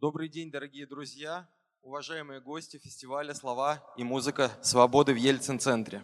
[0.00, 1.46] Добрый день, дорогие друзья,
[1.82, 6.02] уважаемые гости фестиваля «Слова и музыка свободы» в Ельцин-центре.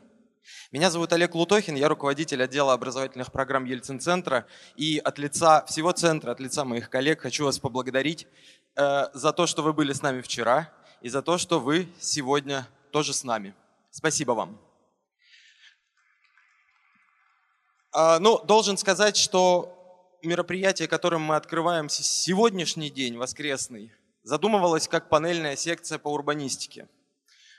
[0.70, 4.46] Меня зовут Олег Лутохин, я руководитель отдела образовательных программ Ельцин-центра.
[4.76, 8.26] И от лица всего центра, от лица моих коллег хочу вас поблагодарить
[8.74, 10.70] э, за то, что вы были с нами вчера,
[11.00, 13.54] и за то, что вы сегодня тоже с нами.
[13.90, 14.60] Спасибо вам.
[17.92, 19.75] А, ну, должен сказать, что
[20.26, 26.88] мероприятие, которым мы открываем сегодняшний день, воскресный, задумывалось как панельная секция по урбанистике.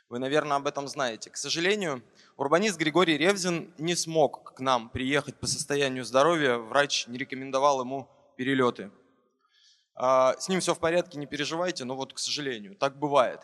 [0.10, 1.30] Вы, наверное, об этом знаете.
[1.30, 2.02] К сожалению,
[2.38, 6.58] урбанист Григорий Ревзин не смог к нам приехать по состоянию здоровья.
[6.58, 8.90] Врач не рекомендовал ему перелеты.
[9.96, 13.42] А, с ним все в порядке, не переживайте, но вот, к сожалению, так бывает.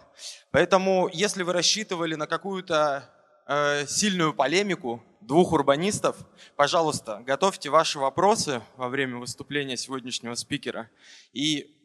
[0.52, 3.10] Поэтому, если вы рассчитывали на какую-то
[3.48, 6.18] э, сильную полемику двух урбанистов,
[6.56, 10.90] пожалуйста, готовьте ваши вопросы во время выступления сегодняшнего спикера.
[11.32, 11.76] И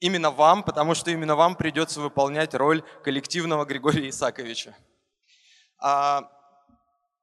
[0.00, 4.76] именно вам, потому что именно вам придется выполнять роль коллективного Григория Исаковича.
[5.78, 6.30] А,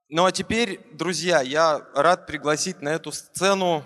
[0.09, 3.84] ну а теперь, друзья, я рад пригласить на эту сцену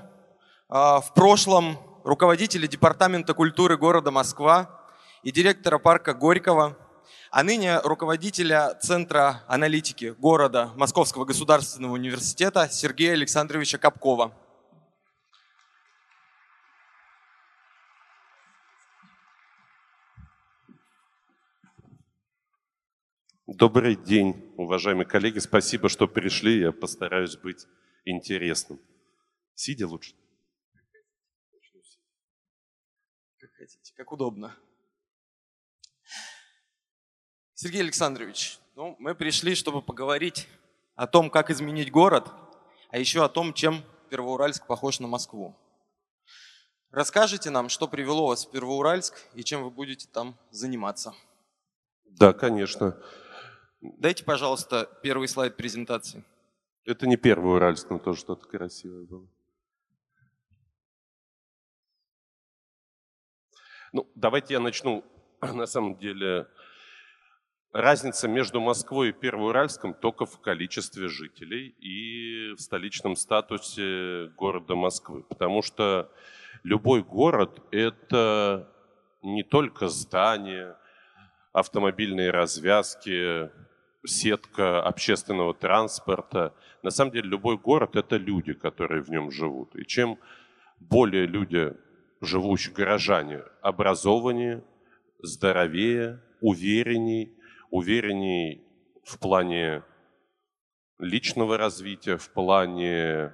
[0.68, 4.82] а, в прошлом руководителя Департамента культуры города Москва
[5.24, 6.78] и директора парка Горького,
[7.32, 14.34] а ныне руководителя Центра аналитики города Московского государственного университета Сергея Александровича Капкова.
[23.46, 25.40] Добрый день, уважаемые коллеги.
[25.40, 26.60] Спасибо, что пришли.
[26.60, 27.66] Я постараюсь быть
[28.06, 28.80] интересным.
[29.56, 30.14] Сидя лучше.
[33.58, 34.56] хотите, как удобно.
[37.60, 40.48] Сергей Александрович, ну, мы пришли, чтобы поговорить
[40.94, 42.32] о том, как изменить город,
[42.90, 45.56] а еще о том, чем Первоуральск похож на Москву.
[46.92, 51.16] Расскажите нам, что привело вас в Первоуральск и чем вы будете там заниматься.
[52.06, 52.96] Да, конечно.
[53.82, 56.24] Дайте, пожалуйста, первый слайд презентации.
[56.86, 59.28] Это не Первый Уральск, но тоже что-то красивое было.
[63.94, 65.04] Ну, давайте я начну.
[65.42, 66.48] На самом деле,
[67.78, 75.22] разница между Москвой и Первоуральском только в количестве жителей и в столичном статусе города Москвы.
[75.30, 76.12] Потому что
[76.64, 78.68] любой город– это
[79.22, 80.76] не только здания,
[81.54, 83.52] автомобильные развязки,
[84.04, 86.56] сетка общественного транспорта.
[86.82, 89.76] На самом деле любой город– это люди, которые в нем живут.
[89.76, 90.18] И чем
[90.80, 91.76] более люди
[92.22, 94.64] живущие горожане образованнее,
[95.22, 97.38] здоровее, уверенней,
[97.70, 98.64] уверенней
[99.04, 99.84] в плане
[101.00, 103.32] личного развития, в плане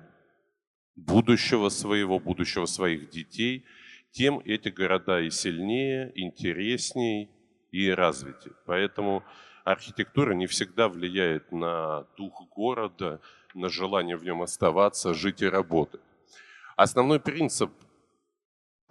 [0.96, 3.66] будущего своего, будущего своих детей,
[4.12, 7.30] тем эти города и сильнее, интересней
[7.72, 8.54] и развитее.
[8.66, 9.24] Поэтому
[9.64, 13.22] архитектура не всегда влияет на дух города,
[13.54, 16.02] на желание в нем оставаться, жить и работать.
[16.76, 17.72] Основной принцип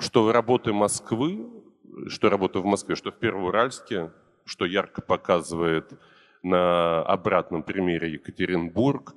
[0.03, 1.49] что работы Москвы,
[2.09, 4.11] что работа в Москве, что в Первоуральске,
[4.45, 5.93] что ярко показывает
[6.43, 9.15] на обратном примере Екатеринбург,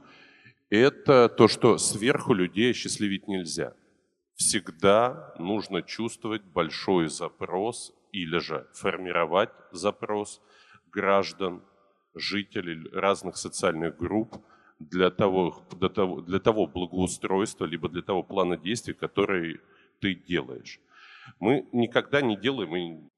[0.70, 3.74] это то, что сверху людей осчастливить нельзя.
[4.36, 10.42] Всегда нужно чувствовать большой запрос или же формировать запрос
[10.92, 11.62] граждан,
[12.14, 14.36] жителей разных социальных групп
[14.80, 19.60] для того, для того, для того благоустройства, либо для того плана действий, который
[20.00, 20.80] ты делаешь.
[21.40, 23.10] Мы никогда не делаем и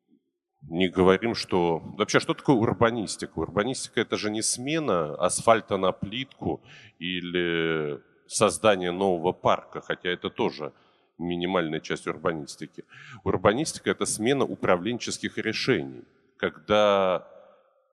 [0.70, 1.80] не говорим, что...
[1.98, 3.40] Вообще, что такое урбанистика?
[3.40, 6.62] Урбанистика– это же не смена асфальта на плитку
[7.00, 10.74] или создание нового парка, хотя это тоже
[11.18, 12.84] минимальная часть урбанистики.
[13.24, 16.04] Урбанистика– это смена управленческих решений,
[16.38, 17.28] когда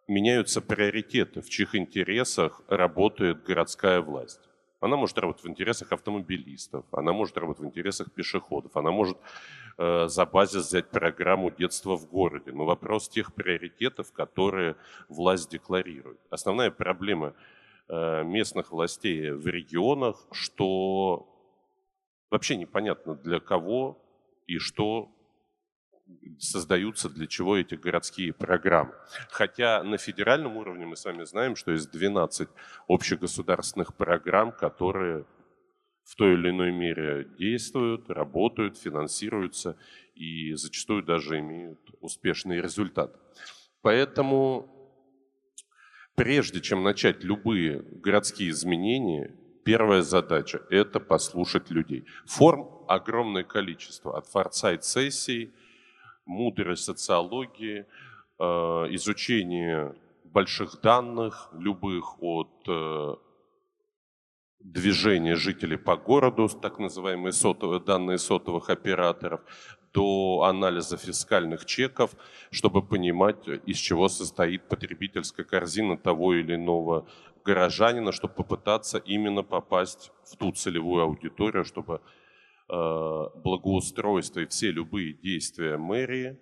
[0.08, 4.40] меняются приоритеты, в чьих интересах работает городская власть.
[4.80, 9.16] Она может работать в интересах автомобилистов, она может работать в интересах пешеходов, она может
[9.76, 12.52] за базис взять программу детства в городе.
[12.52, 14.76] Но вопрос тех приоритетов, которые
[15.08, 16.20] власть декларирует.
[16.30, 17.34] Основная проблема
[17.88, 21.28] э, местных властей в регионах, что
[22.30, 23.98] вообще непонятно для кого
[24.46, 25.10] и что
[26.38, 28.92] создаются для чего эти городские программы.
[29.30, 32.48] Хотя на федеральном уровне мы с вами знаем, что есть 12
[32.88, 35.24] общегосударственных программ, которые
[36.04, 39.76] в той или иной мере действуют, работают, финансируются
[40.14, 43.18] и зачастую даже имеют успешный результат.
[43.82, 44.68] Поэтому
[46.14, 49.34] прежде чем начать любые городские изменения,
[49.64, 52.04] первая задача– это послушать людей.
[52.26, 55.52] Форм огромное количество, от форсайт-сессий–
[56.26, 57.86] мудрой социологии,
[58.38, 62.50] э, изучение больших данных, любых от
[64.64, 69.40] движения жителей по городу, так называемые сотовые, данные сотовых операторов,
[69.92, 72.16] до анализа фискальных чеков,
[72.50, 77.06] чтобы понимать, из чего состоит потребительская корзина того или иного
[77.44, 82.00] горожанина, чтобы попытаться именно попасть в ту целевую аудиторию, чтобы
[82.68, 86.40] э, благоустройство и все любые действия мэрии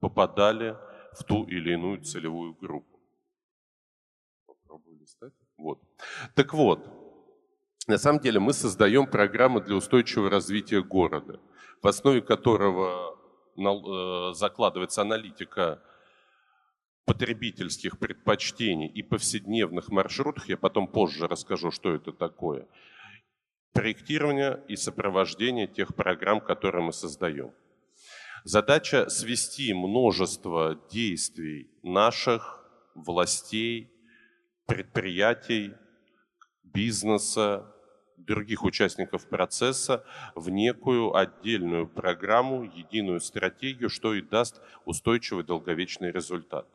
[0.00, 0.76] попадали
[1.18, 2.98] в ту или иную целевую группу.
[4.46, 5.32] Попробую листать.
[5.56, 5.80] Вот.
[6.34, 6.86] Так вот,
[7.86, 11.40] на самом деле мы создаем программы для устойчивого развития города,
[11.82, 13.16] в основе которого
[13.56, 15.82] э, закладывается аналитика
[17.04, 22.66] потребительских предпочтений и повседневных маршрутах, я потом позже расскажу, что это такое,
[23.72, 27.52] проектирование и сопровождение тех программ, которые мы создаем.
[28.42, 32.64] Задача свести множество действий наших
[32.94, 33.92] властей,
[34.66, 35.74] предприятий,
[36.62, 37.72] бизнеса,
[38.16, 40.04] других участников процесса
[40.34, 46.66] в некую отдельную программу, единую стратегию, что и даст устойчивый долговечный результат.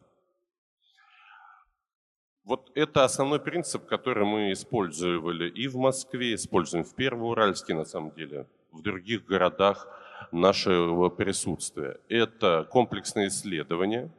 [2.43, 8.11] Вот это основной принцип, который мы использовали и в Москве, используем в Первоуральске, на самом
[8.11, 9.87] деле, в других городах–
[10.31, 11.99] нашего присутствия.
[12.09, 14.11] Это комплексное исследование,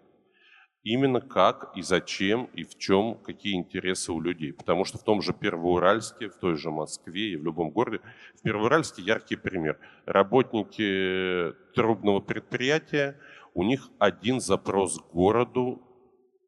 [0.84, 4.52] именно как и зачем и в чем, какие интересы у людей.
[4.52, 8.00] Потому что в том же Первоуральске, в той же Москве и в любом городе,
[8.38, 9.78] в Первоуральске яркий пример.
[10.06, 13.18] Работники трубного предприятия,
[13.54, 15.82] у них один запрос к городу,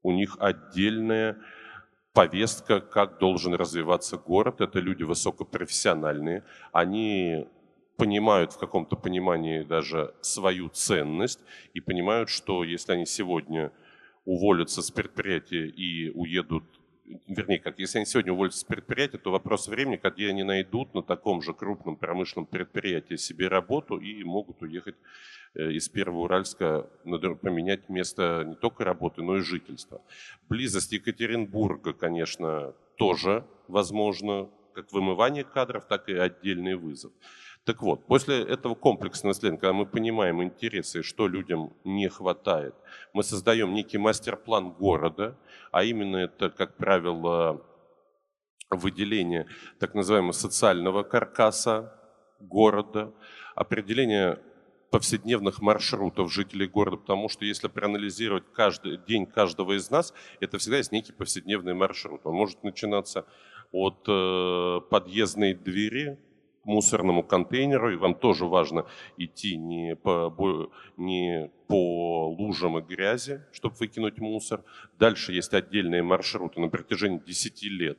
[0.03, 1.39] у них отдельная
[2.13, 4.61] повестка, как должен развиваться город.
[4.61, 6.45] Это люди высокопрофессиональные.
[6.73, 7.47] Они
[7.97, 11.41] понимают в каком-то понимании даже свою ценность
[11.75, 13.73] и понимают, что если они сегодня
[14.25, 16.65] уволятся с предприятия и уедут,
[17.29, 21.03] вернее, как если они сегодня уволятся с предприятия, то вопрос времени, когда они найдут на
[21.03, 24.97] таком же крупном промышленном предприятии себе работу и могут уехать
[25.55, 26.89] э, из Первого Уральска,
[27.43, 30.01] поменять место не только работы, но и жительства.
[30.49, 37.13] Близость Екатеринбурга, конечно, тоже возможно, как вымывание кадров, так и отдельный вызов.
[37.65, 42.75] Так вот, после этого комплексного исследования, когда мы понимаем интересы, что людям не хватает,
[43.15, 45.39] мы создаем некий мастер-план города,
[45.73, 47.65] а именно это, как правило,
[48.69, 49.47] выделение
[49.79, 51.99] так называемого социального каркаса
[52.39, 53.15] города,
[53.55, 54.41] определение
[54.91, 60.77] повседневных маршрутов жителей города, потому что если проанализировать каждый день каждого из нас, это всегда
[60.77, 62.21] есть некий повседневный маршрут.
[62.25, 63.25] Он может начинаться
[63.73, 66.19] от э, подъездной двери
[66.65, 73.77] мусорному контейнеру, и вам тоже важно идти не по, не по лужам и грязи, чтобы
[73.77, 74.65] выкинуть мусор.
[74.99, 77.99] Дальше есть отдельные маршруты на протяжении 10 лет.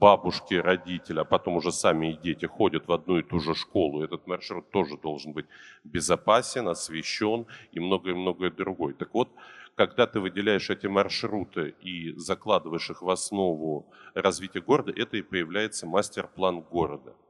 [0.00, 4.04] Бабушки, родители, а потом уже сами и дети ходят в одну и ту же школу.
[4.04, 5.46] Этот маршрут тоже должен быть
[5.82, 8.94] безопасен, освещен и многое-многое другое.
[8.94, 9.28] Так вот,
[9.74, 15.86] когда ты выделяешь эти маршруты и закладываешь их в основу развития города, это и появляется
[15.86, 17.14] мастер-план города–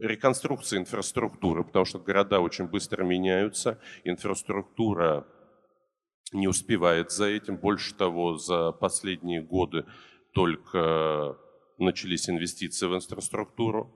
[0.00, 5.26] реконструкция инфраструктуры, потому что города очень быстро меняются, инфраструктура
[6.32, 7.56] не успевает за этим.
[7.56, 9.86] Больше того, за последние годы
[10.32, 11.36] только
[11.78, 13.94] начались инвестиции в инфраструктуру.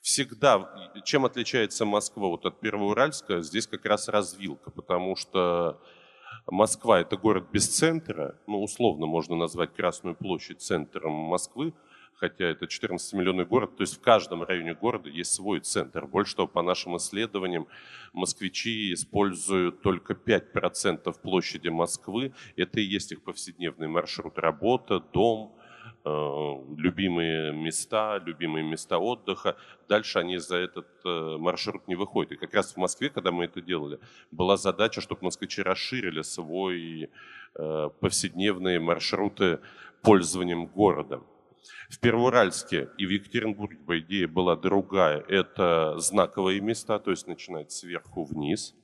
[0.00, 5.80] Всегда, чем отличается Москва вот от Первоуральска, здесь как раз развилка, потому что
[6.46, 11.72] Москва– это город без центра, ну, условно можно назвать Красную площадь центром Москвы,
[12.22, 16.06] хотя это 14-миллионный город, то есть в каждом районе города есть свой центр.
[16.06, 17.66] Больше того, по нашим исследованиям,
[18.12, 22.32] москвичи используют только 5% площади Москвы.
[22.56, 24.38] Это и есть их повседневный маршрут.
[24.38, 25.52] Работа, дом,
[26.04, 26.10] э,
[26.76, 29.56] любимые места, любимые места отдыха.
[29.88, 32.30] Дальше они за этот э, маршрут не выходят.
[32.30, 33.98] И как раз в Москве, когда мы это делали,
[34.30, 37.10] была задача, чтобы москвичи расширили свой
[37.56, 39.58] э, повседневные маршруты
[40.02, 41.24] пользованием городом.
[41.88, 45.20] В Первоуральске и в Екатеринбурге, по идее, была другая.
[45.28, 48.74] Это знаковые места, то есть начинать сверху вниз.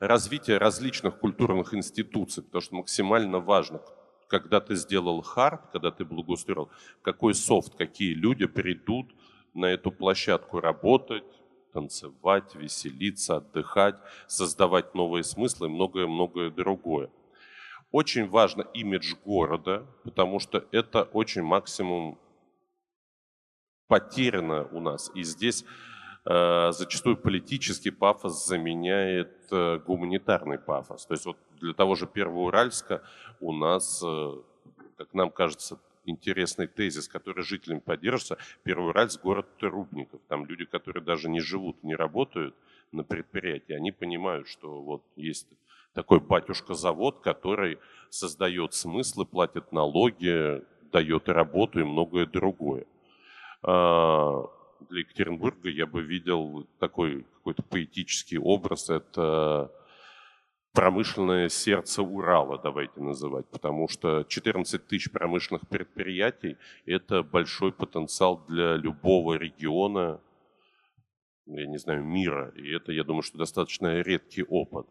[0.00, 3.80] Развитие различных культурных институций, потому что максимально важно,
[4.28, 6.70] когда ты сделал хард, когда ты благоустроил,
[7.02, 9.14] какой софт, какие люди придут
[9.54, 11.24] на эту площадку работать,
[11.72, 17.10] танцевать, веселиться, отдыхать, создавать новые смыслы и многое-многое другое.
[17.90, 22.18] Очень важно имидж города, потому что это очень максимум
[23.86, 25.10] потеряно у нас.
[25.14, 25.64] И здесь
[26.26, 31.06] э, зачастую политический пафос заменяет э, гуманитарный пафос.
[31.06, 33.02] То есть вот для того же Первого Уральска
[33.40, 34.04] у нас,
[34.96, 38.38] как нам кажется, интересный тезис, который жителям поддерживается.
[38.62, 40.20] Первый Уральск– город трубников.
[40.28, 42.54] Там люди, которые даже не живут, не работают
[42.92, 45.46] на предприятии, они понимают, что вот есть
[45.94, 47.78] такой батюшка-завод, который
[48.10, 52.86] создает смыслы, платит налоги, дает работу и многое другое.
[53.62, 54.44] А,
[54.88, 58.90] для Екатеринбурга я бы видел такой какой-то поэтический образ.
[58.90, 59.72] Это
[60.72, 68.76] промышленное сердце Урала, давайте называть, потому что 14 тысяч промышленных предприятий– это большой потенциал для
[68.76, 70.20] любого региона,
[71.46, 72.52] я не знаю, мира.
[72.54, 74.86] И это, я думаю, что достаточно редкий опыт.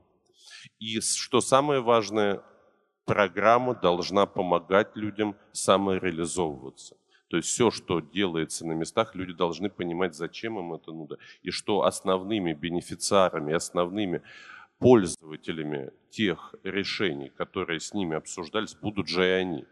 [0.80, 2.44] И что самое важное,
[3.06, 6.98] программа должна помогать людям самореализовываться.
[7.30, 11.18] То есть все, что делается на местах, люди должны понимать, зачем им это нужно.
[11.42, 14.22] И что основными бенефициарами, основными
[14.80, 19.66] пользователями тех решений, которые с ними обсуждались, будут же и они.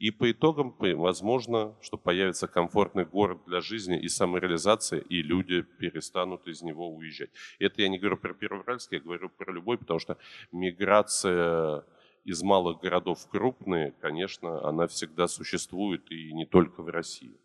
[0.00, 6.48] И по итогам, возможно, что появится комфортный город для жизни и самореализация, и люди перестанут
[6.48, 7.28] из него уезжать.
[7.58, 10.16] Это я не говорю про Первоуральск, я говорю про любой, потому что
[10.52, 11.84] миграция
[12.24, 17.36] из малых городов в крупные, конечно, она всегда существует и не только в России.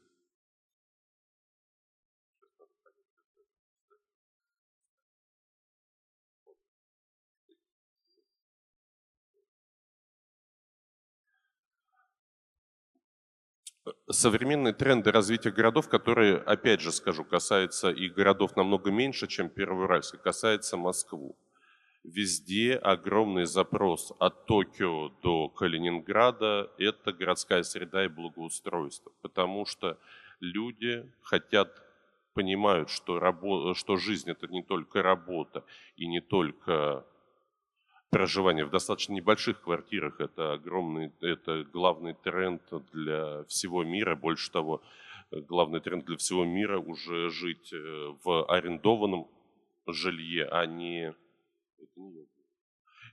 [14.09, 20.21] Современные тренды развития городов, которые, опять же скажу, касаются и городов намного меньше, чем Первоуральск,
[20.21, 21.35] касается Москву.
[22.03, 29.97] Везде огромный запрос от Токио до Калининграда– это городская среда и благоустройство, потому что
[30.39, 31.81] люди хотят,
[32.35, 35.63] понимают, что, рабо, что жизнь– это не только работа
[35.95, 37.05] и не только
[38.09, 40.19] проживание в достаточно небольших квартирах.
[40.19, 42.61] Это огромный, это главный тренд
[42.93, 44.15] для всего мира.
[44.15, 44.81] Больше того,
[45.31, 49.27] главный тренд для всего мира уже жить э, в арендованном
[49.87, 51.13] жилье, а не,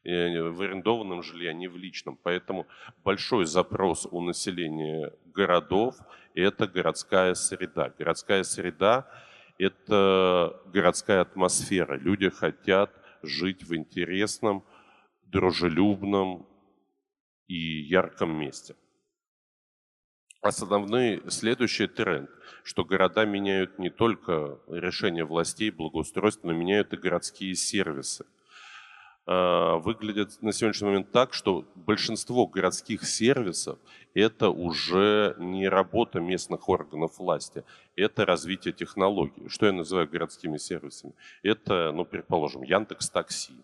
[0.05, 2.19] э, в арендованном жилье, а не в личном.
[2.23, 2.67] Поэтому
[3.05, 5.97] большой запрос у населения городов–
[6.35, 7.93] это городская среда.
[7.99, 9.09] Городская среда–
[9.59, 11.97] это городская атмосфера.
[11.97, 12.91] Люди хотят
[13.23, 14.65] жить в интересном,
[15.33, 16.47] дружелюбном
[17.49, 18.77] и ярком месте.
[20.43, 22.29] Основной следующий тренд,
[22.65, 28.27] что города меняют не только решения властей, благоустройства, но меняют и городские сервисы.
[29.25, 33.79] А, выглядит на сегодняшний момент так, что большинство городских сервисов–
[34.15, 37.62] это уже не работа местных органов власти,
[37.95, 39.49] это развитие технологий.
[39.49, 41.12] Что я называю городскими сервисами?
[41.45, 43.55] Это, ну, предположим, Яндекс Такси,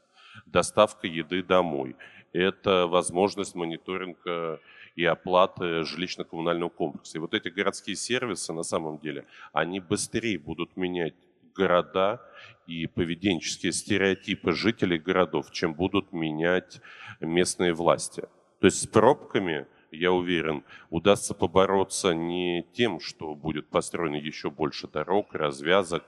[0.52, 1.96] доставка еды домой.
[2.32, 4.60] Это возможность мониторинга
[4.96, 7.18] и оплаты жилищно-коммунального комплекса.
[7.18, 11.14] И вот эти городские сервисы, на самом деле, они быстрее будут менять
[11.54, 12.20] города
[12.66, 16.80] и поведенческие стереотипы жителей городов, чем будут менять
[17.20, 18.22] местные власти.
[18.60, 24.86] То есть с пробками, я уверен, удастся побороться не тем, что будет построено еще больше
[24.88, 26.04] дорог, развязок,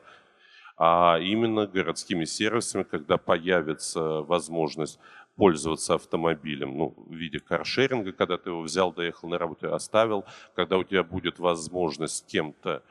[0.83, 4.99] а именно городскими сервисами, когда появится возможность
[5.37, 10.25] пользоваться автомобилем, ну, в виде каршеринга, когда ты его взял, доехал на работу и оставил,
[10.55, 12.83] когда у тебя будет возможность с кем-то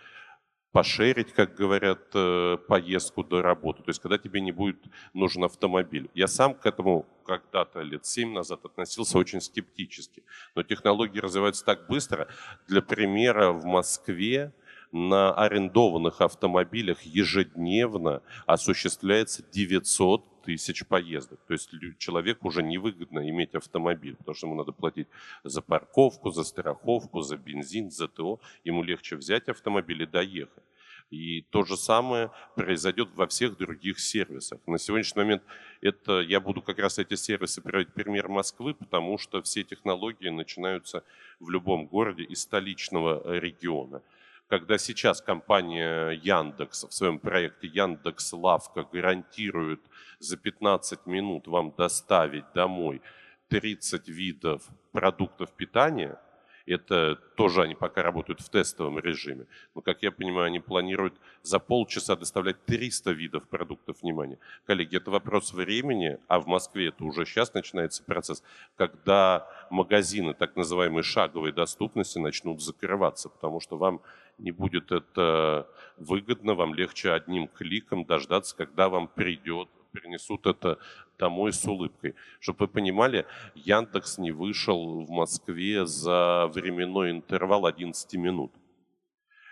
[0.72, 3.82] пошерить, как говорят, э, поездку до работы.
[3.82, 4.78] То есть, когда тебе не будет
[5.16, 6.12] нужен автомобиль.
[6.14, 10.22] Я сам к этому когда-то лет семь назад относился очень скептически.
[10.54, 12.28] Но технологии развиваются так быстро.
[12.68, 14.54] Для примера, в Москве
[14.92, 21.40] на арендованных автомобилях ежедневно осуществляется 900 тысяч поездок.
[21.48, 21.70] То есть
[22.00, 25.08] человеку уже невыгодно иметь автомобиль, потому что ему надо платить
[25.44, 28.40] за парковку, за страховку, за бензин, за ТО.
[28.64, 30.64] Ему легче взять автомобиль и доехать.
[31.12, 34.60] И то же самое произойдет во всех других сервисах.
[34.68, 35.44] На сегодняшний момент
[35.82, 41.04] это, я буду как раз эти сервисы приводить пример Москвы, потому что все технологии начинаются
[41.40, 44.02] в любом городе из столичного региона
[44.50, 49.80] когда сейчас компания Яндекс в своем проекте Яндекс Лавка гарантирует
[50.18, 53.02] за 15 минут вам доставить домой
[53.50, 56.20] 30 видов продуктов питания,
[56.66, 59.46] это тоже они пока работают в тестовом режиме.
[59.74, 64.38] Но, как я понимаю, они планируют за полчаса доставлять 300 видов продуктов внимания.
[64.66, 68.44] Коллеги, это вопрос времени, а в Москве это уже сейчас начинается процесс,
[68.76, 74.02] когда магазины так называемой шаговой доступности начнут закрываться, потому что вам
[74.40, 75.68] не будет это
[75.98, 80.80] выгодно, вам легче одним кликом дождаться, когда вам придет, принесут это
[81.18, 82.16] домой с улыбкой.
[82.40, 88.52] Чтобы вы понимали, Яндекс не вышел в Москве за временной интервал 11 минут.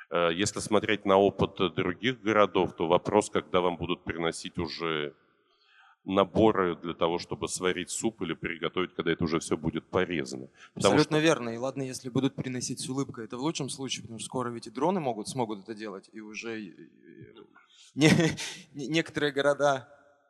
[0.09, 5.13] Э, если смотреть на опыт других городов, то вопрос, когда вам будут приносить уже
[6.07, 10.47] наборы для того, чтобы сварить суп или приготовить, когда это уже все будет порезано.
[10.73, 11.23] Потому Абсолютно что...
[11.23, 11.49] верно.
[11.49, 14.67] И ладно, если будут приносить с улыбкой, это в лучшем случае, потому что скоро ведь
[14.67, 16.73] и дроны могут, смогут это делать, и уже
[17.95, 18.09] не,
[18.73, 19.89] некоторые города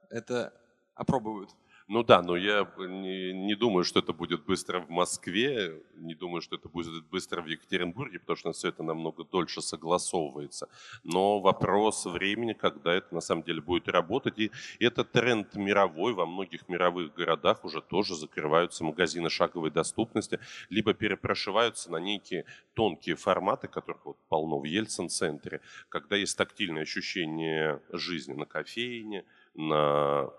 [0.09, 0.53] это
[0.95, 1.51] опробуют.
[1.89, 6.41] Ну да, но я не, не думаю, что это будет быстро в Москве, не думаю,
[6.41, 10.67] что это будет быстро в Екатеринбурге, потому что все это намного дольше согласовывается.
[11.05, 14.37] Но вопрос времени, когда это на самом деле будет работать.
[14.37, 14.51] И
[14.81, 21.89] это тренд мировой, во многих мировых городах уже тоже закрываются магазины шаговой доступности, либо перепрошиваются
[21.89, 28.45] на некие тонкие форматы, которых вот полно в Ельцин-центре, когда есть тактильное ощущение жизни на
[28.45, 29.23] кофейне,
[29.55, 30.29] на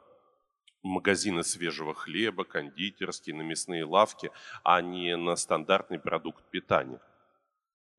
[0.82, 4.30] магазины свежего хлеба, кондитерские, на мясные лавки,
[4.62, 7.00] а не на стандартный продукт питания.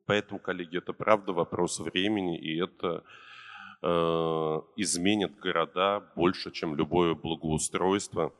[0.06, 3.04] Поэтому, коллеги, это правда вопрос времени, и это
[3.82, 3.88] э,
[4.76, 8.34] изменит города больше, чем любое благоустройство.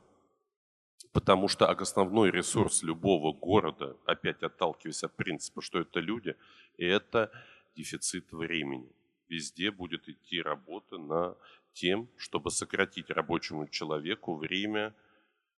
[1.12, 6.36] Потому что основной ресурс любого города, опять отталкиваясь от принципа, что это люди,
[6.78, 7.30] это
[7.76, 8.88] дефицит времени.
[9.28, 11.36] Везде будет идти работа на
[11.72, 14.94] тем, чтобы сократить рабочему человеку время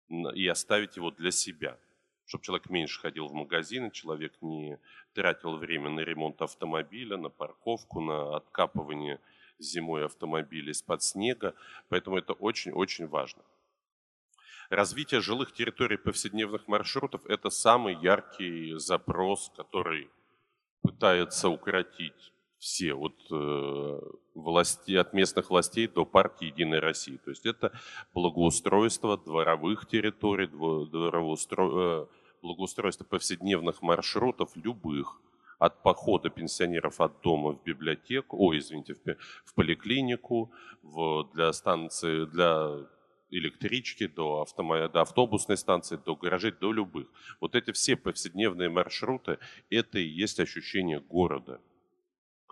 [0.09, 1.79] и оставить его для себя.
[2.27, 4.79] Чтобы человек меньше ходил в магазины, человек не
[5.13, 9.21] тратил время на ремонт автомобиля, на парковку, на откапывание
[9.59, 11.55] зимой автомобиля из-под снега.
[11.89, 13.43] Поэтому это очень-очень важно.
[14.71, 20.09] Развитие жилых территорий повседневных маршрутов– это самый яркий запрос, который
[20.81, 22.32] пытается укоротить
[22.63, 24.01] все, от, э,
[24.35, 27.19] власти, от местных властей до партии «Единая Россия».
[27.19, 27.73] То есть это
[28.15, 32.07] благоустройство дворовых территорий, двороустро, э,
[32.41, 35.21] благоустройство повседневных маршрутов любых,
[35.59, 42.27] от похода пенсионеров от дома в библиотеку, ой, извините, в, в поликлинику, в, для станции,
[42.27, 42.87] для
[43.31, 44.89] электрички, до, автомо...
[44.89, 47.09] до автобусной станции, до гаражей, до любых.
[47.41, 51.61] Вот эти все повседневные маршруты, это и есть ощущение города–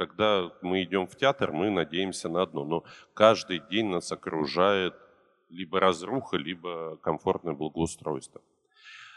[0.01, 4.95] когда мы идем в театр, мы надеемся на одно, но каждый день нас окружает
[5.51, 8.41] либо разруха, либо комфортное благоустройство.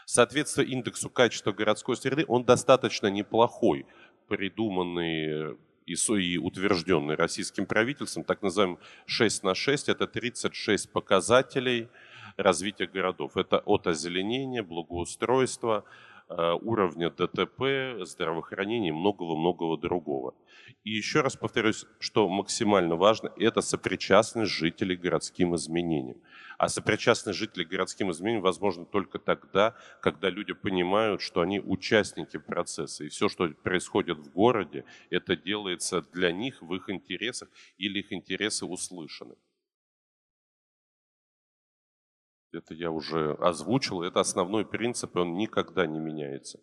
[0.04, 3.86] Соответственно, индексу качества городской среды, он достаточно неплохой,
[4.28, 11.88] придуманный и, утвержденный российским правительством, так называемый 6 на 6, это 36 показателей
[12.36, 13.38] развития городов.
[13.38, 15.84] Это от озеленения, благоустройства,
[16.62, 20.34] уровня ДТП, здравоохранения и многого-многого другого.
[20.82, 26.18] И еще раз повторюсь, что максимально важно, это сопричастность жителей городским изменениям.
[26.58, 33.04] А сопричастность жителей городским изменениям возможно только тогда, когда люди понимают, что они участники процесса.
[33.04, 38.12] И все, что происходит в городе, это делается для них в их интересах или их
[38.12, 39.34] интересы услышаны.
[42.54, 46.60] Это я уже озвучил, это основной принцип, и он никогда не меняется.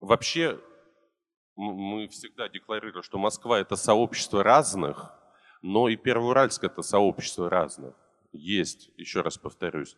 [0.00, 0.60] Вообще,
[1.56, 5.12] мы всегда декларируем, что Москва– это сообщество разных,
[5.62, 7.94] но и Первоуральск– это сообщество разных.
[8.32, 9.96] Есть, еще раз повторюсь,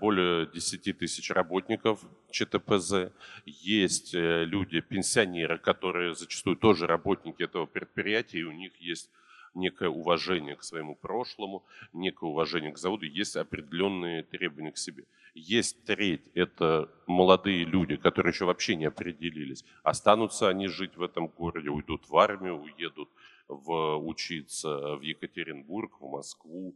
[0.00, 3.12] более 10 тысяч работников ЧТПЗ,
[3.46, 9.10] есть э, люди, пенсионеры, которые зачастую тоже работники этого предприятия, и у них есть
[9.54, 15.04] некое уважение к своему прошлому, некое уважение к заводу, есть определенные требования к себе.
[15.34, 19.64] Есть треть, это молодые люди, которые еще вообще не определились.
[19.82, 23.08] Останутся они жить в этом городе, уйдут в армию, уедут
[23.48, 26.74] в, учиться в Екатеринбург, в Москву,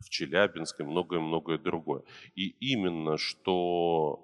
[0.00, 2.02] в Челябинск и многое-многое другое.
[2.34, 4.22] И именно что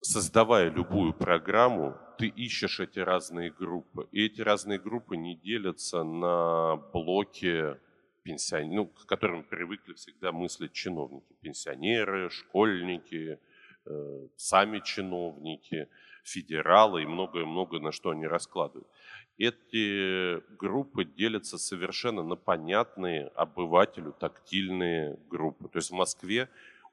[0.00, 4.06] создавая любую программу, ты ищешь эти разные группы.
[4.12, 7.76] И эти разные группы не делятся на блоки
[8.22, 11.34] пенсионеров, ну, к которым привыкли всегда мыслить чиновники.
[11.40, 13.38] Пенсионеры, школьники,
[13.86, 15.88] э, сами чиновники,
[16.22, 18.86] федералы и многое-многое, на что они раскладывают.
[19.38, 25.68] Эти группы делятся совершенно на понятные обывателю тактильные группы.
[25.70, 26.50] То есть в Москве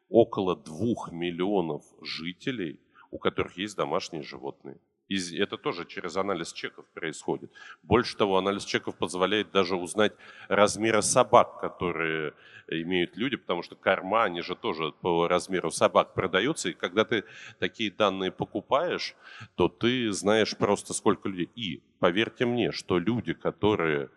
[0.07, 2.79] около двух миллионов жителей–
[3.11, 4.77] у которых есть домашние животные.
[5.07, 7.51] И это тоже через анализ чеков происходит.
[7.83, 10.13] Больше того, анализ чеков позволяет даже узнать
[10.49, 12.33] размеры собак, которые
[12.67, 16.69] имеют люди, потому что корма, они же тоже по размеру собак продаются.
[16.69, 17.23] И когда ты
[17.59, 19.15] такие данные покупаешь,
[19.55, 21.49] то ты знаешь просто сколько людей.
[21.55, 24.09] И поверьте мне, что люди, которые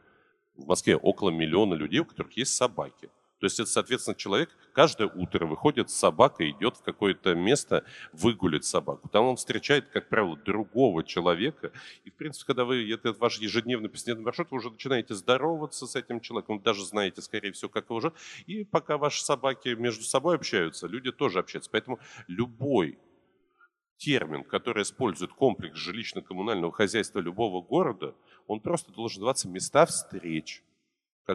[0.56, 5.08] в Москве около миллиона людей, у которых есть собаки– то есть это, соответственно, человек каждое
[5.08, 9.08] утро выходит с собакой, идет в какое-то место выгулить собаку.
[9.08, 11.72] Там он встречает, как правило, другого человека.
[12.04, 15.96] И, в принципе, когда вы, это ваш ежедневный повседневный маршрут, вы уже начинаете здороваться с
[15.96, 18.14] этим человеком, вы даже знаете, скорее всего, как его живет.
[18.46, 21.70] И пока ваши собаки между собой общаются, люди тоже общаются.
[21.70, 21.98] Поэтому
[22.28, 22.98] любой
[23.96, 28.14] термин, который использует комплекс жилищно-коммунального хозяйства любого города,
[28.46, 30.62] он просто должен называться «места встреч»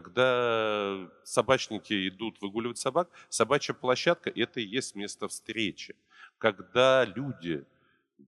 [0.02, 5.96] когда собачники идут выгуливать собак, собачья площадка– это и есть место встречи.
[6.38, 7.64] Когда люди,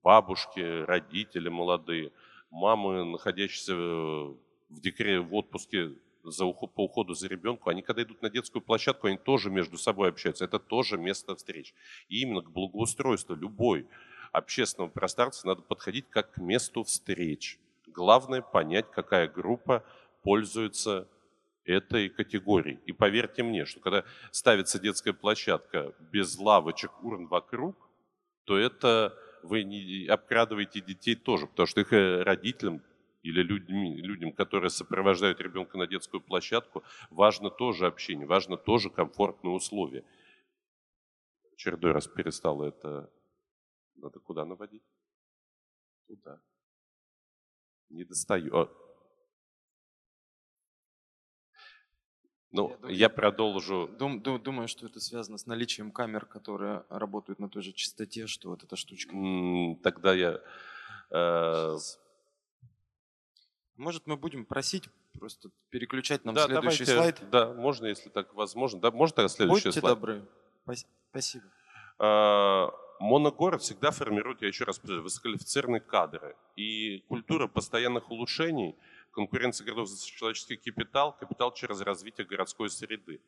[0.01, 2.13] бабушки, родители молодые,
[2.51, 5.91] мамы, находящиеся в декре, в отпуске
[6.23, 9.77] за уход, по уходу за ребенком, они когда идут на детскую площадку, они тоже между
[9.77, 10.45] собой общаются.
[10.45, 11.73] Это тоже место встреч.
[12.08, 13.86] И именно к благоустройству любой
[14.32, 17.60] общественного пространства надо подходить как к месту встреч.
[17.88, 19.84] Главное понять, какая группа
[20.23, 21.10] пользуется
[21.67, 22.80] этой категории.
[22.86, 27.75] И поверьте мне, что когда ставится детская площадка без лавочек, урн вокруг,
[28.45, 32.82] то это вы не обкрадываете детей тоже, потому что их э, родителям
[33.21, 39.53] или людям, людям, которые сопровождают ребенка на детскую площадку, важно тоже общение, важно тоже комфортные
[39.53, 40.06] условия.
[41.58, 43.12] Чередой раз перестала это...
[43.95, 44.84] Надо куда наводить?
[46.08, 46.39] Туда.
[47.89, 48.56] Не достаю.
[48.56, 48.87] А,
[52.51, 53.89] Ну, я, я продолжу.
[53.99, 58.27] Дум, дум, думаю, что это связано с наличием камер, которые работают на той же частоте,
[58.27, 59.13] что вот эта штучка.
[59.83, 60.39] Тогда я...
[61.12, 61.77] Э...
[63.75, 67.29] Может, мы будем просить просто переключать нам да, следующий давайте, слайд?
[67.29, 68.79] Да, можно, если так возможно.
[68.79, 69.95] Да, можно тогда следующий Будьте слайд?
[69.95, 70.25] добры.
[71.12, 71.45] Спасибо.
[71.99, 72.67] Э,
[72.99, 76.36] моногород всегда формирует, я еще раз повторю, высококвалифицированные кадры.
[76.55, 78.75] И культура постоянных улучшений–
[79.17, 83.19] конкуренция городов за человеческий капитал, капитал через развитие городской среды.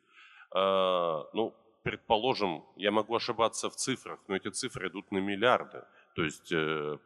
[0.51, 5.83] А, ну, предположим, я могу ошибаться в цифрах, но эти цифры идут на миллиарды.
[6.15, 6.97] То есть э,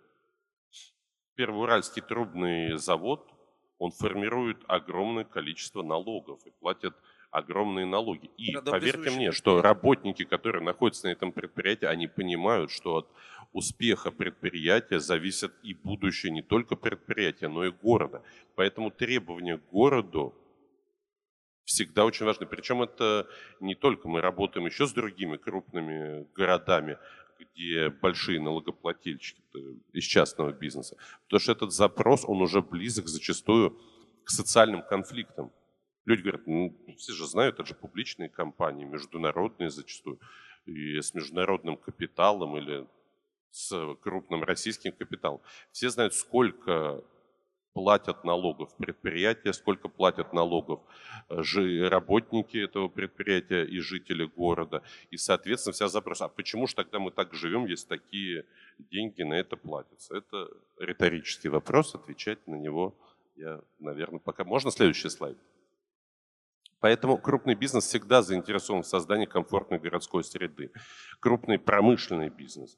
[1.35, 3.31] Первоуральский трубный завод,
[3.77, 6.93] он формирует огромное количество налогов и платит
[7.31, 8.29] огромные налоги.
[8.37, 13.07] И поверьте мне, что работники, которые находятся на этом предприятии, они понимают, что от
[13.53, 18.23] успеха предприятия зависит и будущее не только предприятия, но и города.
[18.55, 20.35] Поэтому требования к городу
[21.63, 22.45] всегда очень важны.
[22.45, 23.27] Причем это
[23.59, 26.97] не только мы работаем еще с другими крупными городами,
[27.39, 29.41] где большие налогоплательщики
[29.93, 30.97] из частного бизнеса.
[31.25, 33.79] Потому что этот запрос, он уже близок зачастую
[34.23, 35.51] к социальным конфликтам.
[36.05, 40.19] Люди говорят, ну, все же знают, это же публичные компании, международные зачастую,
[40.65, 42.87] и с международным капиталом или
[43.53, 45.39] с крупным российским капиталом.
[45.71, 47.03] Все знают, сколько
[47.73, 50.81] платят налогов предприятия, сколько платят налогов
[51.29, 54.81] э, работники этого предприятия и жители города.
[55.11, 58.45] И, соответственно, вся запрос, а почему же тогда мы так живем, если такие
[58.77, 60.17] деньги на это платятся?
[60.17, 62.95] Это риторический вопрос, отвечать на него
[63.35, 64.43] я, наверное, пока...
[64.43, 65.37] Можно следующий слайд?
[66.79, 70.71] Поэтому крупный бизнес всегда заинтересован в создании комфортной городской среды.
[71.19, 72.77] Крупный промышленный бизнес.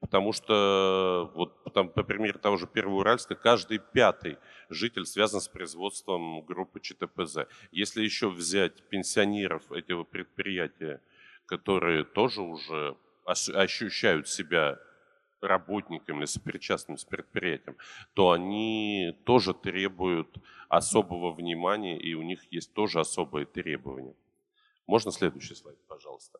[0.00, 6.42] Потому что, вот там, по примеру того же Первоуральска, каждый пятый житель связан с производством
[6.42, 7.48] группы ЧТПЗ.
[7.72, 11.00] Если еще взять пенсионеров этого предприятия,
[11.46, 14.78] которые тоже уже ощущают себя
[15.40, 17.76] работниками или сопричастными с предприятием,
[18.14, 20.36] то они тоже требуют
[20.68, 24.14] особого внимания, и у них есть тоже особые требования.
[24.86, 26.38] Можно следующий слайд, пожалуйста.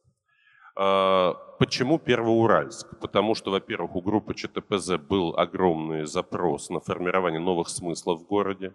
[0.81, 2.87] А, почему Первоуральск?
[3.01, 8.73] Потому что, во-первых, у группы ЧТПЗ был огромный запрос на формирование новых смыслов в городе.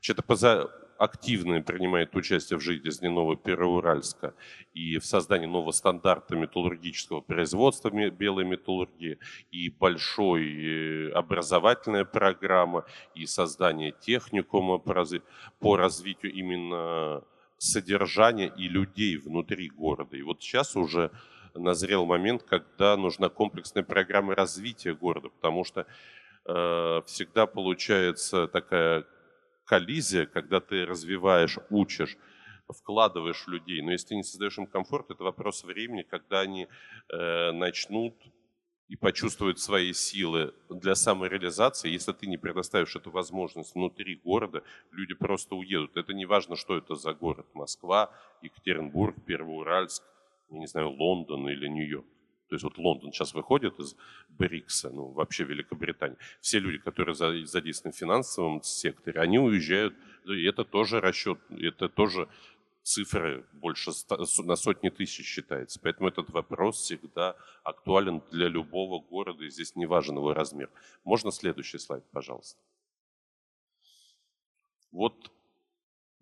[0.00, 0.66] ЧТПЗ
[0.98, 4.34] активно принимает участие в жизни Нового Первоуральска
[4.74, 9.18] и в создании нового стандарта металлургического производства белой металлургии,
[9.52, 17.22] и большой э, образовательная программа, и создание техникума по развитию именно
[17.58, 20.16] содержания и людей внутри города.
[20.16, 21.10] И вот сейчас уже
[21.58, 25.86] назрел момент, когда нужна комплексная программа развития города, потому что
[26.44, 29.04] э, всегда получается такая
[29.64, 32.16] коллизия, когда ты развиваешь, учишь,
[32.68, 33.82] вкладываешь людей.
[33.82, 36.68] Но если ты не создаешь им комфорт, это вопрос времени, когда они
[37.08, 38.14] э, начнут
[38.88, 45.14] и почувствовать свои силы для самореализации, если ты не предоставишь эту возможность внутри города, люди
[45.14, 45.96] просто уедут.
[45.96, 47.46] Это не важно, что это за город.
[47.52, 50.04] Москва, Екатеринбург, Первоуральск,
[50.50, 52.06] я не знаю, Лондон или Нью-Йорк.
[52.48, 53.96] То есть вот Лондон сейчас выходит из
[54.28, 56.16] БРИКСа, ну вообще Великобритания.
[56.40, 62.28] Все люди, которые задействованы в финансовом секторе, они уезжают, и это тоже расчет, это тоже
[62.82, 63.90] цифры больше
[64.44, 65.80] на сотни тысяч считается.
[65.82, 70.70] Поэтому этот вопрос всегда актуален для любого города, и здесь не важен его размер.
[71.02, 72.60] Можно следующий слайд, пожалуйста.
[74.92, 75.32] Вот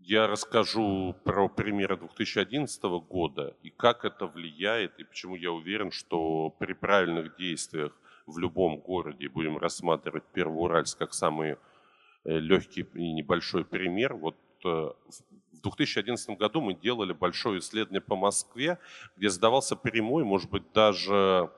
[0.07, 6.51] я расскажу про примеры 2011 года и как это влияет, и почему я уверен, что
[6.59, 7.93] при правильных действиях
[8.27, 14.69] в любом городе, будем рассматривать Первоуральск как самый э, легкий и небольшой пример, вот э,
[14.69, 18.79] в 2011 году мы делали большое исследование по Москве,
[19.17, 21.51] где задавался прямой, может быть, даже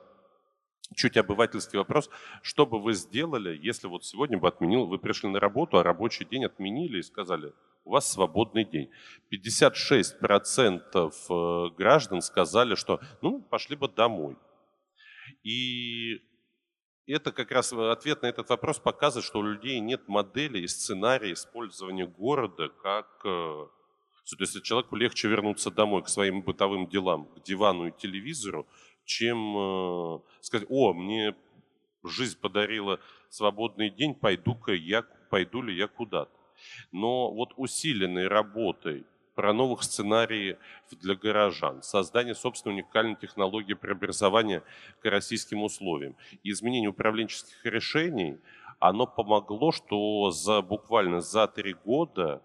[0.95, 2.09] чуть обывательский вопрос,
[2.41, 6.23] что бы вы сделали, если вот сегодня бы отменил, вы пришли на работу, а рабочий
[6.23, 7.51] день отменили и сказали,
[7.87, 8.89] у вас свободный день.
[9.31, 14.35] 56% э, граждан сказали, что ну, пошли бы домой.
[15.43, 16.21] И
[17.07, 21.31] это как раз ответ на этот вопрос показывает, что у людей нет модели и сценария
[21.31, 23.67] использования города как э,
[24.29, 28.67] то есть человеку легче вернуться домой к своим бытовым делам, к дивану и телевизору,
[29.05, 31.33] чем э, сказать, о, мне
[32.03, 36.36] жизнь подарила свободный день, пойду-ка я, пойду ли я куда-то.
[36.91, 40.57] Но вот усиленной работой про новых сценариев
[40.89, 44.63] для горожан, создание собственной уникальной технологии преобразования
[44.99, 46.15] к российским условиям.
[46.41, 48.39] И изменение управленческих решений,
[48.79, 52.41] оно помогло, что за буквально за три года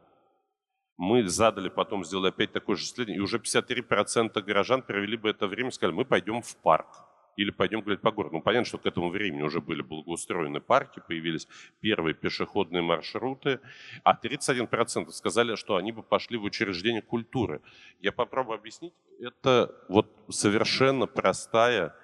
[0.99, 5.47] мы задали, потом сделали опять такое же исследование, и уже 53% горожан провели бы это
[5.47, 8.37] время, сказали, мы пойдем в парк или пойдем гулять по городу.
[8.37, 11.49] Ну, понятно, что к этому времени уже были благоустроены парки, появились
[11.81, 13.61] первые пешеходные маршруты,
[14.05, 17.61] а 31% сказали, что они бы пошли в учреждение культуры.
[18.01, 18.95] Я попробую объяснить.
[19.21, 21.95] Это вот совершенно простая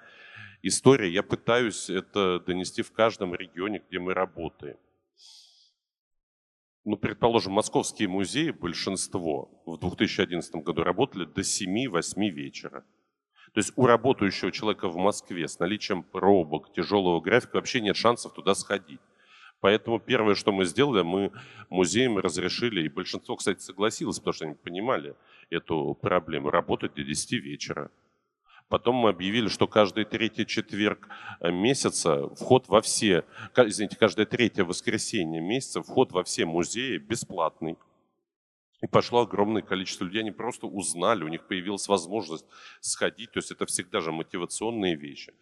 [0.61, 1.09] история.
[1.11, 4.77] Я пытаюсь это донести в каждом регионе, где мы работаем
[6.89, 12.83] ну, предположим, московские музеи, большинство в 2011 году работали до 7-8 вечера.
[13.53, 18.33] То есть у работающего человека в Москве с наличием пробок, тяжелого графика вообще нет шансов
[18.33, 19.01] туда сходить.
[19.61, 21.31] Поэтому первое, что мы сделали, мы
[21.69, 25.15] музеям разрешили, и большинство, кстати, согласилось, потому что они понимали
[25.49, 27.91] эту проблему, работать до 10 вечера.
[28.69, 31.09] Потом мы объявили, что каждый третий четверг
[31.39, 33.25] э, месяца вход во все,
[33.57, 37.77] извините, каждое третье воскресенье месяца вход во все музеи бесплатный.
[38.81, 42.45] И пошло огромное количество людей, они просто узнали, у них появилась возможность
[42.79, 45.33] сходить, то есть это всегда же мотивационные вещи.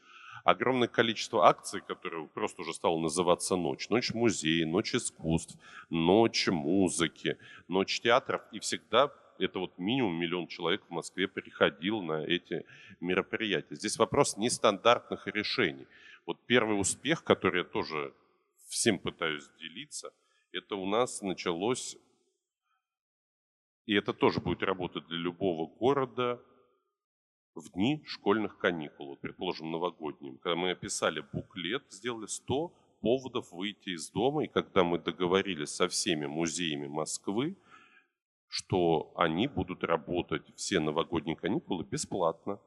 [0.44, 3.90] Огромное количество акций, которые просто уже стало называться «Ночь».
[3.90, 5.58] Ночь музея, ночь искусств,
[5.90, 8.42] ночь музыки, ночь театров.
[8.54, 12.66] И всегда это вот минимум миллион человек в Москве приходил на эти
[13.02, 13.76] мероприятия.
[13.76, 15.86] Здесь вопрос нестандартных решений.
[16.26, 18.14] Вот первый успех, который я тоже
[18.68, 20.12] всем пытаюсь делиться,
[20.52, 21.98] это у нас началось,
[23.88, 26.40] и это тоже будет работать для любого города,
[27.56, 32.72] в дни школьных каникул, предположим, новогодним, когда мы описали буклет, сделали 100
[33.02, 37.58] поводов выйти из дома, и когда мы договорились со всеми музеями Москвы,
[38.48, 42.60] что они будут работать все новогодние каникулы бесплатно.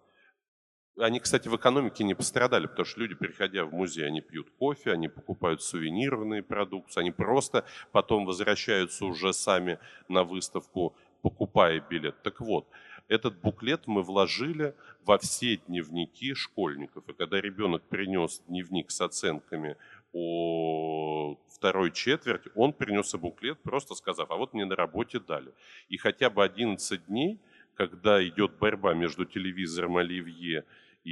[0.98, 4.92] Они, кстати, в экономике не пострадали, потому что люди, приходя в музей, они пьют кофе,
[4.92, 9.78] они покупают сувенированные продукты, они просто потом возвращаются уже сами
[10.08, 12.22] на выставку, покупая билет.
[12.22, 12.66] Так вот,
[13.08, 17.08] этот буклет мы вложили во все дневники школьников.
[17.08, 19.76] И когда ребенок принес дневник с оценками
[20.12, 25.52] о второй четверти, он принес буклет, просто сказав, а вот мне на работе дали.
[25.88, 27.38] И хотя бы 11 дней,
[27.74, 30.64] когда идет борьба между телевизором Оливье и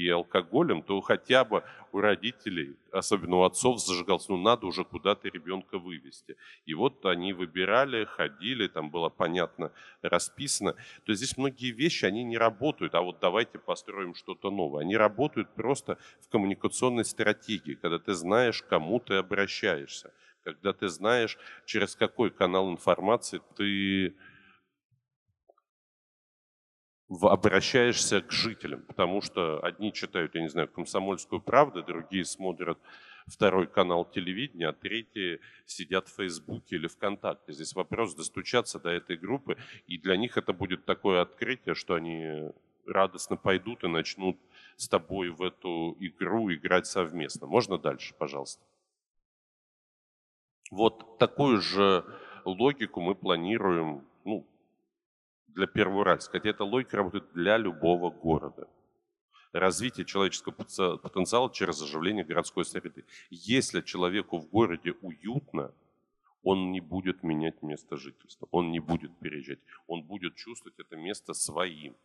[0.08, 5.78] алкоголем, то хотя бы у родителей, особенно у отцов, зажигался, ну надо уже куда-то ребенка
[5.78, 6.36] вывести.
[6.66, 9.72] И вот они выбирали, ходили, там было понятно
[10.02, 10.72] расписано.
[10.72, 14.82] То есть здесь многие вещи, они не работают, а вот давайте построим что-то новое.
[14.82, 20.12] Они работают просто в коммуникационной стратегии, когда ты знаешь, кому ты обращаешься,
[20.44, 24.14] когда ты знаешь, через какой канал информации ты
[27.08, 32.78] обращаешься к жителям, потому что одни читают, я не знаю, «Комсомольскую правду», другие смотрят
[33.26, 37.52] второй канал телевидения, а третьи сидят в Фейсбуке или ВКонтакте.
[37.52, 42.50] Здесь вопрос достучаться до этой группы, и для них это будет такое открытие, что они
[42.86, 44.38] радостно пойдут и начнут
[44.76, 47.46] с тобой в эту игру играть совместно.
[47.46, 48.64] Можно дальше, пожалуйста?
[50.70, 52.04] Вот такую же
[52.44, 54.07] логику мы планируем
[55.58, 56.38] для Первоуральска.
[56.38, 58.68] Хотя эта логика работает для любого города.
[59.52, 63.04] Развитие человеческого потенциала через оживление городской среды.
[63.30, 65.74] Если человеку в городе уютно,
[66.44, 71.34] он не будет менять место жительства, он не будет переезжать, он будет чувствовать это место
[71.34, 71.96] своим.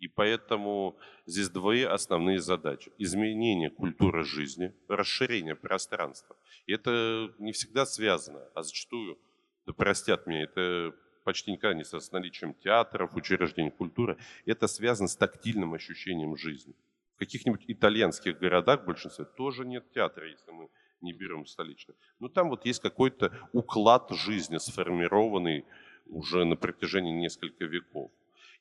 [0.00, 2.92] И поэтому здесь две основные задачи.
[2.98, 6.36] Изменение культуры жизни, расширение пространства.
[6.66, 9.18] И это не всегда связано, а зачастую,
[9.66, 10.94] да простят меня, это
[11.28, 14.16] почти никогда не с наличием театров, учреждений культуры.
[14.46, 16.74] Это связано с тактильным ощущением жизни.
[17.16, 20.70] В каких-нибудь итальянских городах в большинстве тоже нет театра, если мы
[21.02, 21.94] не берем столичный.
[22.18, 25.66] Но там вот есть какой-то уклад жизни, сформированный
[26.06, 28.10] уже на протяжении нескольких веков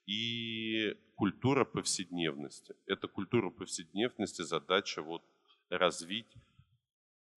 [0.06, 2.76] и культура повседневности.
[2.86, 5.24] Это культура повседневности задача вот
[5.70, 6.36] развить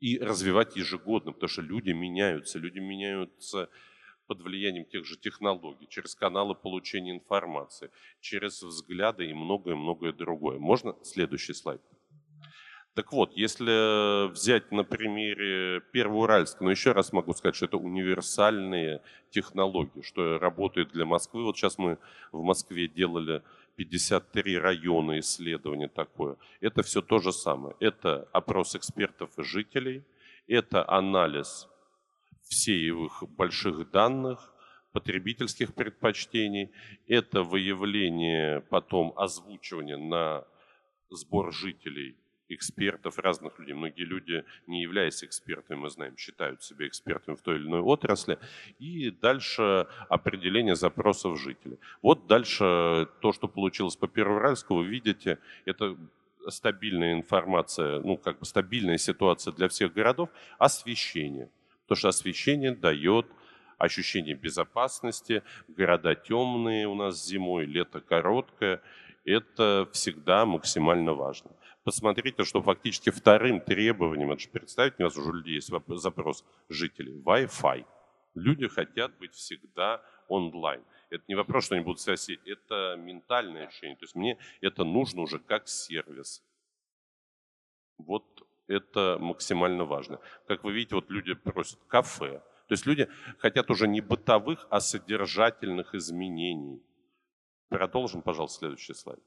[0.00, 3.68] и развивать ежегодно, потому что люди меняются, люди меняются
[4.30, 7.90] под влиянием тех же технологий, через каналы получения информации,
[8.20, 10.60] через взгляды и многое-многое другое.
[10.60, 11.80] Можно следующий слайд?
[12.94, 19.02] Так вот, если взять на примере Первоуральска, но еще раз могу сказать, что это универсальные
[19.30, 21.42] технологии, что работает для Москвы.
[21.42, 21.98] Вот сейчас мы
[22.30, 23.42] в Москве делали
[23.74, 26.36] 53 района исследования такое.
[26.60, 27.74] Это все то же самое.
[27.80, 30.04] Это опрос экспертов и жителей,
[30.46, 31.66] это анализ
[32.50, 34.52] всех больших данных,
[34.92, 36.70] потребительских предпочтений,
[37.06, 40.44] это выявление, потом озвучивание на
[41.10, 42.16] сбор жителей
[42.48, 43.74] экспертов, разных людей.
[43.74, 48.40] Многие люди, не являясь экспертами, мы знаем, считают себя экспертами в той или иной отрасли.
[48.80, 51.78] И дальше определение запросов жителей.
[52.02, 55.96] Вот дальше то, что получилось по Первоуральску, вы видите, это
[56.48, 61.48] стабильная информация, ну как бы стабильная ситуация для всех городов, освещение.
[61.90, 63.26] Потому что освещение дает
[63.79, 68.81] ощущение безопасности, города темные у нас зимой, лето короткое,
[69.24, 71.50] это всегда максимально важно
[71.83, 77.85] посмотрите, что фактически вторым требованием, это же представить невозможно, у людей есть запрос жителей, Wi-Fi.
[78.35, 80.85] Люди хотят быть всегда онлайн.
[81.09, 83.96] Это не вопрос, что они будут связи, это ментальное ощущение.
[83.96, 86.44] То есть мне это нужно уже как сервис.
[87.98, 90.20] Вот это максимально важно.
[90.46, 92.42] Как вы видите, вот люди просят кафе.
[92.68, 96.80] То есть люди хотят уже не бытовых, а содержательных изменений.
[97.68, 99.20] Продолжим, пожалуйста, следующий слайд.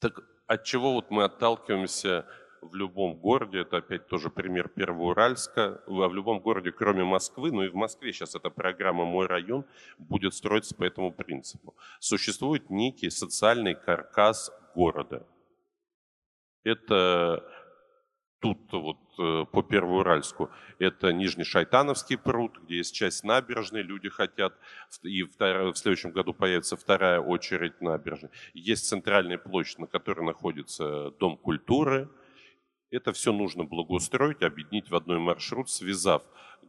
[0.00, 2.26] Так от чего вот мы отталкиваемся
[2.60, 7.62] в любом городе, это опять тоже пример Первоуральска, а в любом городе, кроме Москвы, ну
[7.62, 9.64] и в Москве сейчас эта программа «Мой район»
[9.98, 11.74] будет строиться по этому принципу.
[12.00, 15.26] Существует некий социальный каркас города.
[16.64, 17.44] Это
[18.42, 24.58] тут вот э, по Первоуральску, это Нижний Шайтановский пруд, где есть часть набережной, люди хотят,
[25.02, 28.30] и в следующем году появится вторая очередь набережной.
[28.52, 32.08] Есть центральная площадь, на которой находится Дом культуры.
[32.90, 36.24] Это все нужно благоустроить, объединить в одной маршрут, связав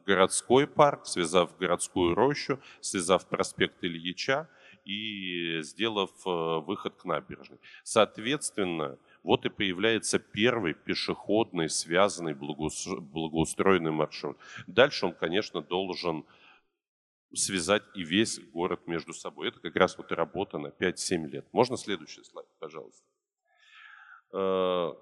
[0.06, 4.48] городской парк, связав городскую рощу, связав проспект Ильича
[4.86, 7.60] и сделав э, выход к набережной.
[7.84, 14.38] Соответственно, вот и появляется первый пешеходный, связанный, благоустроенный маршрут.
[14.68, 16.26] Дальше он, конечно, должен
[17.34, 19.48] связать и весь город между собой.
[19.48, 21.48] Это как раз вот и работа на 5-7 лет.
[21.52, 23.04] Можно следующий слайд, пожалуйста?
[24.34, 24.94] Э,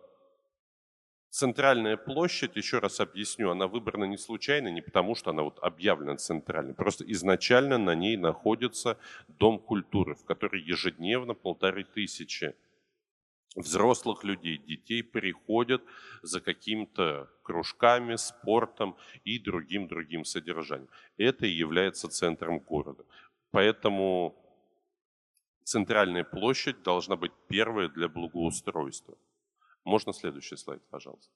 [1.30, 6.16] центральная площадь, еще раз объясню, она выбрана не случайно, не потому что она вот объявлена
[6.18, 6.74] центральной.
[6.74, 12.56] Просто изначально на ней находится Дом культуры, в который ежедневно полторы тысячи
[13.56, 15.82] взрослых людей, детей приходят
[16.22, 20.90] за какими-то кружками, спортом и другим-другим содержанием.
[21.18, 23.04] Это и является центром города.
[23.52, 24.36] Поэтому
[25.64, 29.18] центральная площадь должна быть первая для благоустройства.
[29.84, 31.34] Можно следующий слайд, пожалуйста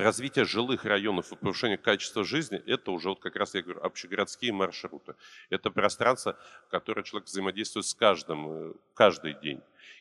[0.00, 4.52] развитие жилых районов и повышение качества жизни– это уже вот как раз, я говорю, общегородские
[4.52, 5.14] маршруты.
[5.50, 6.38] Это пространство,
[6.70, 9.60] которое человек взаимодействует с каждым, э, каждый день.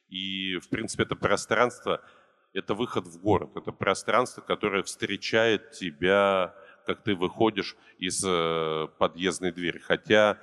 [0.09, 2.01] И, в принципе, это пространство–
[2.53, 3.51] это выход в город.
[3.55, 6.53] Это пространство, которое встречает тебя,
[6.85, 9.79] как ты выходишь из э, подъездной двери.
[9.79, 10.37] Хотя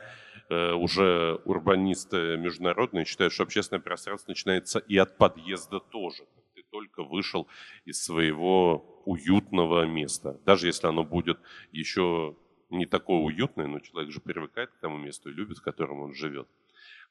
[0.49, 6.25] э, уже урбанисты международные считают, что общественное пространство начинается и от подъезда тоже
[6.71, 7.49] только вышел
[7.85, 10.41] из своего уютного места.
[10.45, 11.39] Даже если оно будет
[11.73, 12.37] еще
[12.71, 16.15] не такое уютное, но человек же привыкает к тому месту и любит, в котором он
[16.15, 16.49] живет.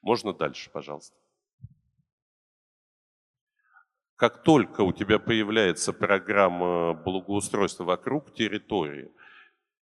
[0.02, 1.16] Можно дальше, пожалуйста.
[4.16, 9.12] Как только у тебя появляется программа благоустройства вокруг территории,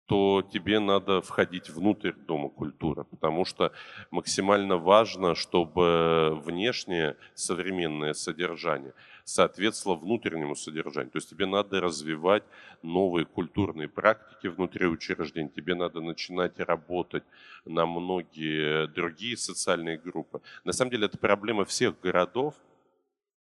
[0.08, 3.74] то тебе надо входить внутрь Дома культуры, потому что
[4.10, 8.94] максимально важно, чтобы внешнее современное содержание
[9.26, 11.12] соответствовало внутреннему содержанию.
[11.12, 12.44] То есть тебе надо развивать
[12.82, 17.26] новые культурные практики внутри учреждений, тебе надо начинать работать
[17.66, 20.42] на многие другие социальные группы.
[20.64, 22.56] На самом деле это проблема всех городов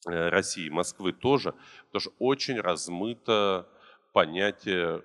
[0.08, 1.54] э, России, Москвы тоже,
[1.86, 3.68] потому что очень размыто
[4.12, 5.04] понятие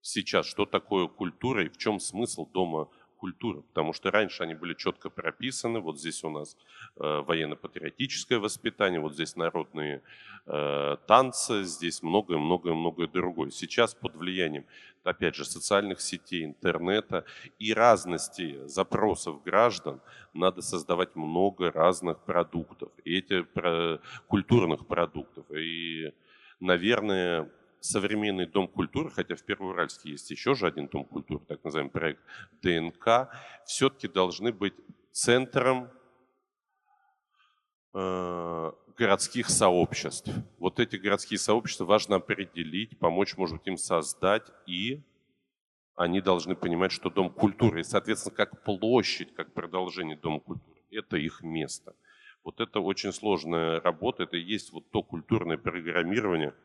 [0.00, 2.88] сейчас, что такое культура и в чем смысл дома
[3.18, 3.62] культуры.
[3.62, 5.80] Потому что раньше они были четко прописаны.
[5.80, 6.56] Вот здесь у нас
[6.96, 10.02] э, военно-патриотическое воспитание, вот здесь народные
[10.46, 13.50] э, танцы, здесь многое-многое-многое другое.
[13.50, 14.64] Сейчас под влиянием,
[15.04, 17.24] опять же, социальных сетей, интернета
[17.58, 20.00] и разности запросов граждан
[20.32, 22.90] надо создавать много разных продуктов.
[23.04, 25.44] И эти про, культурных продуктов.
[25.50, 26.12] И,
[26.60, 31.92] наверное, современный дом культуры, хотя в Первоуральске есть еще же один дом культуры, так называемый
[31.92, 32.20] проект
[32.62, 33.30] ДНК,
[33.64, 34.74] все-таки должны быть
[35.12, 35.90] центром
[37.94, 40.30] э, городских сообществ.
[40.58, 45.02] Вот эти городские сообщества важно определить, помочь, может быть, им создать, и
[45.94, 51.16] они должны понимать, что Дом культуры, и, соответственно, как площадь, как продолжение Дома культуры, это
[51.16, 51.94] их место.
[52.44, 56.54] Вот это очень сложная работа, это и есть вот то культурное программирование–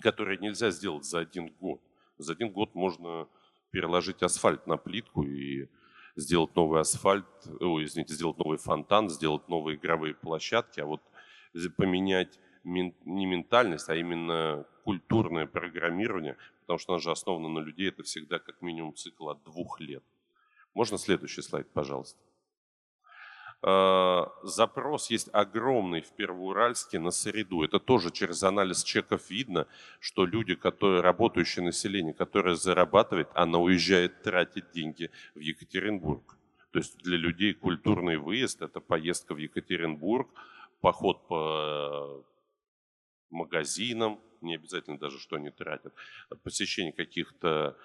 [0.00, 1.80] которые нельзя сделать за один год.
[2.18, 3.28] За один год можно
[3.70, 5.68] переложить асфальт на плитку и
[6.16, 7.26] сделать новый асфальт,
[7.60, 11.02] ой, извините, сделать новый фонтан, сделать новые игровые площадки, а вот
[11.76, 18.02] поменять не ментальность, а именно культурное программирование, потому что оно же основано на людей, это
[18.02, 20.02] всегда как минимум цикл от двух лет.
[20.74, 22.18] Можно следующий слайд, пожалуйста.
[23.68, 27.64] Э, запрос есть огромный в Первоуральске на среду.
[27.64, 29.66] Это тоже через анализ чеков видно,
[29.98, 36.36] что люди, которые работающее население, которое зарабатывает, оно уезжает тратить деньги в Екатеринбург.
[36.70, 40.28] То есть для людей культурный выезд– это поездка в Екатеринбург,
[40.80, 42.24] поход по
[43.30, 45.92] магазинам, не обязательно даже что они тратят,
[46.44, 47.76] посещение каких-то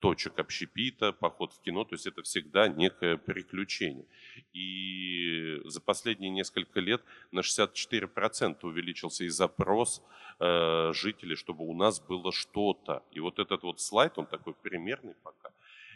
[0.00, 4.06] точек общепита, поход в кино, то есть это всегда некое приключение.
[4.52, 10.02] И за последние несколько лет на 64% увеличился и запрос
[10.38, 13.02] э, жителей, чтобы у нас было что-то.
[13.10, 15.50] И вот этот вот слайд, он такой примерный пока,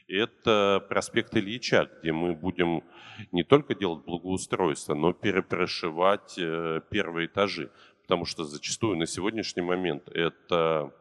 [0.09, 2.83] это проспект Ильича, где мы будем
[3.31, 7.71] не только делать благоустройство, но перепрошивать э, первые этажи.
[8.03, 10.93] Потому что зачастую на сегодняшний момент это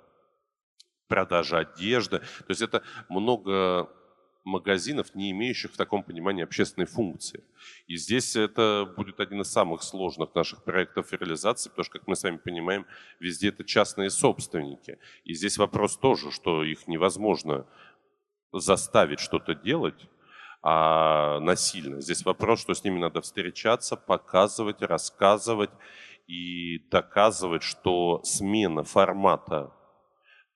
[1.12, 2.20] продажа одежды.
[2.20, 3.90] То есть это много
[4.46, 7.44] магазинов, не имеющих в таком понимании общественной функции.
[7.88, 12.16] И здесь это будет один из самых сложных наших проектов реализации, потому что, как мы
[12.16, 12.86] с вами понимаем,
[13.20, 15.00] везде это частные собственники.
[15.26, 17.66] И здесь вопрос тоже, что их невозможно
[18.54, 20.08] заставить что-то делать,
[20.64, 22.00] а насильно.
[22.00, 25.72] Здесь вопрос, что с ними надо встречаться, показывать, рассказывать
[26.28, 29.72] и доказывать, что смена формата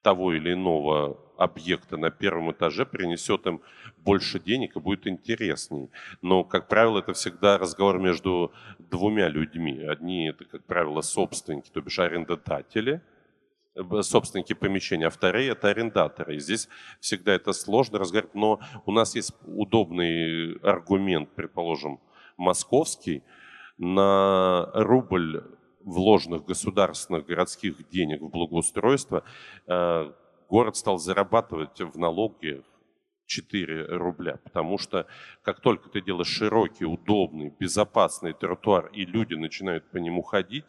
[0.06, 3.62] того или иного объекта на первом этаже принесет им
[3.98, 5.90] больше денег и будет интересней.
[6.22, 9.82] Но, как правило, это всегда разговор между двумя людьми.
[9.82, 13.02] Одни это, как правило, собственники, то бишь арендодатели,
[14.02, 16.36] собственники помещения, а вторые это арендаторы.
[16.36, 22.00] И здесь всегда это сложно разговаривать, но у нас есть удобный аргумент, предположим,
[22.38, 23.24] московский,
[23.80, 25.44] на рубль
[25.86, 29.24] вложенных государственных городских денег в благоустройство,
[29.68, 30.12] э,
[30.50, 32.64] город стал зарабатывать в налоги
[33.28, 35.08] 4 рубля, потому что
[35.42, 40.66] как только ты делаешь широкий, удобный, безопасный тротуар, и люди начинают по нему ходить,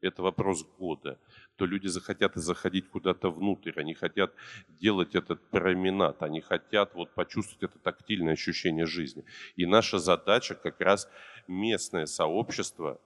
[0.00, 1.18] это вопрос года,
[1.56, 4.32] то люди захотят и заходить куда-то внутрь, они хотят
[4.68, 9.24] делать этот променад, они хотят вот почувствовать это тактильное ощущение жизни.
[9.56, 11.08] И наша задача как раз
[11.46, 12.98] местное сообщество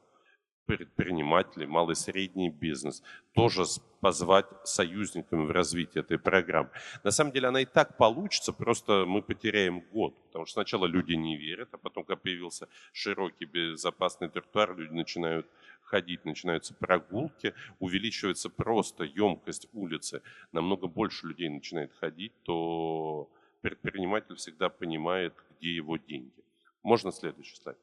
[0.67, 3.03] предприниматели, малый и средний бизнес,
[3.35, 3.65] тоже
[4.01, 6.71] позвать союзниками в развитии этой программы.
[7.03, 11.15] На самом деле она и так получится, просто мы потеряем год, потому что сначала люди
[11.15, 15.47] не верят, а потом, когда появился широкий безопасный тротуар, люди начинают
[15.83, 23.29] ходить, начинаются прогулки, увеличивается просто емкость улицы, намного больше людей начинает ходить, то
[23.61, 26.45] предприниматель всегда понимает, где его деньги.
[26.83, 27.79] Можно следующий слайд?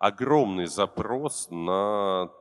[0.00, 2.32] Огромный запрос на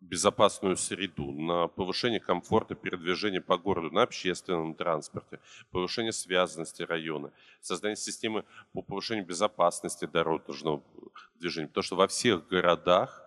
[0.00, 5.40] безопасную среду, на повышение комфорта передвижения по городу, на общественном транспорте,
[5.70, 10.82] повышение связанности района, создание системы по повышению безопасности дорожного
[11.36, 11.68] движения.
[11.68, 13.24] Потому что во всех городах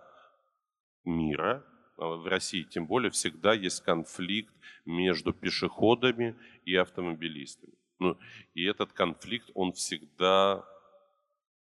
[1.04, 1.64] мира,
[1.96, 4.54] а в России тем более, всегда есть конфликт
[4.84, 7.72] между пешеходами и автомобилистами.
[7.98, 8.18] Ну,
[8.54, 10.64] и этот конфликт, он всегда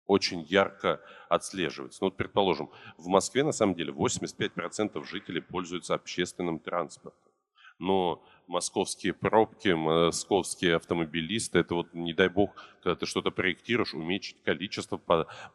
[0.08, 2.00] очень ярко отслеживается.
[2.02, 7.32] Ну, вот, предположим, в Москве на самом деле 85% жителей пользуются общественным транспортом.
[7.78, 12.52] Но московские пробки, московские автомобилисты, это вот, не дай бог,
[12.82, 14.98] когда ты что-то проектируешь, уменьшить количество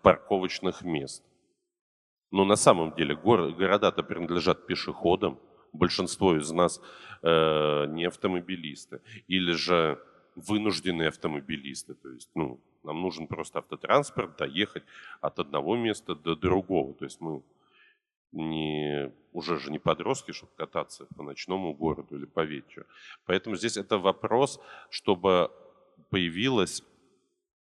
[0.02, 1.24] парковочных мест.
[2.30, 5.38] Но на самом деле города-то принадлежат пешеходам,
[5.72, 6.80] большинство из нас
[7.22, 9.00] э, не автомобилисты.
[9.26, 9.98] Или же
[10.36, 11.94] вынужденные автомобилисты.
[11.94, 14.84] То есть, ну, нам нужен просто автотранспорт, доехать
[15.20, 16.94] от одного места до другого.
[16.94, 17.42] То есть мы
[18.32, 22.86] не, уже же не подростки, чтобы кататься по ночному городу или по вечеру.
[23.26, 25.50] Поэтому здесь это вопрос, чтобы
[26.10, 26.82] появилось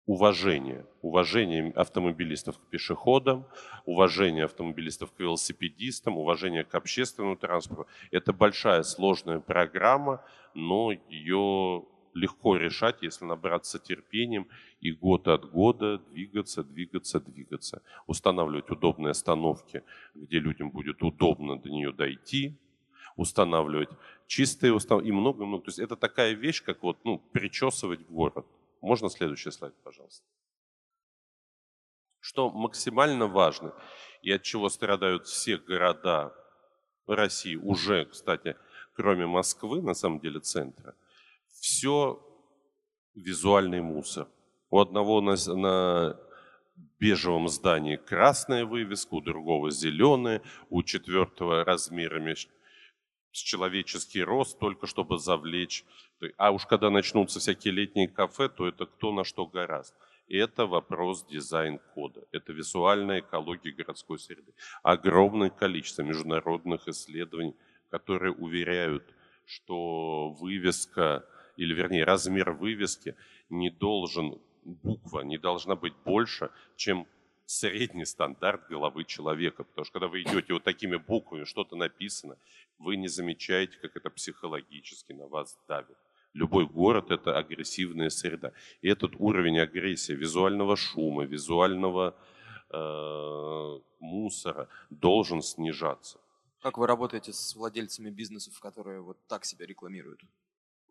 [0.06, 0.86] уважение.
[1.02, 3.46] Уважение автомобилистов к пешеходам,
[3.86, 7.88] уважение автомобилистов к велосипедистам, уважение к общественному транспорту.
[8.10, 10.24] Это большая сложная программа,
[10.56, 14.48] но ее легко решать, если набраться терпением
[14.80, 17.82] и год от года двигаться, двигаться, двигаться.
[18.08, 19.84] Устанавливать удобные остановки,
[20.16, 22.58] где людям будет удобно до нее дойти,
[23.16, 23.90] устанавливать
[24.28, 25.66] чистые установки и много-много.
[25.66, 28.46] То есть это такая вещь, как вот, ну, причесывать город.
[28.82, 30.26] Можно следующий слайд, пожалуйста.
[32.20, 33.74] Что максимально важно
[34.22, 36.34] и от чего страдают все города
[37.08, 38.56] России уже, кстати,
[38.94, 40.96] кроме Москвы, на самом деле центра–
[41.60, 42.20] все
[43.16, 44.28] визуальный мусор.
[44.70, 46.20] У одного на, на
[47.00, 52.36] бежевом здании красная вывеска, у другого зеленая, у четвертого размерами
[53.32, 55.86] с человеческий рост, только чтобы завлечь.
[56.38, 59.96] А уж когда начнутся всякие летние кафе, то это кто на что гораст.
[60.28, 64.54] Это вопрос дизайн-кода, это визуальная экология городской среды.
[64.84, 67.56] Огромное количество международных исследований,
[67.90, 69.04] которые уверяют,
[69.46, 71.26] что вывеска
[71.60, 73.16] или вернее размер вывески
[73.50, 77.06] не должен, буква не должна быть больше, чем
[77.46, 79.64] средний стандарт головы человека.
[79.64, 82.38] Потому что когда вы идете вот такими буквами, что-то написано,
[82.78, 85.98] вы не замечаете, как это психологически на вас давит.
[86.34, 88.54] Любой город– это агрессивная среда.
[88.82, 92.16] И этот уровень агрессии, визуального шума, визуального
[92.70, 96.20] э, мусора должен снижаться.
[96.62, 100.22] Как вы работаете с владельцами бизнесов, которые вот так себя рекламируют?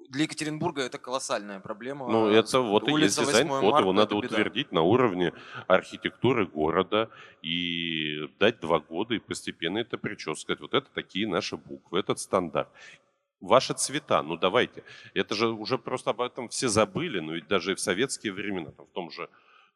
[0.08, 2.08] Для Екатеринбурга это колоссальная проблема.
[2.08, 5.32] Ну, это вот и есть дизайн-код, его надо утвердить на уровне
[5.66, 7.10] архитектуры города
[7.42, 10.60] и дать два года и постепенно это причесывать.
[10.60, 12.68] Вот это такие наши буквы, этот стандарт.
[13.40, 14.82] Ваши цвета, ну давайте.
[15.14, 18.72] Это же уже просто об этом все забыли, но ведь даже и в советские времена,
[18.72, 19.28] там, в том же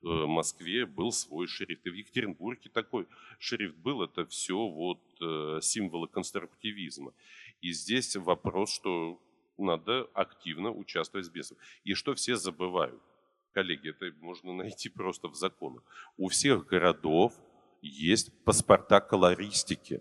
[0.02, 1.86] э, Москве был свой шрифт.
[1.86, 3.06] И в Екатеринбурге такой
[3.38, 4.02] шрифт был.
[4.02, 7.12] Это все вот э, символы конструктивизма.
[7.60, 9.20] И здесь вопрос, что
[9.58, 11.60] надо активно участвовать в бизнесе.
[11.84, 13.00] И что все забывают?
[13.52, 15.82] Коллеги, это можно найти просто в законах.
[16.16, 17.32] У всех городов
[17.82, 19.98] есть паспорта колористики.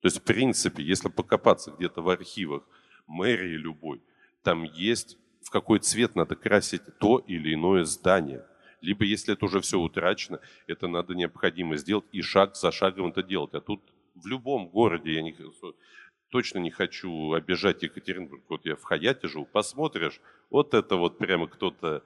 [0.00, 2.62] То есть, в принципе, если покопаться где-то в архивах
[3.06, 4.02] мэрии любой,
[4.42, 8.44] там есть в какой цвет надо красить то или иное здание.
[8.80, 13.22] Либо, если это уже все утрачено, это надо необходимо сделать и шаг за шагом это
[13.22, 13.54] делать.
[13.54, 13.80] А тут
[14.14, 15.34] в любом городе, я не,
[16.34, 18.42] точно не хочу обижать Екатеринбург.
[18.48, 20.20] Вот я в Хаяте живу, посмотришь,
[20.50, 22.02] вот это вот прямо кто-то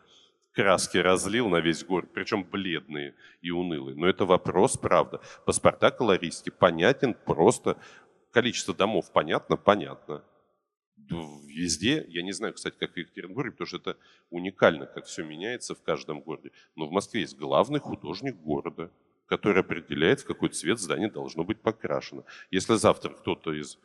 [0.52, 3.96] краски разлил на весь город, причем бледные и унылые.
[3.96, 5.22] Но это вопрос, правда.
[5.46, 7.78] Паспорта колористики понятен просто.
[8.30, 9.56] Количество домов понятно?
[9.56, 10.22] Понятно.
[11.46, 13.96] Везде, я не знаю, кстати, как в Екатеринбурге, потому что это
[14.28, 16.50] уникально, как все меняется в каждом городе.
[16.76, 18.90] Но в Москве есть главный художник города,
[19.24, 22.24] который определяет, в какой цвет здание должно быть покрашено.
[22.50, 23.78] Если завтра кто-то из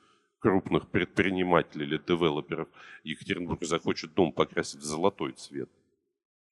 [0.44, 2.68] крупных предпринимателей или девелоперов
[3.06, 5.70] Екатеринбург захочет дом покрасить в золотой цвет,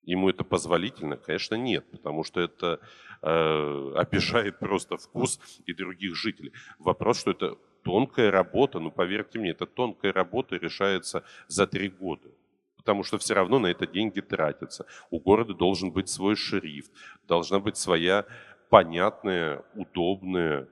[0.04, 1.18] ему это позволительно?
[1.18, 2.80] Конечно, нет, потому что это
[3.22, 6.54] э, обижает просто вкус и других жителей.
[6.80, 12.30] Вопрос, что это тонкая работа, ну поверьте мне, эта тонкая работа решается за три года.
[12.78, 14.86] Потому что все равно на это деньги тратятся.
[15.10, 16.92] У города должен быть свой шрифт,
[17.28, 18.26] должна быть своя
[18.70, 20.68] понятная, удобная,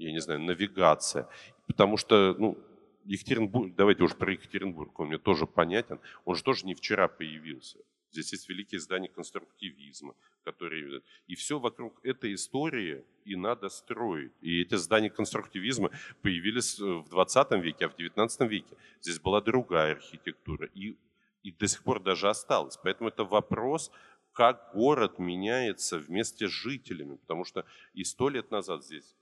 [0.00, 1.28] я не знаю, навигация.
[1.70, 2.58] Потому что, ну,
[3.04, 7.78] Екатеринбург, давайте уж про Екатеринбург, он мне тоже понятен, он же тоже не вчера появился.
[8.10, 11.02] Здесь есть великие здания конструктивизма, которые...
[11.28, 14.32] И все вокруг этой истории и надо строить.
[14.40, 15.92] И эти здания конструктивизма
[16.22, 20.68] появились в 20 веке, а в 19 веке здесь была другая архитектура.
[20.74, 20.96] И,
[21.44, 22.76] и до сих пор даже осталась.
[22.82, 23.92] Поэтому это вопрос,
[24.32, 27.14] как город меняется вместе с жителями.
[27.14, 27.64] Потому что
[27.94, 29.14] и сто лет назад здесь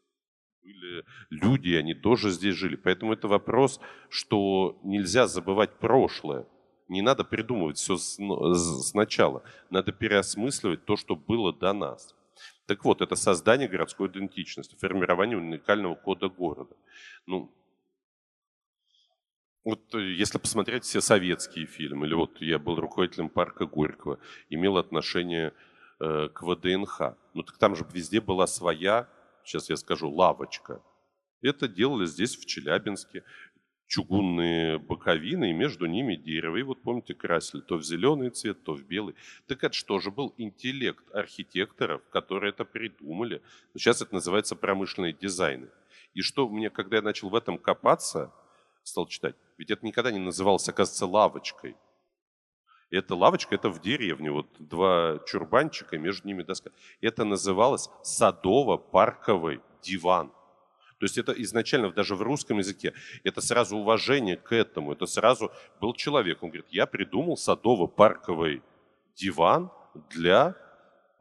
[0.63, 2.77] были люди, они тоже здесь жили.
[2.77, 6.47] Поэтому это вопрос, что нельзя забывать прошлое.
[6.89, 9.43] Не надо придумывать все сначала.
[9.71, 12.15] Надо переосмысливать то, что было до нас.
[12.67, 16.77] Так вот, это создание городской идентичности, формирование уникального кода города.
[17.27, 17.51] Ну,
[19.65, 24.79] вот э, если посмотреть все советские фильмы, или вот я был руководителем парка Горького, имел
[24.79, 25.53] отношение
[26.01, 29.09] э, к ВДНХ, ну так там же везде была своя,
[29.49, 30.83] сейчас я скажу, лавочка.
[31.41, 33.25] Это делали здесь, в Челябинске,
[33.87, 36.57] чугунные боковины, и между ними дерево.
[36.57, 39.15] И вот помните, красили то в зеленый цвет, то в белый.
[39.47, 43.43] Так это что же был интеллект архитекторов, которые это придумали.
[43.75, 45.69] Сейчас это называется промышленные дизайны.
[46.15, 48.33] И что мне, когда я начал в этом копаться,
[48.83, 51.77] стал читать, ведь это никогда не называлось, оказывается, лавочкой.
[52.91, 56.71] Эта лавочка, это в деревне, вот два чурбанчика, между ними доска.
[57.01, 60.33] Это называлось садово-парковый диван.
[60.99, 65.53] То есть это изначально даже в русском языке, это сразу уважение к этому, это сразу
[65.81, 68.63] был человек, он говорит, я придумал садово-парковый
[69.15, 69.71] диван
[70.11, 70.57] для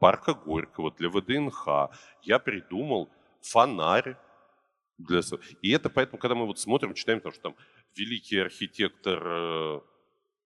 [0.00, 1.90] парка Горького, для ВДНХ,
[2.22, 3.08] я придумал
[3.40, 4.16] фонарь
[4.98, 5.20] для...
[5.62, 7.56] И это поэтому, когда мы вот смотрим, читаем, потому что там
[7.94, 9.80] великий архитектор э,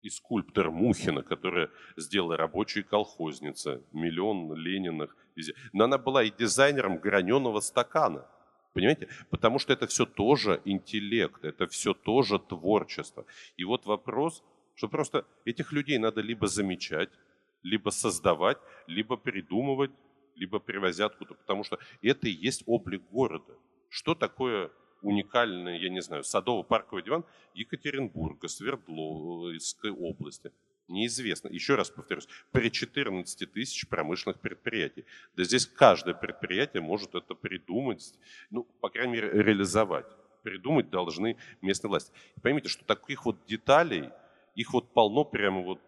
[0.02, 5.16] и скульптор Мухина, которая сделала рабочие колхозница, миллион Лениных.
[5.74, 8.26] Но она была и дизайнером граненого стакана.
[8.74, 9.10] Понимаете?
[9.30, 13.26] Потому что это все тоже интеллект, это все тоже творчество.
[13.58, 14.44] И вот вопрос,
[14.76, 17.10] что просто этих людей надо либо замечать,
[17.64, 19.92] либо создавать, либо придумывать,
[20.36, 21.34] либо привозят откуда.
[21.34, 23.54] Потому что это и есть облик города.
[23.90, 24.72] Что такое
[25.02, 30.52] уникальный, я не знаю, садово-парковый диван Екатеринбурга, Свердловской области?
[30.88, 31.48] Неизвестно.
[31.48, 35.06] Еще раз повторюсь, при 14 тысяч промышленных предприятий.
[35.36, 38.14] Да здесь каждое предприятие может это придумать,
[38.50, 40.08] ну, по крайней мере, реализовать.
[40.44, 42.12] Придумать должны местные власти.
[42.42, 44.10] поймите, что таких вот деталей,
[44.56, 45.80] их вот полно прямо вот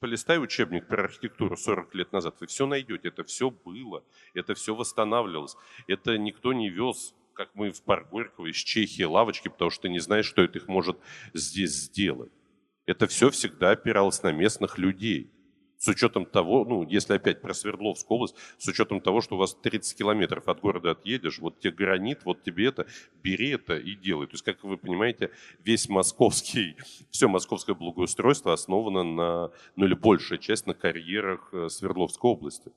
[0.00, 4.02] полистай учебник про архитектуру 40 лет назад, вы все найдете, это все было,
[4.34, 5.56] это все восстанавливалось.
[5.86, 9.88] Это никто не вез, как мы в парк Горького, из Чехии лавочки, потому что ты
[9.88, 10.98] не знаешь, что это их может
[11.34, 12.32] здесь сделать.
[12.86, 15.30] Это все всегда опиралось на местных людей.
[15.78, 19.56] С учетом того, ну, если опять про Свердловскую область, с учетом того, что у вас
[19.62, 22.86] 30 километров от города отъедешь, вот тебе гранит, вот тебе это,
[23.20, 24.28] бери это и делай.
[24.28, 25.32] То есть, как вы понимаете,
[25.64, 26.76] весь московский,
[27.10, 32.70] все московское благоустройство основано на, ну или большая часть на карьерах э, Свердловской области.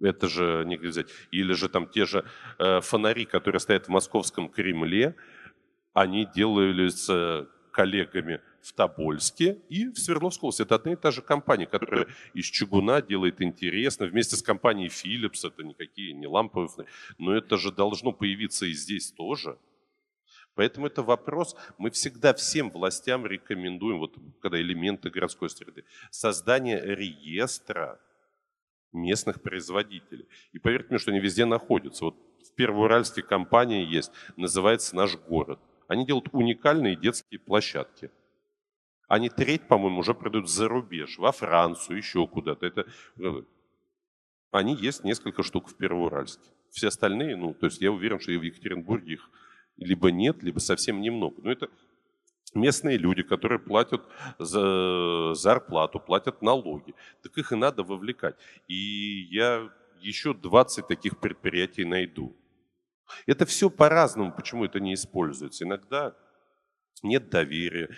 [0.00, 1.08] Это же не взять.
[1.30, 2.24] Или же там те же
[2.58, 5.16] э, фонари, которые стоят в московском Кремле,
[5.92, 7.08] они делались
[7.72, 10.62] коллегами в Тобольске и в Свердловской области.
[10.62, 14.06] Это одна и та же компания, которая из чугуна делает интересно.
[14.06, 16.86] Вместе с компанией Philips, это никакие не ламповые,
[17.18, 19.58] но это же должно появиться и здесь тоже.
[20.54, 28.00] Поэтому это вопрос, мы всегда всем властям рекомендуем, вот когда элементы городской среды, создание реестра
[28.92, 30.26] местных производителей.
[30.52, 32.06] И поверьте мне, что они везде находятся.
[32.06, 32.16] Вот
[32.46, 35.58] в Первоуральске компания есть, называется «Наш город».
[35.86, 38.10] Они делают уникальные детские площадки.
[39.08, 42.66] Они треть, по-моему, уже продают за рубеж, во Францию, еще куда-то.
[42.66, 42.86] Это...
[43.18, 43.42] Э,
[44.50, 46.50] они есть несколько штук в Первоуральске.
[46.70, 49.30] Все остальные, ну, то есть я уверен, что и в Екатеринбурге их
[49.78, 51.40] либо нет, либо совсем немного.
[51.42, 51.70] Но это
[52.54, 54.02] местные люди, которые платят
[54.38, 56.94] за зарплату, платят налоги.
[57.22, 58.36] Так их и надо вовлекать.
[58.68, 59.70] И я
[60.00, 62.36] еще 20 таких предприятий найду.
[63.26, 65.64] Это все по-разному, почему это не используется.
[65.64, 66.14] Иногда
[67.02, 67.88] нет доверия.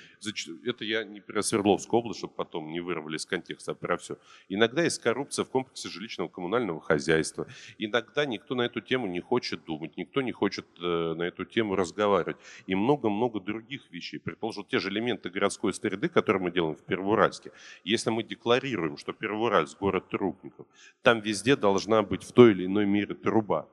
[0.64, 4.18] Это я не про Свердловскую область, чтобы потом не вырвали из контекста, а про все.
[4.48, 7.46] Иногда есть коррупция в комплексе жилищного коммунального хозяйства.
[7.78, 11.76] Иногда никто на эту тему не хочет думать, никто не хочет э, на эту тему
[11.76, 12.36] разговаривать.
[12.66, 14.18] И много-много других вещей.
[14.18, 17.53] Предположим, те же элементы городской среды, которые мы делаем в Первоуральске.
[17.84, 20.66] Если мы декларируем, что Первоуральск– город трубников,
[21.03, 23.68] там везде должна быть в той или иной мере труба.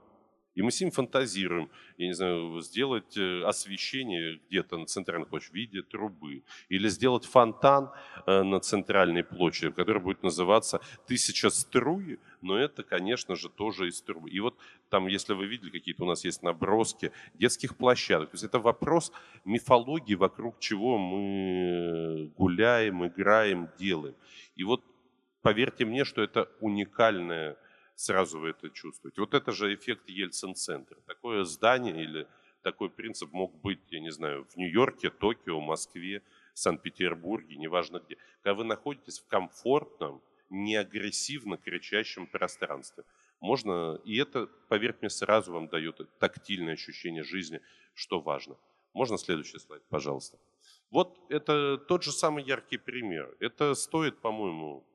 [0.57, 5.51] И мы с ним фантазируем, я не знаю, сделать э, освещение где-то на центральной площади
[5.51, 6.41] в виде трубы.
[6.67, 7.91] Или сделать фонтан
[8.25, 14.01] э, на центральной площади, который будет называться «Тысяча струй», но это, конечно же, тоже из
[14.01, 14.31] трубы.
[14.31, 14.55] И вот
[14.89, 18.31] там, если вы видели, какие-то у нас есть наброски детских площадок.
[18.31, 19.11] То есть это вопрос
[19.45, 24.15] мифологии, вокруг чего мы гуляем, играем, делаем.
[24.55, 24.83] И вот
[25.43, 27.57] поверьте мне, что это уникальная
[27.97, 29.19] сразу вы это чувствуете.
[29.21, 30.97] Вот это же эффект Ельцин-центра.
[31.05, 32.27] Такое здание или
[32.61, 36.21] такой принцип мог быть, я не знаю, в Нью-Йорке, Токио, Москве,
[36.53, 38.17] Санкт-Петербурге, неважно где.
[38.43, 43.03] Когда вы находитесь в комфортном, неагрессивно кричащем пространстве.
[43.39, 47.61] Можно, и это, поверьте мне, сразу вам дает тактильное ощущение жизни,
[47.93, 48.55] что важно.
[48.93, 50.37] Можно следующий слайд, пожалуйста.
[50.91, 53.35] Вот это тот же самый яркий пример.
[53.39, 54.85] Это стоит, по-моему,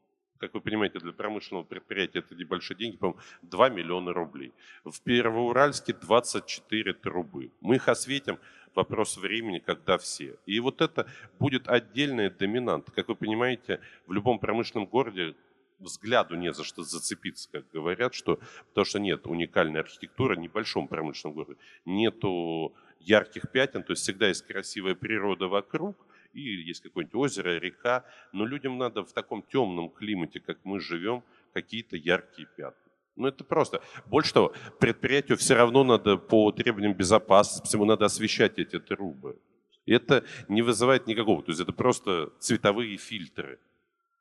[0.43, 4.53] как вы понимаете, для промышленного предприятия это небольшие деньги, по-моему, 2 миллиона рублей.
[4.85, 7.53] В Первоуральске 24 трубы.
[7.61, 8.41] Мы их осветим,
[8.75, 10.35] вопрос времени, когда все.
[10.45, 11.07] И вот это
[11.39, 12.91] будет отдельная доминант.
[12.91, 15.37] Как вы понимаете, в любом промышленном городе
[15.79, 18.41] взгляду не за что зацепиться, как говорят, что,
[18.71, 24.27] потому что нет уникальной архитектуры в небольшом промышленном городе, нету ярких пятен, то есть всегда
[24.27, 25.97] есть красивая природа вокруг,
[26.33, 31.23] и есть какое-нибудь озеро, река, но людям надо в таком темном климате, как мы живем,
[31.53, 32.93] какие-то яркие пятна.
[33.17, 33.83] Ну, это просто.
[34.07, 39.39] Больше того, предприятию все равно надо по требованиям безопасности, ему надо освещать эти трубы.
[39.85, 43.59] И это не вызывает никакого, то есть это просто цветовые фильтры.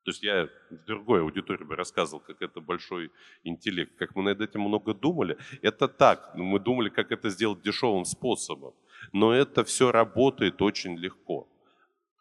[0.03, 3.11] То есть я в другой аудитории бы рассказывал, как это большой
[3.43, 5.37] интеллект, как мы над этим много думали.
[5.61, 8.73] Это так, мы думали, как это сделать дешевым способом.
[9.13, 11.47] Но это все работает очень легко.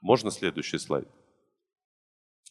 [0.00, 1.08] Можно следующий слайд?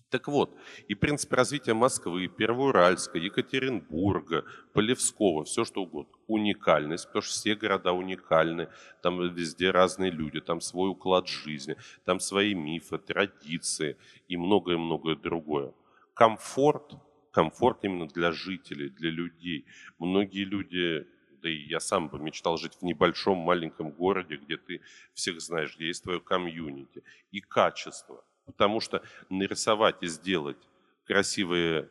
[0.09, 0.55] Так вот,
[0.87, 4.43] и принцип развития Москвы, Первоуральска, Екатеринбурга,
[4.73, 6.13] Полевского, все что угодно.
[6.25, 8.69] Уникальность, потому что все города уникальны,
[9.03, 13.97] там везде разные люди, там свой уклад жизни, там свои мифы, традиции
[14.27, 15.73] и многое-многое другое.
[16.15, 16.95] Комфорт,
[17.31, 19.65] комфорт именно для жителей, для людей.
[19.99, 21.05] Многие люди
[21.41, 24.81] да и я сам бы мечтал жить в небольшом маленьком городе, где ты
[25.13, 27.03] всех знаешь, где есть твое комьюнити.
[27.31, 28.23] И качество.
[28.45, 30.57] Потому что нарисовать и сделать
[31.05, 31.89] красивые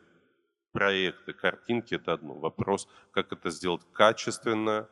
[0.71, 2.33] проекты, картинки– это одно.
[2.33, 4.87] Вопрос, как это сделать качественно,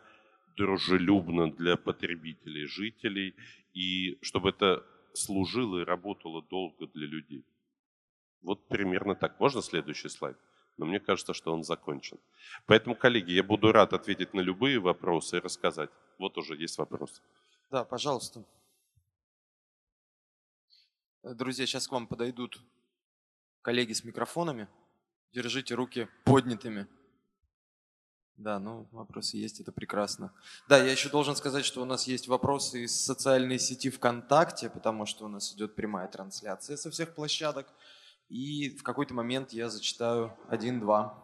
[0.55, 3.36] дружелюбно для потребителей, жителей,
[3.74, 4.84] и чтобы это
[5.14, 7.45] служило и работало долго для людей.
[8.41, 9.39] Вот примерно так.
[9.39, 10.38] Можно следующий слайд?
[10.78, 12.19] Но мне кажется, что он закончен.
[12.65, 15.89] Поэтому, коллеги, я буду рад ответить на любые вопросы и рассказать.
[16.17, 17.21] Вот уже есть вопрос.
[17.69, 18.43] Да, пожалуйста.
[21.23, 22.61] Друзья, сейчас к вам подойдут
[23.61, 24.67] коллеги с микрофонами.
[25.34, 26.88] Держите руки поднятыми.
[28.38, 30.32] Да, ну вопросы есть, это прекрасно.
[30.69, 35.07] Да, я еще должен сказать, что у нас есть вопросы из социальной сети ВКонтакте, потому
[35.07, 37.67] что у нас идет прямая трансляция со всех площадок.
[38.30, 41.17] И в какой-то момент я зачитаю один-два.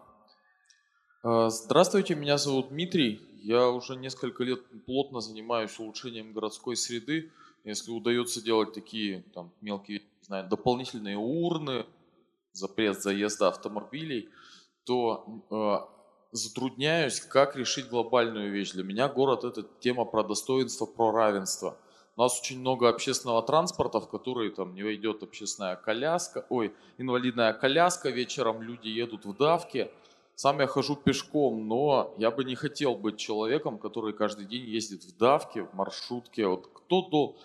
[1.22, 3.22] А, здравствуйте, меня зовут Дмитрий.
[3.41, 7.32] Я уже несколько лет плотно занимаюсь улучшением городской среды.
[7.66, 11.86] Если удается делать такие там, мелкие, не знаю, дополнительные урны,
[12.54, 14.30] запрет заезда автомобилей,
[14.86, 18.72] то э, затрудняюсь, как решить глобальную вещь.
[18.72, 21.78] Для меня город– это тема про достоинство, про равенство–
[22.16, 27.53] у нас очень много общественного транспорта, в который там не войдет общественная коляска, ой, инвалидная
[27.53, 29.91] коляска, вечером люди едут в давке.
[30.36, 35.03] Сам я хожу пешком, но я бы не хотел быть человеком, который каждый день ездит
[35.03, 36.47] в давке, в маршрутке.
[36.47, 37.36] Вот кто до...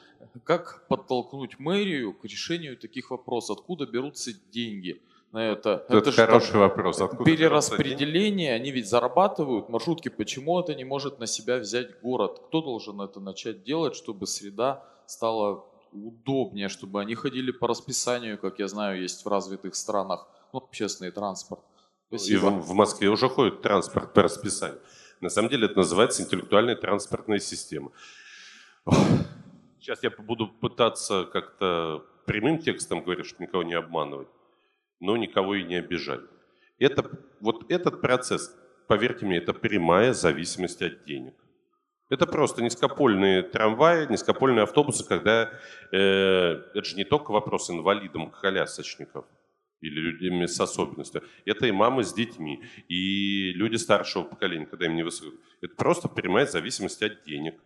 [0.44, 3.58] Как подтолкнуть мэрию к решению таких вопросов?
[3.58, 5.00] Откуда берутся деньги?
[5.32, 5.84] На это.
[5.88, 7.00] Это, это хороший же, вопрос.
[7.00, 10.08] Откуда перераспределение, они ведь зарабатывают маршрутки.
[10.08, 12.40] Почему это не может на себя взять город?
[12.48, 18.58] Кто должен это начать делать, чтобы среда стала удобнее, чтобы они ходили по расписанию, как
[18.58, 21.62] я знаю, есть в развитых странах, ну, общественный транспорт.
[22.08, 22.48] Спасибо.
[22.48, 24.80] И в, в Москве уже ходит транспорт по расписанию.
[25.20, 27.90] На самом деле это называется интеллектуальная транспортная система.
[29.80, 34.28] Сейчас я буду пытаться как-то прямым текстом говорить, чтобы никого не обманывать
[35.00, 36.20] но никого и не обижать.
[36.78, 38.54] Это, вот этот процесс,
[38.86, 41.34] поверьте мне, это прямая зависимость от денег.
[42.10, 45.50] Это просто низкопольные трамваи, низкопольные автобусы, когда
[45.92, 49.26] э, это же не только вопрос инвалидам, колясочников
[49.80, 51.22] или людьми с особенностью.
[51.44, 55.32] Это и мамы с детьми, и люди старшего поколения, когда им не высоко.
[55.60, 57.60] Это просто прямая зависимость от денег.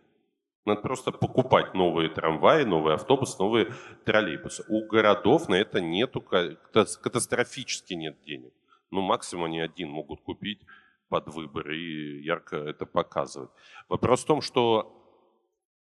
[0.65, 3.73] Надо просто покупать новые трамваи, новые автобусы, новые
[4.05, 4.63] троллейбусы.
[4.69, 8.53] У городов на это нету, катастрофически нет денег.
[8.89, 10.61] Ну, максимум они один могут купить
[11.09, 13.49] под выбор и ярко это показывать.
[13.89, 14.99] Вопрос в том, что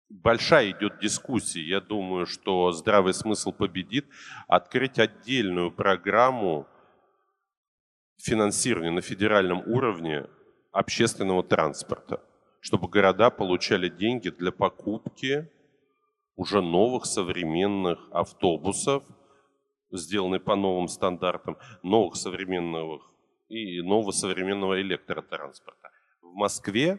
[0.08, 1.62] большая идет дискуссия.
[1.62, 4.06] Я думаю, что здравый смысл победит.
[4.48, 6.66] Открыть отдельную программу
[8.16, 10.26] финансирования на федеральном уровне
[10.72, 12.20] общественного транспорта
[12.64, 15.50] чтобы города получали деньги для покупки
[16.34, 19.04] уже новых современных автобусов,
[19.92, 23.02] сделанных по новым стандартам, новых современных
[23.50, 25.90] и нового современного электротранспорта.
[26.22, 26.98] В Москве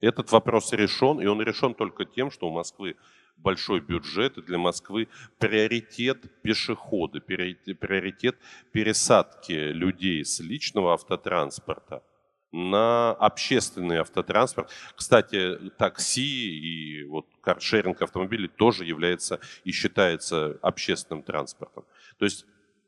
[0.00, 2.96] этот вопрос решен, и он решен только тем, что у Москвы
[3.36, 5.08] большой бюджет, и для Москвы
[5.38, 8.38] приоритет пешеходы, приоритет
[8.72, 12.02] пересадки людей с личного автотранспорта
[12.52, 14.70] на общественный автотранспорт.
[14.94, 21.84] Кстати, такси и вот каршеринг автомобилей тоже является и считается общественным транспортом.
[22.18, 22.46] То есть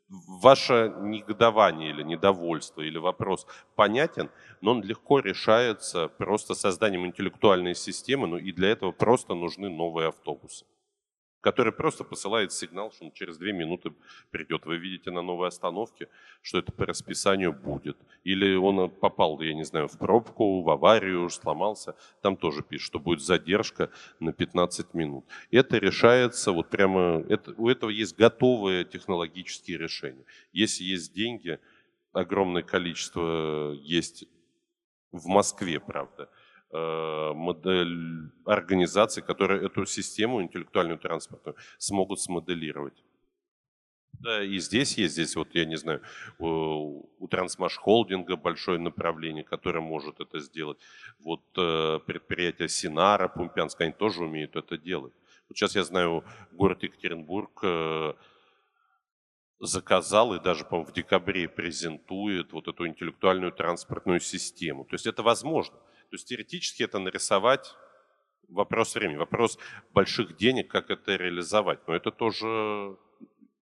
[0.09, 3.47] ваше негодование или недовольство или вопрос
[3.77, 4.31] понятен,
[4.61, 10.09] но он легко решается просто созданием интеллектуальной системы, ну и для этого просто нужны новые
[10.09, 10.65] автобусы
[11.41, 13.93] который просто посылает сигнал, что он через две минуты
[14.30, 14.66] придет.
[14.66, 16.09] Вы видите на новой остановке,
[16.43, 17.97] что это по расписанию будет.
[18.24, 21.95] Или он попал, я не знаю, в пробку, в аварию, сломался.
[22.20, 25.24] Там тоже пишет, что будет задержка на 15 минут.
[25.51, 30.24] Это решается вот прямо, это, у этого есть готовые технологические решения.
[30.53, 31.59] Если есть деньги,
[32.12, 34.24] огромное количество есть
[35.12, 36.39] в Москве, правда, Э,
[36.73, 43.03] модель организаций, которые эту систему интеллектуальную транспортную смогут смоделировать.
[44.21, 46.03] Да, и здесь есть, здесь вот, я не знаю,
[46.39, 50.79] у, у Трансмаш Холдинга большое направление, которое может это сделать.
[51.21, 55.14] Вот э, предприятие Синара, Пумпянск, они тоже умеют это делать.
[55.49, 58.12] Вот сейчас я знаю, город Екатеринбург э,
[59.59, 64.85] заказал и даже, по-моему, в декабре презентует вот эту интеллектуальную транспортную систему.
[64.85, 65.77] То есть это возможно.
[66.11, 67.75] То есть теоретически это нарисовать
[68.49, 69.59] вопрос времени, вопрос
[69.93, 71.87] больших денег, как это реализовать.
[71.87, 72.99] Но это тоже,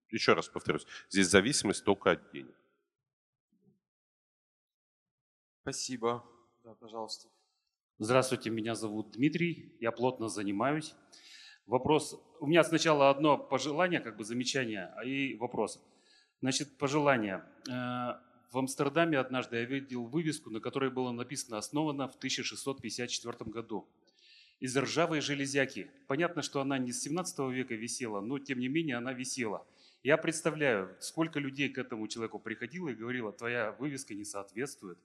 [0.09, 2.55] еще раз повторюсь, здесь зависимость только от денег.
[5.61, 6.25] Спасибо.
[6.63, 7.29] Да, пожалуйста.
[7.99, 10.95] Здравствуйте, меня зовут Дмитрий, я плотно занимаюсь.
[11.67, 15.79] Вопрос, у меня сначала одно пожелание, как бы замечание, а и вопрос.
[16.41, 17.43] Значит, пожелание.
[18.51, 23.87] В Амстердаме однажды я видел вывеску, на которой было написано «Основано в 1654 году».
[24.59, 25.91] Из ржавой железяки.
[26.07, 29.67] Понятно, что она не с 17 века висела, но тем не менее она висела.
[30.01, 34.97] Я представляю, сколько людей к этому человеку приходило и говорило, твоя вывеска не соответствует,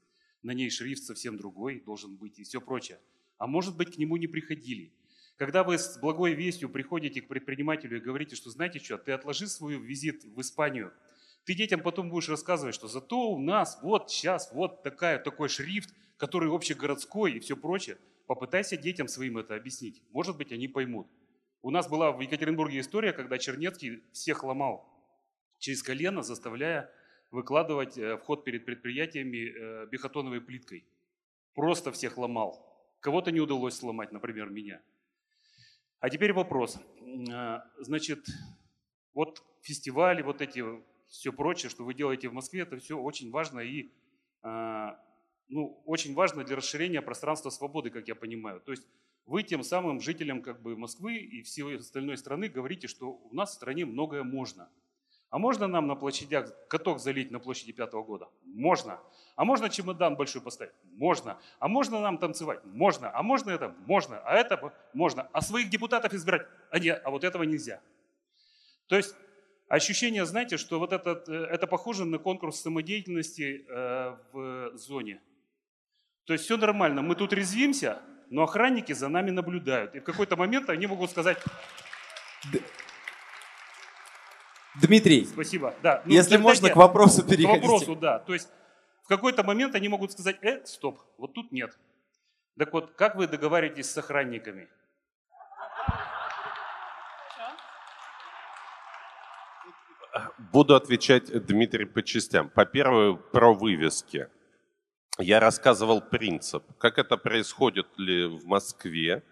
[0.43, 2.99] на ней шрифт совсем другой должен быть и все прочее.
[3.37, 4.91] А может быть, к нему не приходили.
[5.37, 9.49] Когда вы с благой вестью приходите к предпринимателю и говорите, что знаете что, ты отложи
[9.49, 10.95] свой визит в Испанию–
[11.45, 15.95] ты детям потом будешь рассказывать, что зато у нас вот сейчас вот такая, такой шрифт,
[16.17, 17.99] который общегородской и все прочее.
[18.27, 20.03] Попытайся детям своим это объяснить.
[20.11, 21.07] Может быть, они поймут.
[21.61, 24.89] У нас была в Екатеринбурге история, когда Чернецкий всех ломал
[25.59, 26.91] через колено, заставляя
[27.31, 30.85] выкладывать э, вход перед предприятиями э, бихотоновой плиткой.
[31.55, 32.65] Просто всех ломал.
[33.01, 34.81] Кого-то не удалось сломать, например, меня.
[36.01, 36.79] А теперь вопрос.
[37.31, 38.27] Э, значит,
[39.15, 40.63] вот фестивали, вот эти
[41.15, 43.89] все прочее, что вы делаете в Москве, это все очень важно и
[44.43, 44.99] а,
[45.49, 48.61] ну, очень важно для расширения пространства свободы, как я понимаю.
[48.61, 48.87] То есть
[49.27, 53.53] вы тем самым жителям как бы Москвы и всей остальной страны говорите, что у нас
[53.53, 54.69] в стране многое можно.
[55.31, 58.29] А можно нам на площадях каток залить на площади пятого года?
[58.45, 59.01] Можно.
[59.37, 60.75] А можно чемодан большой поставить?
[60.97, 61.39] Можно.
[61.61, 62.61] А можно нам танцевать?
[62.65, 63.11] Можно.
[63.17, 63.75] А можно это?
[63.87, 64.19] Можно.
[64.19, 65.29] А это можно.
[65.33, 66.47] А своих депутатов избирать?
[66.71, 67.81] А нет, а вот этого нельзя.
[68.87, 69.17] То есть
[69.69, 75.21] Ощущение, знаете, что вот это, э, это похоже на конкурс самодеятельности э, в зоне.
[76.27, 78.01] То есть все нормально, мы тут резвимся,
[78.31, 79.95] но охранники за нами наблюдают.
[79.95, 81.39] И в какой-то момент они могут сказать...
[84.81, 85.75] Дмитрий, спасибо.
[85.83, 87.61] Да, ну, если можно, к вопросу переходить.
[87.61, 88.19] К вопросу, да.
[88.19, 88.49] То есть
[89.05, 91.79] в какой-то момент они могут сказать, э, стоп, вот тут нет.
[92.59, 94.69] Так вот, как вы договариваетесь с охранниками?
[100.53, 102.49] Буду отвечать, Дмитрий, по частям.
[102.49, 104.29] По первому, про вывески.
[105.19, 109.23] Я рассказывал принцип, как это происходит ли в Москве,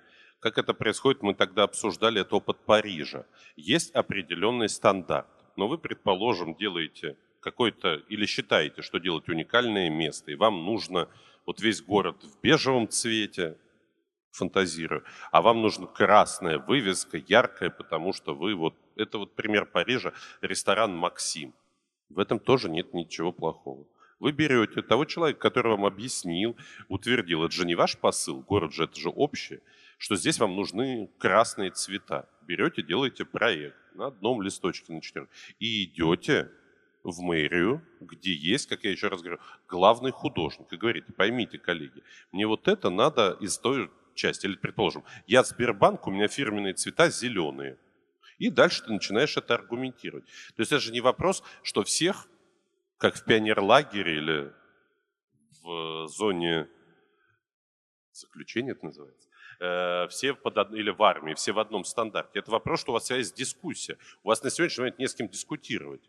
[0.40, 3.26] как это происходит, мы тогда обсуждали это опыт Парижа.
[3.54, 10.36] Есть определенный стандарт, но вы, предположим, делаете какой-то, или считаете, что делаете уникальное место, и
[10.36, 11.08] вам нужно
[11.46, 13.56] вот весь город в бежевом цвете,
[14.32, 20.12] фантазирую, а вам нужна красная вывеска, яркая, потому что вы вот, это вот пример Парижа,
[20.40, 21.54] ресторан «Максим».
[22.08, 23.86] В этом тоже нет ничего плохого.
[24.20, 26.56] Вы берете того человека, который вам объяснил,
[26.88, 29.60] утвердил, это же не ваш посыл, город же это же общее,
[29.98, 32.28] что здесь вам нужны красные цвета.
[32.42, 35.28] Берете, делаете проект на одном листочке, на четырех,
[35.58, 36.50] и идете
[37.02, 40.72] в мэрию, где есть, как я еще раз говорю, главный художник.
[40.72, 46.06] И говорите, поймите, коллеги, мне вот это надо из той часть, или, предположим, я Сбербанк,
[46.06, 47.76] у меня фирменные цвета зеленые.
[48.42, 50.24] И дальше ты начинаешь это аргументировать.
[50.56, 52.26] То есть это же не вопрос, что всех,
[52.98, 54.52] как в пионерлагере или
[55.62, 56.68] в зоне
[58.10, 59.28] заключения это называется,
[59.60, 62.40] э, все под, или в армии, все в одном стандарте.
[62.40, 63.96] Это вопрос, что у вас есть дискуссия.
[64.24, 66.02] У вас на сегодняшний момент не с кем дискутировать.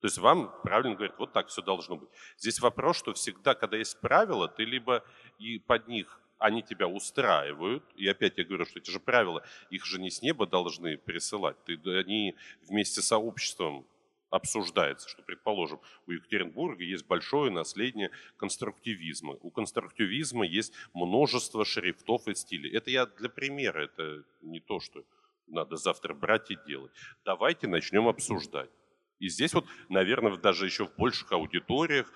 [0.00, 2.10] То есть вам правильно говорят, вот так все должно быть.
[2.36, 5.04] Здесь вопрос, что всегда, когда есть правила, ты либо
[5.38, 9.84] и под них они тебя устраивают, и опять я говорю, что эти же правила, их
[9.84, 13.86] же не с неба должны присылать, ты, они вместе с сообществом
[14.30, 19.38] обсуждается, что, предположим, у Екатеринбурга есть большое наследие конструктивизма.
[19.40, 22.70] У конструктивизма есть множество шрифтов и стилей.
[22.70, 25.02] Это я для примера, это не то, что
[25.46, 26.92] надо завтра брать и делать.
[27.24, 28.70] Давайте начнем обсуждать.
[29.18, 32.12] И здесь вот, наверное, даже еще в больших аудиториях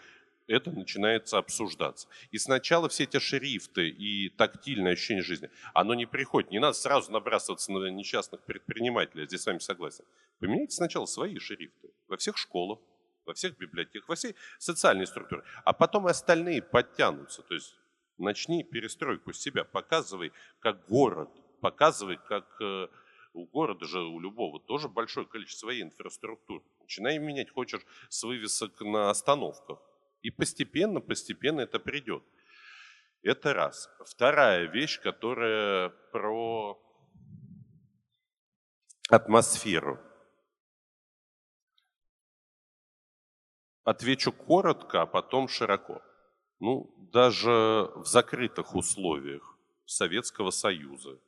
[0.52, 2.08] это начинается обсуждаться.
[2.30, 6.50] И сначала все эти шрифты и тактильное ощущение жизни, оно не приходит.
[6.50, 10.04] Не надо сразу набрасываться на несчастных предпринимателей, я здесь с вами согласен.
[10.38, 12.78] Поменяйте сначала свои шрифты во всех школах,
[13.24, 15.42] во всех библиотеках, во всей социальной структуре.
[15.64, 17.42] А потом и остальные подтянутся.
[17.42, 17.76] То есть
[18.18, 21.30] начни перестройку себя, показывай, как город,
[21.60, 22.88] показывай, как э,
[23.34, 26.62] у города же, у любого, тоже большое количество своей инфраструктуры.
[26.80, 29.78] Начинай менять, хочешь, с вывесок на остановках.
[30.22, 32.22] И постепенно, постепенно это придет.
[33.22, 33.90] Это раз.
[34.04, 36.80] Вторая вещь, которая про
[39.08, 40.00] атмосферу.
[43.84, 46.02] Отвечу коротко, а потом широко.
[46.60, 51.18] Ну, даже в закрытых условиях Советского Союза,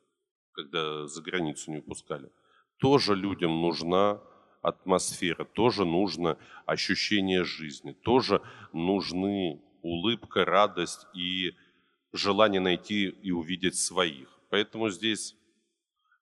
[0.52, 2.30] когда за границу не выпускали,
[2.78, 4.20] тоже людям нужна
[4.64, 8.40] атмосфера, тоже нужно ощущение жизни, тоже
[8.72, 11.52] нужны улыбка, радость и
[12.12, 14.28] желание найти и увидеть своих.
[14.50, 15.36] Поэтому здесь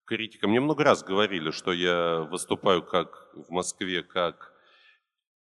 [0.05, 0.49] критика.
[0.49, 4.51] Мне много раз говорили, что я выступаю как в Москве как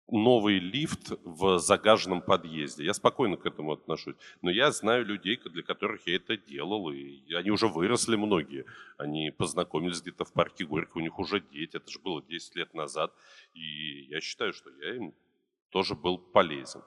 [0.09, 2.85] новый лифт в загаженном подъезде.
[2.85, 4.15] Я спокойно к этому отношусь.
[4.41, 8.65] Но я знаю людей, для которых я это делал, и они уже выросли многие.
[8.97, 12.73] Они познакомились где-то в парке Горького, у них уже дети, это же было 10 лет
[12.73, 13.13] назад.
[13.53, 15.13] И я считаю, что я им
[15.69, 16.83] тоже был полезен.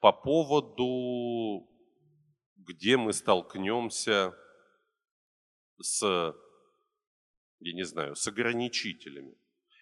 [0.00, 1.68] По поводу,
[2.56, 4.34] где мы столкнемся
[5.80, 6.34] с,
[7.60, 9.36] я не знаю, с ограничителями.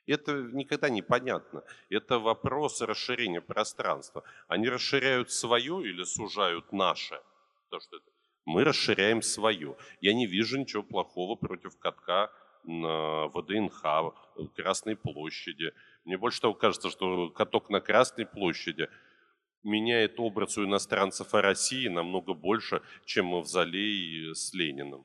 [0.08, 1.62] Это никогда не понятно.
[1.90, 4.24] Это вопрос расширения пространства.
[4.48, 7.20] Они расширяют свое или сужают наше?
[7.68, 8.10] То, что это.
[8.46, 9.76] Мы расширяем свое.
[10.00, 12.32] Я не вижу ничего плохого против катка
[12.64, 14.14] на ВДНХ,
[14.56, 15.74] Красной площади.
[16.06, 18.88] Мне больше того кажется, что каток на Красной площади
[19.62, 25.04] меняет образ у иностранцев о России намного больше, чем мавзолей с Лениным.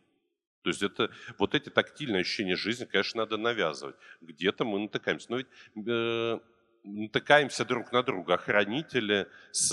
[0.64, 3.95] То есть это, вот эти тактильные ощущения жизни, конечно, надо навязывать.
[4.22, 5.28] Где-то мы натыкаемся.
[5.30, 6.39] Но ведь э,
[6.84, 8.36] натыкаемся друг на друга.
[8.36, 9.70] Охранители с,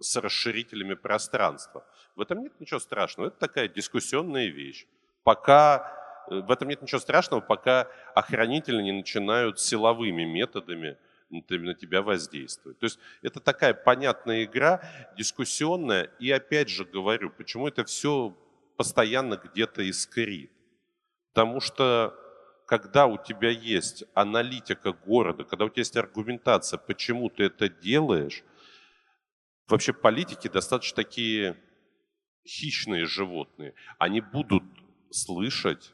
[0.00, 1.86] с расширителями пространства.
[2.16, 3.28] В этом нет ничего страшного.
[3.28, 4.86] Это такая дискуссионная вещь.
[5.22, 10.98] Пока э, в этом нет ничего страшного, пока охранители не начинают силовыми методами
[11.30, 12.78] на тебя воздействовать.
[12.78, 14.82] То есть это такая понятная игра,
[15.16, 16.10] дискуссионная.
[16.18, 18.36] И опять же говорю, почему это все
[18.82, 20.50] постоянно где-то искрит.
[21.32, 22.18] Потому что
[22.66, 28.42] когда у тебя есть аналитика города, когда у тебя есть аргументация, почему ты это делаешь,
[29.68, 31.56] вообще политики достаточно такие
[32.44, 33.74] хищные животные.
[33.98, 34.64] Они будут
[35.12, 35.92] слышать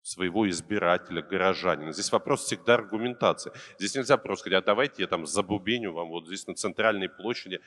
[0.00, 1.92] своего избирателя, горожанина.
[1.92, 3.52] Здесь вопрос всегда аргументации.
[3.78, 7.60] Здесь нельзя просто сказать, а давайте я там забубеню вам вот здесь на центральной площади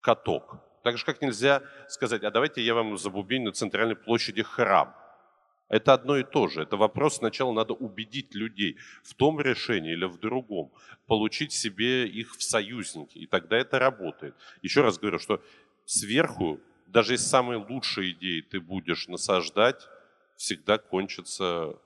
[0.00, 0.69] каток.
[0.82, 4.94] Так же, как нельзя сказать, а давайте я вам забубеню на центральной площади храм.
[5.68, 6.62] Это одно и то же.
[6.62, 10.72] Это вопрос сначала надо убедить людей в том решении или в другом,
[11.06, 14.34] получить себе их в союзники, и тогда это работает.
[14.62, 15.40] Еще раз говорю, что
[15.84, 19.86] сверху, даже если самые лучшие идеи ты будешь насаждать,
[20.36, 21.76] всегда кончится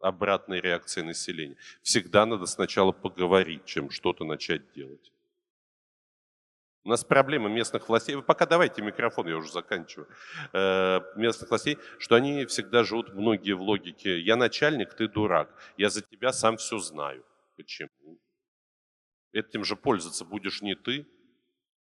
[0.00, 1.56] обратной реакцией населения.
[1.82, 5.12] Всегда надо сначала поговорить, чем что-то начать делать.
[6.86, 10.08] У нас проблема местных властей, вы пока давайте микрофон, я уже заканчиваю,
[10.52, 15.90] э, местных властей, что они всегда живут многие в логике «я начальник, ты дурак, я
[15.90, 17.24] за тебя сам все знаю».
[17.56, 18.20] Почему?
[19.32, 21.08] Этим же пользоваться будешь не ты,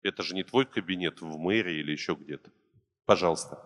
[0.02, 2.50] это же не твой кабинет в мэрии или еще где-то.
[3.04, 3.58] Пожалуйста.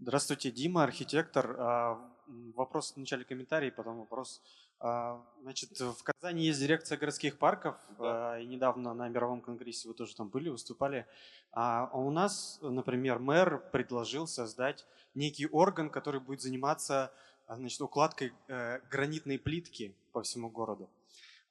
[0.00, 1.56] Здравствуйте, Дима, архитектор.
[1.60, 2.10] А,
[2.56, 4.42] вопрос в начале комментарий, потом вопрос
[4.80, 8.38] значит, в Казани есть дирекция городских парков, да.
[8.38, 11.06] и недавно на мировом конгрессе вы тоже там были, выступали.
[11.52, 17.12] А у нас, например, мэр предложил создать некий орган, который будет заниматься
[17.48, 20.90] значит, укладкой э, гранитной плитки по всему городу.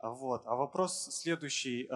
[0.01, 0.43] Вот.
[0.45, 1.89] А вопрос следующий.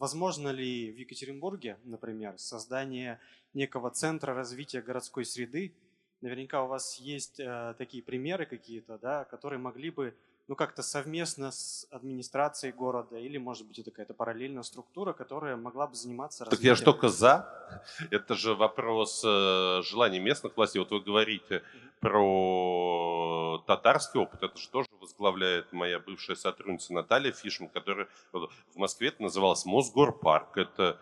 [0.00, 3.20] Возможно ли в Екатеринбурге, например, создание
[3.52, 5.74] некого центра развития городской среды?
[6.22, 10.16] Наверняка у вас есть э, такие примеры какие-то, да, которые могли бы
[10.50, 15.86] ну, как-то совместно с администрацией города, или, может быть, это какая-то параллельная структура, которая могла
[15.86, 17.48] бы заниматься Так я же только за.
[18.10, 20.80] Это же вопрос э, желания местных властей.
[20.80, 21.62] Вот вы говорите
[22.00, 24.42] про татарский опыт.
[24.42, 30.56] Это же тоже возглавляет моя бывшая сотрудница Наталья Фишман, которая в Москве это называлось Мосгорпарк.
[30.56, 30.98] Это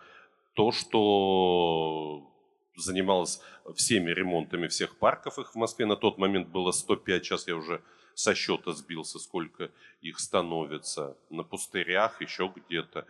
[0.53, 2.31] то, что
[2.75, 3.41] занималась
[3.73, 5.39] всеми ремонтами всех парков.
[5.39, 7.81] Их в Москве на тот момент было 105, сейчас я уже
[8.19, 13.05] со счета сбился, сколько их становится на пустырях, еще где-то.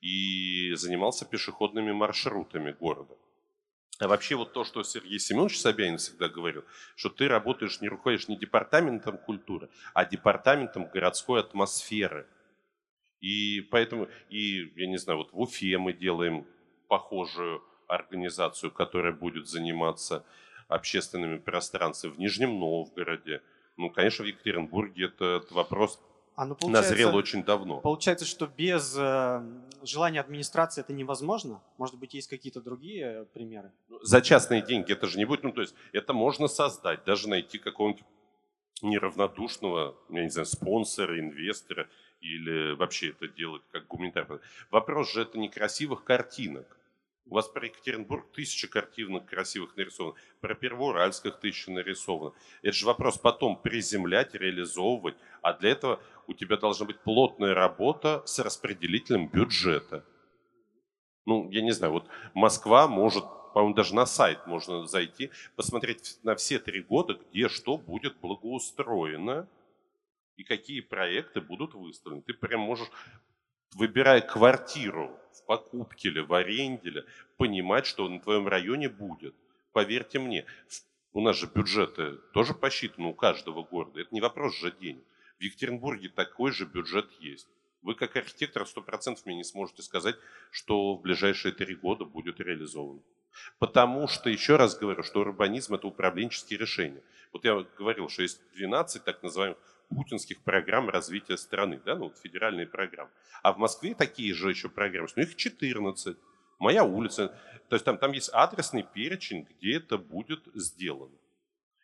[0.00, 3.14] И занимался пешеходными маршрутами города.
[3.98, 6.64] А вообще вот то, что Сергей Семенович Собянин всегда говорил,
[6.96, 12.26] что ты работаешь, не руководишь не департаментом культуры, а департаментом городской атмосферы.
[13.20, 16.46] И поэтому, и я не знаю, вот в Уфе мы делаем
[16.88, 20.24] похожую организацию, которая будет заниматься
[20.68, 23.42] общественными пространствами в Нижнем Новгороде–
[23.76, 26.00] ну, конечно, в Екатеринбурге этот вопрос
[26.36, 27.80] а, ну, назрел очень давно.
[27.80, 29.42] Получается, что без э,
[29.82, 31.62] желания администрации это невозможно?
[31.78, 33.70] Может быть, есть какие-то другие примеры?
[34.02, 35.44] За частные деньги это же не будет.
[35.44, 38.04] Ну, то есть это можно создать, даже найти какого-нибудь
[38.82, 41.88] неравнодушного, я не знаю, спонсора, инвестора
[42.20, 44.38] или вообще это делать как гуманитарный.
[44.70, 46.76] Вопрос же это не красивых картинок.
[47.26, 52.34] У вас про Екатеринбург тысяча картинок красивых нарисовано, про Первоуральских тысяча нарисовано.
[52.62, 58.22] Это же вопрос потом приземлять, реализовывать, а для этого у тебя должна быть плотная работа
[58.26, 60.04] с распределителем бюджета.
[61.24, 66.34] Ну, я не знаю, вот Москва может, по-моему, даже на сайт можно зайти, посмотреть на
[66.36, 69.48] все три года, где что будет благоустроено
[70.36, 72.20] и какие проекты будут выставлены.
[72.22, 72.88] Ты прям можешь
[73.74, 77.04] выбирая квартиру в покупке или в аренде, или,
[77.36, 79.34] понимать, что на твоем районе будет.
[79.72, 80.46] Поверьте мне,
[81.12, 84.00] у нас же бюджеты тоже посчитаны у каждого города.
[84.00, 85.04] Это не вопрос же денег.
[85.38, 87.48] В Екатеринбурге такой же бюджет есть.
[87.82, 90.16] Вы как архитектор 100% мне не сможете сказать,
[90.50, 93.00] что в ближайшие три года будет реализовано.
[93.58, 97.02] Потому что, еще раз говорю, что урбанизм– это управленческие решения.
[97.32, 99.58] Вот я говорил, что есть 12 так называемых
[99.88, 103.10] путинских программ развития страны, да, ну, вот федеральные программы.
[103.42, 106.16] А в Москве такие же еще программы, но их 14.
[106.58, 107.36] Моя улица,
[107.68, 111.16] то есть там, там есть адресный перечень, где это будет сделано.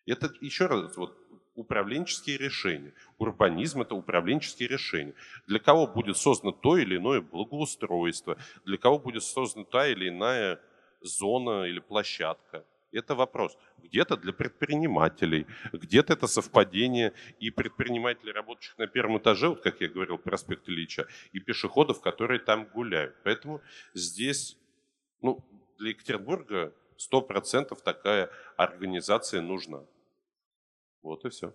[0.07, 1.17] Это еще раз, вот,
[1.55, 2.93] управленческие решения.
[3.19, 5.15] Урбанизм– это управленческие решения.
[5.47, 10.61] Для кого будет создано то или иное благоустройство, для кого будет создана та или иная
[11.03, 12.65] зона или площадка.
[12.93, 13.57] Это вопрос.
[13.79, 19.89] Где-то для предпринимателей, где-то это совпадение и предпринимателей, работающих на первом этаже, вот как я
[19.89, 23.15] говорил, проспект Ильича, и пешеходов, которые там гуляют.
[23.23, 23.61] Поэтому
[23.95, 24.57] здесь,
[25.21, 25.45] ну,
[25.79, 29.85] для Екатеринбурга 100% такая организация нужна.
[31.03, 31.55] Вот и все.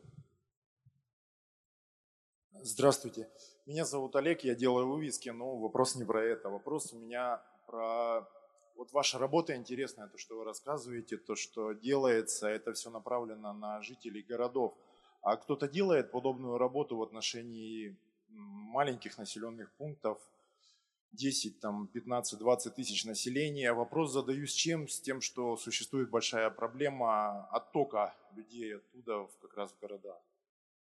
[2.61, 3.29] Здравствуйте.
[3.65, 6.49] Меня зовут Олег, я делаю вывески, но вопрос не про это.
[6.49, 8.27] Вопрос у меня про
[8.75, 13.81] вот ваша работа интересная, то, что вы рассказываете, то, что делается, это все направлено на
[13.81, 14.75] жителей городов.
[15.21, 17.97] А кто-то делает подобную работу в отношении
[18.29, 20.19] маленьких населенных пунктов,
[21.13, 23.73] 10, там, 15, 20 тысяч населения.
[23.73, 24.87] Вопрос задаю с чем?
[24.87, 30.19] С тем, что существует большая проблема оттока людей оттуда в, как раз в города.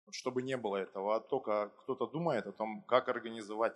[0.10, 3.76] Чтобы не было этого оттока, кто-то думает о том, как организовать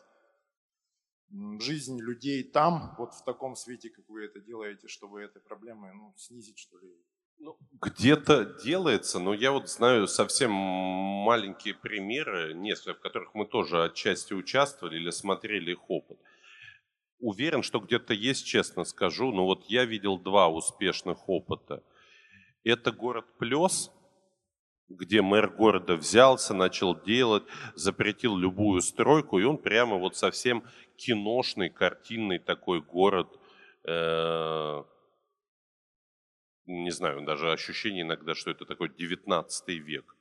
[1.60, 6.14] жизнь людей там, вот в таком свете, как вы это делаете, чтобы этой проблемы ну,
[6.18, 6.88] снизить, что ли?
[7.40, 13.84] Ну, где-то делается, но я вот знаю совсем маленькие примеры, несколько, в которых мы тоже
[13.84, 16.18] отчасти участвовали или смотрели их опыт.
[17.20, 21.84] Уверен, что где-то есть, честно скажу, но вот я видел два успешных опыта.
[22.64, 23.92] Это город Плес,
[24.90, 27.44] где мэр города взялся, начал делать,
[27.76, 30.64] запретил любую стройку, и он прямо вот совсем
[30.98, 33.40] киношный, картинный такой город,
[33.86, 34.84] э,
[36.66, 40.16] не знаю, даже ощущение иногда, что это такой 19 век.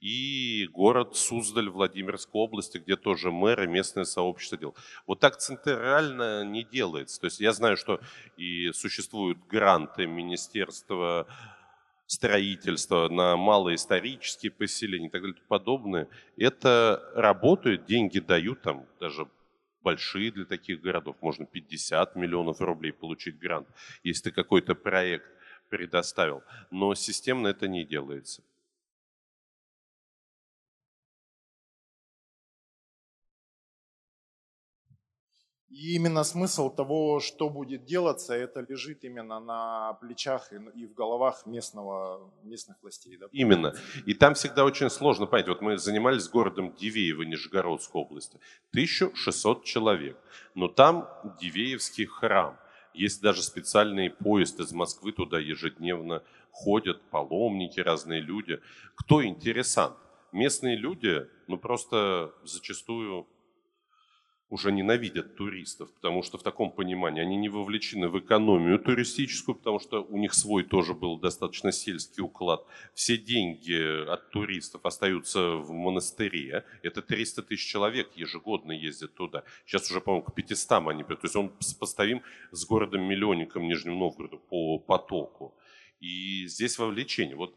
[0.00, 4.76] И город Суздаль Владимирской области, где тоже мэр и местное сообщество делал.
[5.06, 7.20] Вот так центрально не делается.
[7.20, 8.00] То есть я знаю, что
[8.36, 11.26] и существуют гранты Министерства
[12.06, 16.08] строительства на малоисторические поселения и так далее и подобное.
[16.36, 19.26] Это работает, деньги дают, там даже
[19.88, 23.68] большие для таких городов, можно 50 миллионов рублей получить грант,
[24.04, 25.24] если ты какой-то проект
[25.70, 26.42] предоставил.
[26.70, 28.42] Но системно это не делается.
[35.78, 41.46] И именно смысл того, что будет делаться, это лежит именно на плечах и в головах
[41.46, 43.16] местного, местных властей.
[43.16, 43.26] Да?
[43.30, 43.72] Именно.
[44.04, 45.46] И там всегда очень сложно понять.
[45.46, 48.40] Вот мы занимались городом Дивеево Нижегородской области.
[48.72, 50.18] 1600 человек.
[50.56, 51.08] Но там
[51.40, 52.58] Дивеевский храм.
[52.92, 58.60] Есть даже специальный поезд из Москвы туда ежедневно ходят, паломники, разные люди.
[58.96, 59.96] Кто интересант?
[60.32, 63.28] Местные люди, ну просто зачастую
[64.50, 69.78] уже ненавидят туристов, потому что в таком понимании они не вовлечены в экономию туристическую, потому
[69.78, 72.64] что у них свой тоже был достаточно сельский уклад.
[72.94, 76.64] Все деньги от туристов остаются в монастыре.
[76.82, 79.44] Это 300 тысяч человек ежегодно ездят туда.
[79.66, 81.04] Сейчас уже, по-моему, к 500 они...
[81.04, 85.54] То есть он поставим с городом-миллионником Нижним Новгородом по потоку.
[86.00, 87.36] И здесь вовлечение.
[87.36, 87.54] Вот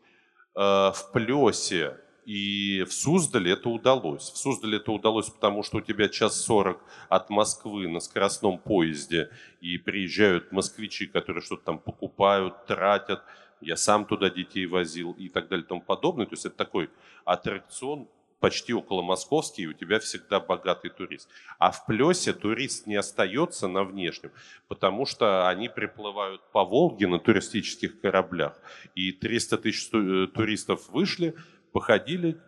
[0.55, 4.30] э, в Плесе и в Суздале это удалось.
[4.30, 6.80] В Суздале это удалось, потому что у тебя час сорок
[7.10, 13.23] от Москвы на скоростном поезде, и приезжают москвичи, которые что-то там покупают, тратят.
[13.60, 16.26] Я сам туда детей возил и так далее и тому подобное.
[16.26, 16.89] То есть это такой
[17.26, 18.07] аттракцион
[18.39, 21.30] почти около московский, и у тебя всегда богатый турист.
[21.60, 24.31] А в Плесе турист не остается на внешнем,
[24.68, 28.60] потому что они приплывают по Волге на туристических кораблях.
[28.95, 31.35] И 300 тысяч э, туристов вышли,
[31.72, 32.39] походили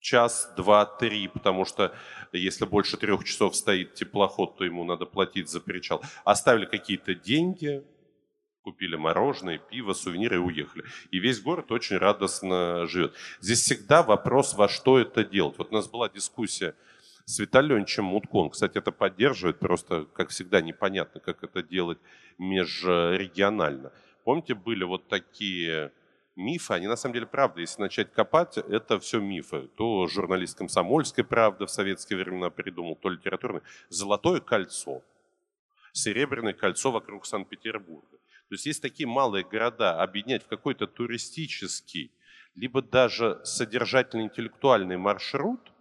[0.00, 1.94] час, два, три, потому что
[2.32, 6.02] если больше трех часов стоит теплоход, то ему надо платить за причал.
[6.24, 7.84] Оставили какие-то деньги,
[8.62, 10.84] купили мороженое, пиво, сувениры и уехали.
[11.10, 13.14] И весь город очень радостно живет.
[13.40, 15.56] Здесь всегда вопрос, во что это делать.
[15.58, 16.74] Вот у нас была дискуссия
[17.24, 18.36] с Виталием Леонидовичем Мутко.
[18.36, 21.98] Он, кстати, это поддерживает, просто, как всегда, непонятно, как это делать
[22.38, 23.92] межрегионально.
[24.24, 25.92] Помните, были вот такие
[26.36, 27.60] мифы, они на самом деле правда.
[27.60, 29.68] Если начать копать, это все мифы.
[29.76, 33.62] То журналист «Комсомольской правды» в советские времена придумал, то литературный.
[33.88, 35.02] «Золотое кольцо»,
[35.92, 38.18] «Серебряное кольцо вокруг Санкт-Петербурга».
[38.48, 42.10] То есть есть такие малые города, объединять в какой-то туристический,
[42.54, 45.72] либо даже содержательно-интеллектуальный маршрут,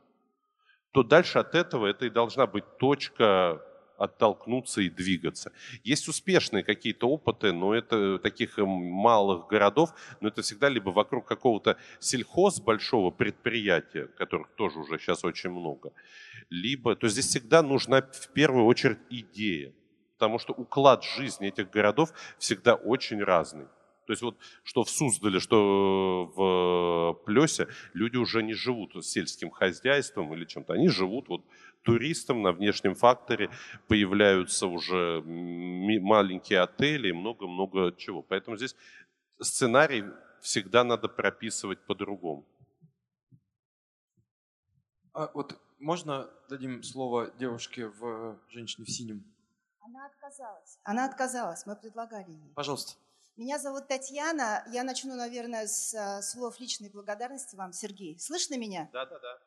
[0.91, 3.61] то дальше от этого это и должна быть точка
[4.01, 5.51] оттолкнуться и двигаться.
[5.83, 11.27] Есть успешные какие-то опыты, но это таких э, малых городов, но это всегда либо вокруг
[11.27, 15.93] какого-то сельхоз большого предприятия, которых тоже уже сейчас очень много,
[16.49, 19.73] либо, то здесь всегда нужна в первую очередь идея,
[20.13, 23.67] потому что уклад жизни этих городов всегда очень разный.
[24.07, 30.33] То есть вот что в Суздале, что в Плесе люди уже не живут сельским хозяйством
[30.33, 30.73] или чем-то.
[30.73, 31.45] Они живут вот
[31.83, 33.49] туристам на внешнем факторе,
[33.87, 38.21] появляются уже маленькие отели и много-много чего.
[38.21, 38.75] Поэтому здесь
[39.39, 40.03] сценарий
[40.41, 42.45] всегда надо прописывать по-другому.
[45.13, 49.25] А вот можно дадим слово девушке в женщине в синем?
[49.79, 50.79] Она отказалась.
[50.83, 51.65] Она отказалась.
[51.65, 52.53] Мы предлагали ей.
[52.55, 52.93] Пожалуйста.
[53.35, 54.63] Меня зовут Татьяна.
[54.71, 58.19] Я начну, наверное, с а, слов личной благодарности вам, Сергей.
[58.19, 58.89] Слышно меня?
[58.93, 59.39] Да, да, да.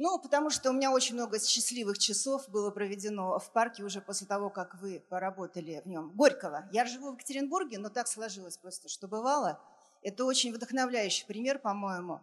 [0.00, 4.28] Ну, потому что у меня очень много счастливых часов было проведено в парке уже после
[4.28, 6.12] того, как вы поработали в нем.
[6.14, 6.68] Горького.
[6.70, 9.60] Я живу в Екатеринбурге, но так сложилось просто, что бывало.
[10.02, 12.20] Это очень вдохновляющий пример, по-моему.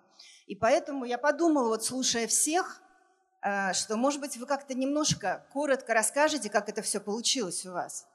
[0.47, 2.81] И поэтому я подумала, вот слушая всех,
[3.41, 8.07] а, что, может быть, вы как-то немножко коротко расскажете, как это все получилось у вас.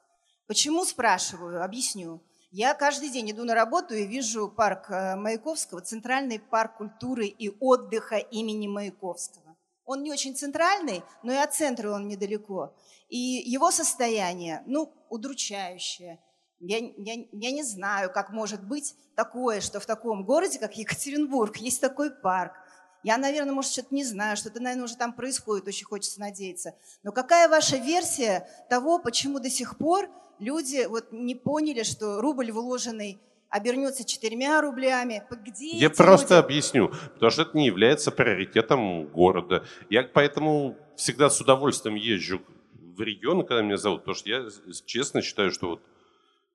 [0.47, 2.23] Почему, спрашиваю, объясню.
[2.51, 7.55] Я каждый день иду на работу и вижу парк э, Маяковского, Центральный парк культуры и
[7.61, 9.50] отдыха имени Маяковского.
[9.91, 12.73] Он не очень центральный, но и от центра он недалеко.
[13.09, 16.21] И его состояние, ну, удручающее.
[16.61, 21.57] Я, я, я не знаю, как может быть такое, что в таком городе, как Екатеринбург,
[21.57, 22.53] есть такой парк.
[23.03, 26.77] Я, наверное, может, что-то не знаю, что-то, наверное, уже там происходит, очень хочется надеяться.
[27.03, 30.09] Но какая ваша версия того, почему до сих пор
[30.39, 35.23] люди вот не поняли, что рубль вложенный обернется четырьмя рублями.
[35.45, 36.45] Где Я просто люди?
[36.45, 39.65] объясню, потому что это не является приоритетом города.
[39.91, 42.41] Я поэтому всегда с удовольствием езжу
[42.73, 44.47] в регион, когда меня зовут, потому что я
[44.87, 45.83] честно считаю, что вот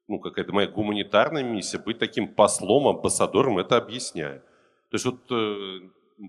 [0.07, 4.41] ну, какая-то моя гуманитарная миссия, быть таким послом, амбассадором, это объясняю.
[4.89, 5.79] То есть вот э,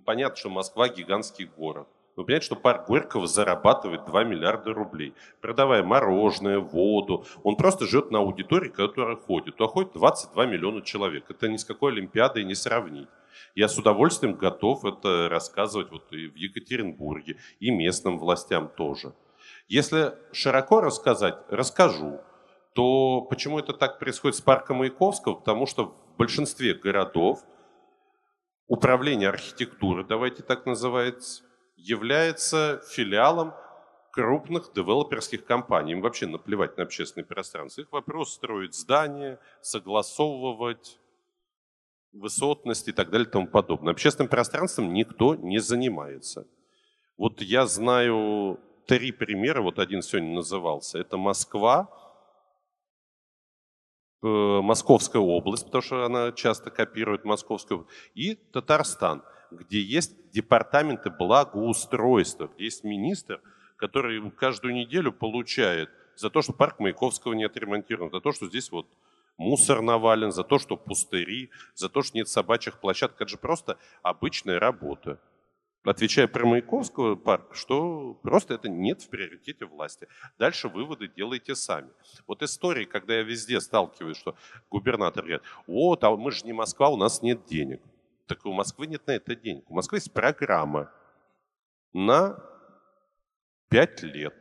[0.05, 1.87] понятно, что Москва гигантский город.
[2.17, 5.13] Вы понимаете, что парк Горького зарабатывает 2 миллиарда рублей,
[5.43, 7.27] продавая мороженое, воду.
[7.43, 9.57] Он просто живет на аудитории, которая ходит.
[9.57, 11.27] Туда ходит 22 миллиона человек.
[11.29, 13.09] Это ни с какой Олимпиадой не сравнить.
[13.55, 19.13] Я с удовольствием готов это рассказывать вот и в Екатеринбурге, и местным властям тоже.
[19.69, 22.21] Если широко рассказать, расскажу,
[22.73, 25.35] то почему это так происходит с парком Маяковского?
[25.35, 27.41] Потому что в большинстве городов
[28.69, 31.43] управление архитектуры, давайте так называется,
[31.77, 33.55] является филиалом
[34.11, 35.93] крупных девелоперских компаний.
[35.93, 37.83] Им вообще наплевать на общественное пространство.
[37.83, 40.99] Их вопрос строить здания, согласовывать
[42.13, 43.93] высотность и так далее и тому подобное.
[43.93, 46.47] Общественным пространством никто не занимается.
[47.19, 50.99] Вот я знаю три примера, вот один сегодня назывался.
[50.99, 51.89] Это Москва,
[54.23, 62.51] э, Московская область, потому что она часто копирует Московскую, и Татарстан, где есть департаменты благоустройства,
[62.55, 63.41] где есть министр,
[63.77, 68.71] который каждую неделю получает за то, что парк Маяковского не отремонтирован, за то, что здесь
[68.71, 68.87] вот
[69.37, 73.21] мусор навален, за то, что пустыри, за то, что нет собачьих площадок.
[73.21, 75.21] Это же просто обычная работа.
[75.85, 80.09] Отвечая про Маяковского парк, что просто это нет в приоритете власти.
[80.37, 81.91] Дальше выводы делайте сами.
[82.27, 84.35] Вот истории, когда я везде сталкиваюсь, что
[84.69, 87.81] губернатор говорит, вот, а мы же не Москва, у нас нет денег.
[88.27, 89.71] Так у Москвы нет на это денег.
[89.71, 90.91] У Москвы есть программа
[91.93, 92.43] на
[93.69, 94.35] 5 лет.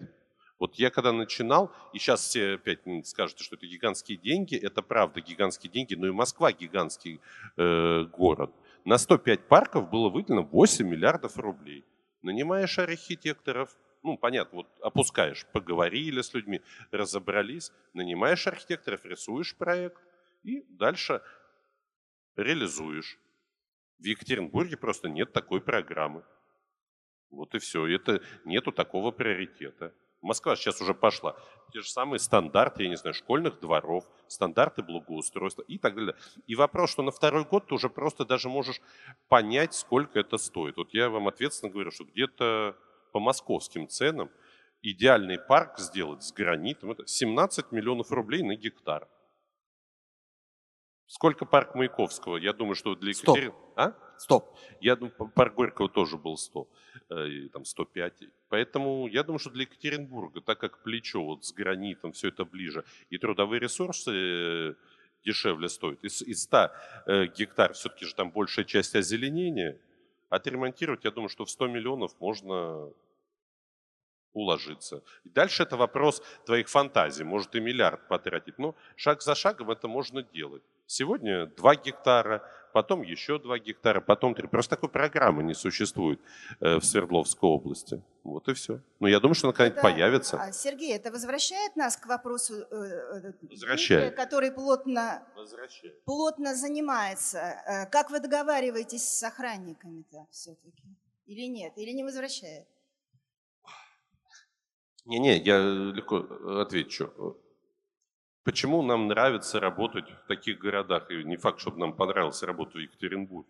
[0.57, 5.21] Вот я когда начинал, и сейчас все опять скажут, что это гигантские деньги, это правда
[5.21, 7.19] гигантские деньги, но и Москва гигантский
[7.57, 8.51] э, город.
[8.85, 11.83] На 105 парков было выделено 8 миллиардов рублей.
[12.21, 20.01] Нанимаешь архитекторов, ну, понятно, вот опускаешь, поговорили с людьми, разобрались, нанимаешь архитекторов, рисуешь проект
[20.43, 21.21] и дальше
[22.35, 23.19] реализуешь.
[23.99, 26.23] В Екатеринбурге просто нет такой программы.
[27.29, 27.87] Вот и все.
[27.87, 29.93] Это нету такого приоритета.
[30.21, 31.35] Москва сейчас уже пошла.
[31.71, 36.15] Те же самые стандарты, я не знаю, школьных дворов, стандарты благоустройства и так далее.
[36.47, 38.81] И вопрос, что на второй год ты уже просто даже можешь
[39.27, 40.77] понять, сколько это стоит.
[40.77, 42.75] Вот я вам ответственно говорю, что где-то
[43.11, 44.31] по московским ценам
[44.81, 49.07] идеальный парк сделать с гранитом, это 17 миллионов рублей на гектар.
[51.07, 52.37] Сколько парк Маяковского?
[52.37, 53.53] Я думаю, что для Екатерины...
[53.75, 53.93] А?
[54.17, 54.55] 100.
[54.81, 56.67] Я думаю, парк Горького тоже был 100,
[57.09, 58.23] э, там 105.
[58.49, 62.83] Поэтому я думаю, что для Екатеринбурга, так как плечо вот с гранитом, все это ближе,
[63.09, 64.73] и трудовые ресурсы э,
[65.25, 66.03] дешевле стоят.
[66.03, 66.71] Из, из 100
[67.07, 69.77] э, гектар все-таки же там большая часть озеленения.
[70.29, 72.89] Отремонтировать, я думаю, что в 100 миллионов можно
[74.33, 75.03] уложиться.
[75.23, 77.23] И дальше это вопрос твоих фантазий.
[77.23, 78.57] Может и миллиард потратить.
[78.57, 80.63] Но шаг за шагом это можно делать.
[80.87, 84.47] Сегодня 2 гектара, потом еще 2 гектара, потом 3.
[84.47, 86.19] Просто такой программы не существует
[86.59, 88.03] э, в Свердловской области.
[88.23, 88.81] Вот и все.
[88.99, 90.37] Но я думаю, что она когда-нибудь появится.
[90.37, 94.15] А, Сергей, это возвращает нас к вопросу, э, э, возвращает.
[94.15, 95.23] который плотно,
[96.05, 97.87] плотно занимается.
[97.91, 100.83] Как вы договариваетесь с охранниками-то все-таки?
[101.25, 101.73] Или нет?
[101.77, 102.67] Или не возвращает?
[105.05, 106.17] Не-не, я легко
[106.61, 107.39] отвечу.
[108.45, 111.09] Почему нам нравится работать в таких городах?
[111.09, 113.49] И не факт, чтобы нам понравилось работать в Екатеринбурге.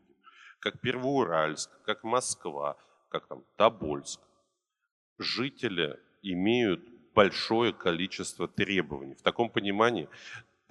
[0.60, 2.78] Как Первоуральск, как Москва,
[3.10, 4.22] как там Тобольск.
[5.18, 6.82] Жители имеют
[7.14, 9.16] большое количество требований.
[9.16, 10.08] В таком понимании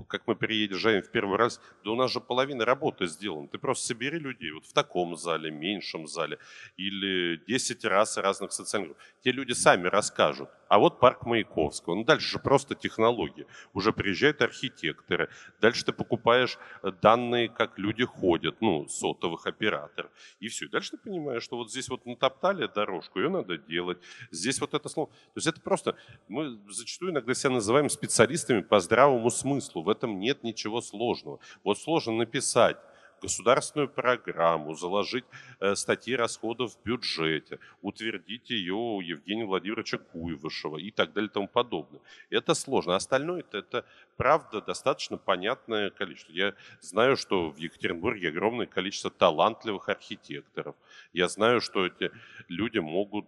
[0.09, 3.47] как мы приезжаем в первый раз, да у нас же половина работы сделана.
[3.47, 6.39] Ты просто собери людей вот в таком зале, меньшем зале,
[6.77, 9.03] или 10 раз разных социальных групп.
[9.23, 10.49] Те люди сами расскажут.
[10.75, 11.95] А вот парк Маяковского.
[11.95, 13.47] Ну, дальше же просто технологии.
[13.75, 15.29] Уже приезжают архитекторы.
[15.61, 16.59] Дальше ты покупаешь
[17.01, 20.11] данные, как люди ходят, ну, сотовых операторов.
[20.41, 20.67] И все.
[20.67, 23.99] Дальше ты понимаешь, что вот здесь вот натоптали дорожку, ее надо делать.
[24.33, 25.11] Здесь вот это слово.
[25.11, 25.97] То есть это просто...
[26.27, 29.85] Мы зачастую иногда себя называем специалистами по здравому смыслу.
[29.85, 31.39] В этом нет ничего сложного.
[31.63, 32.79] Вот сложно написать
[33.25, 35.25] государственную программу, заложить
[35.61, 41.33] э, статьи расходов в бюджете, утвердить ее у Евгения Владимировича Куйвышева и так далее и
[41.33, 42.01] тому подобное.
[42.31, 42.97] Это сложно.
[42.97, 43.85] Остальное это, это
[44.17, 46.33] правда достаточно понятное количество.
[46.33, 50.77] Я знаю, что в Екатеринбурге огромное количество талантливых архитекторов.
[51.13, 52.11] Я знаю, что эти
[52.49, 53.27] люди могут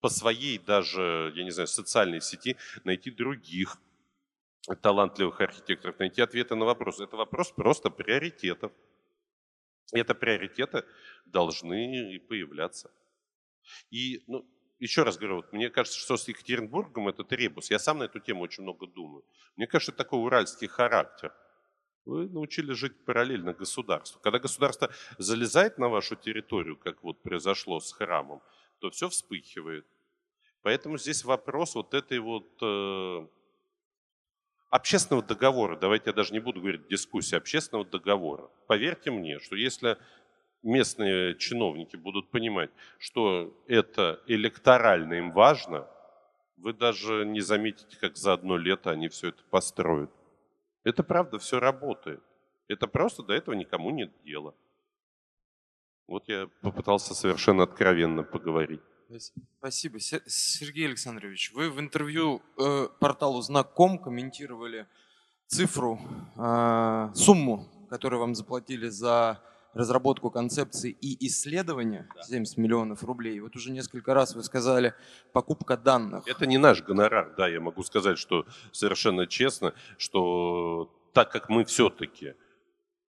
[0.00, 3.78] по своей даже, я не знаю, социальной сети найти других
[4.82, 7.04] талантливых архитекторов, найти ответы на вопросы.
[7.04, 8.72] Это вопрос просто приоритетов.
[9.92, 10.84] Это приоритеты
[11.26, 12.90] должны и появляться.
[13.90, 14.46] И, ну,
[14.78, 17.70] еще раз говорю, вот мне кажется, что с Екатеринбургом это ребус.
[17.70, 19.24] Я сам на эту тему очень много думаю.
[19.56, 21.32] Мне кажется, это такой уральский характер.
[22.04, 24.20] Вы научили жить параллельно государству.
[24.20, 28.42] Когда государство залезает на вашу территорию, как вот произошло с храмом,
[28.78, 29.86] то все вспыхивает.
[30.62, 33.26] Поэтому здесь вопрос вот этой вот э,
[34.74, 38.50] общественного договора, давайте я даже не буду говорить дискуссии, общественного договора.
[38.66, 39.96] Поверьте мне, что если
[40.64, 45.86] местные чиновники будут понимать, что это электорально им важно,
[46.56, 50.10] вы даже не заметите, как за одно лето они все это построят.
[50.82, 52.20] Это правда, все работает.
[52.66, 54.56] Это просто до этого никому нет дела.
[56.08, 58.82] Вот я попытался совершенно откровенно поговорить.
[59.58, 60.00] Спасибо.
[60.00, 64.86] Сергей Александрович, вы в интервью э, порталу Знаком комментировали
[65.46, 66.00] цифру,
[66.36, 69.40] э, сумму, которую вам заплатили за
[69.74, 73.40] разработку концепции и исследования, 70 миллионов рублей.
[73.40, 74.94] Вот уже несколько раз вы сказали
[75.32, 76.26] покупка данных.
[76.26, 81.64] Это не наш гонорар, да, я могу сказать, что совершенно честно, что так как мы
[81.64, 82.34] все-таки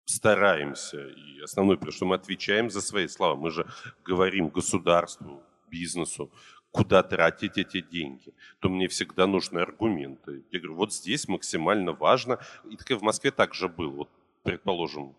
[0.07, 3.67] стараемся, и основное, потому что мы отвечаем за свои слова, мы же
[4.05, 6.31] говорим государству, бизнесу,
[6.71, 10.45] куда тратить эти деньги, то мне всегда нужны аргументы.
[10.51, 14.11] Я говорю, вот здесь максимально важно, и так и в Москве также было, вот
[14.43, 15.15] предположим,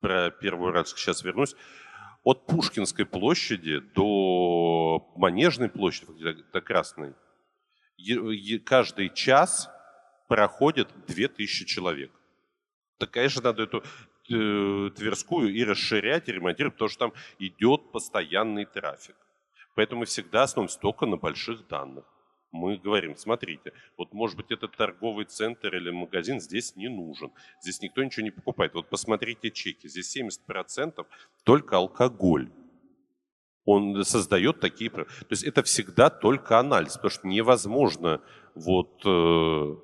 [0.00, 1.56] про Первую Уральск сейчас вернусь,
[2.22, 7.14] от Пушкинской площади до Манежной площади, до Красной,
[8.64, 9.68] каждый час
[10.28, 12.12] проходит 2000 человек.
[12.98, 13.82] Так, конечно, надо эту
[14.28, 19.16] э, Тверскую и расширять, и ремонтировать, потому что там идет постоянный трафик.
[19.80, 22.04] Поэтому мы всегда основываемся только на больших данных.
[22.52, 27.32] Мы говорим, смотрите, вот может быть этот торговый центр или магазин здесь не нужен,
[27.62, 28.74] здесь никто ничего не покупает.
[28.74, 31.06] Вот посмотрите чеки, здесь 70%
[31.44, 32.50] только алкоголь.
[33.64, 34.90] Он создает такие...
[34.90, 38.20] То есть это всегда только анализ, потому что невозможно
[38.54, 39.76] вот э,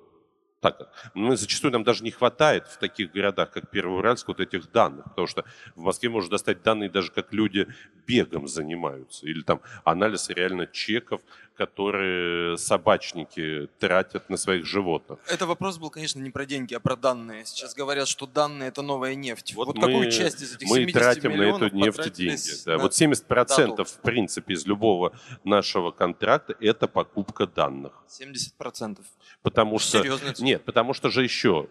[0.71, 1.11] так.
[1.15, 5.27] Мы зачастую нам даже не хватает в таких городах, как Первоуральск, вот этих данных, потому
[5.27, 5.45] что
[5.75, 7.67] в Москве можно достать данные даже как люди
[8.07, 11.21] бегом занимаются, или там анализ реально чеков,
[11.57, 15.19] которые собачники тратят на своих животных.
[15.29, 17.47] Это вопрос был, конечно, не про деньги, а про данные.
[17.47, 19.55] Сейчас говорят, что данные– это новая нефть.
[19.55, 22.65] Вот, вот мы, какую часть из этих Мы тратим на эту нефть деньги.
[22.67, 22.77] Да.
[22.77, 23.85] На вот 70% дату.
[23.85, 27.93] в принципе из любого нашего контракта– это покупка данных.
[28.09, 28.99] 70%?
[29.43, 30.03] Потому что...
[30.03, 30.35] Серьезно?
[30.39, 31.69] Нет, потому что же еще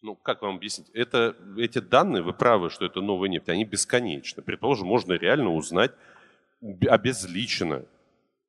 [0.00, 0.90] ну, как вам объяснить?
[0.92, 4.42] Это, эти данные, вы правы, что это новая нефть, они бесконечны.
[4.42, 5.92] Предположим, можно реально узнать
[6.86, 7.86] обезличенно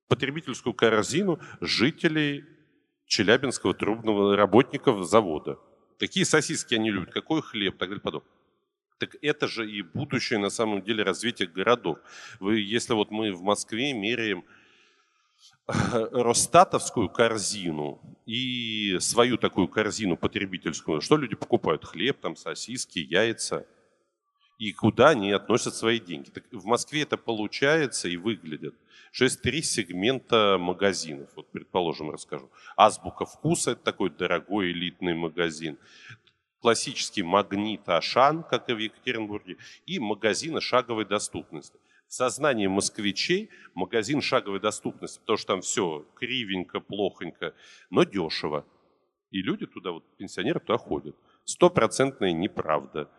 [0.08, 2.46] потребительскую корзину жителей
[3.06, 5.60] Челябинского трубного работников завода.
[6.00, 8.32] Какие сосиски они любят, какой хлеб, так далее, подобное.
[8.98, 12.00] Так это же и будущее на самом деле развития городов.
[12.40, 14.46] Вы, если вот мы в Москве меряем
[15.68, 15.72] э,
[16.12, 21.84] Росстатовскую корзину и свою такую корзину потребительскую, что люди покупают?
[21.84, 23.68] Хлеб, там сосиски, яйца.
[24.58, 26.30] И куда они относят свои деньги.
[26.30, 28.76] Так в Москве это получается и выглядит
[29.16, 31.30] что есть три сегмента магазинов.
[31.38, 32.52] Вот, предположим, расскажу.
[32.76, 35.78] Азбука вкуса– это такой дорогой элитный магазин.
[36.60, 39.56] Классический магнит Ашан, как и в Екатеринбурге,
[39.86, 41.80] и магазины шаговой доступности.
[42.10, 47.54] В сознании москвичей магазин шаговой доступности, потому что там все кривенько, плохонько,
[47.90, 48.66] но дешево.
[49.32, 51.16] И люди туда, вот пенсионеры туда ходят.
[51.46, 53.10] Стопроцентная неправда.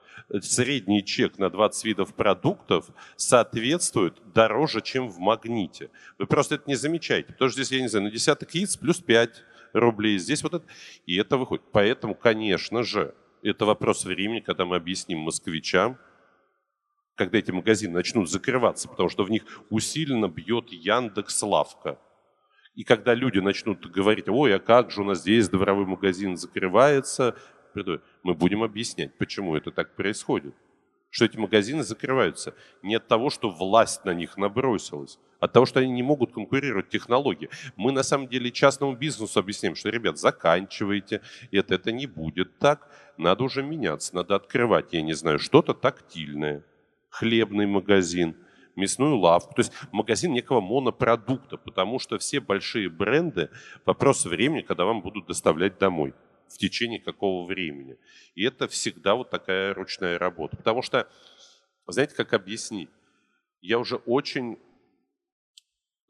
[0.40, 5.90] Средний чек на 20 видов продуктов соответствует дороже, чем в магните.
[6.18, 8.98] Вы просто это не замечаете, потому что здесь, я не знаю, на десяток яиц плюс
[8.98, 10.64] 5 рублей, здесь вот это,
[11.06, 11.64] и это выходит.
[11.70, 15.96] Поэтому, конечно же, это вопрос времени, когда мы объясним москвичам,
[17.14, 21.98] когда эти магазины начнут закрываться, потому что в них усиленно бьет Яндекс Лавка.
[22.74, 27.34] И когда люди начнут говорить, ой, а как же у нас здесь дворовой магазин закрывается,
[28.22, 30.54] мы будем объяснять, почему это так происходит.
[31.10, 35.64] Что эти магазины закрываются не от того, что власть на них набросилась, а от того,
[35.66, 37.48] что они не могут конкурировать технологии.
[37.76, 41.22] Мы на самом деле частному бизнесу объясняем, что, ребят, заканчивайте,
[41.52, 46.64] это, это не будет так, надо уже меняться, надо открывать, я не знаю, что-то тактильное,
[47.08, 48.36] хлебный магазин,
[48.74, 53.48] мясную лавку, то есть магазин некого монопродукта, потому что все большие бренды–
[53.86, 56.12] вопрос времени, когда вам будут доставлять домой
[56.48, 57.96] в течение какого времени.
[58.34, 60.56] И это всегда вот такая ручная работа.
[60.56, 61.08] Потому что,
[61.86, 62.90] знаете, как объяснить?
[63.60, 64.58] Я уже очень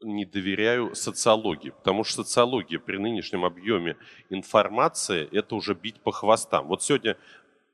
[0.01, 3.97] не доверяю социологии, потому что социология при нынешнем объеме
[4.29, 6.67] информации– это уже бить по хвостам.
[6.67, 7.17] Вот сегодня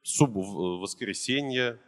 [0.04, 1.80] суб воскресенье,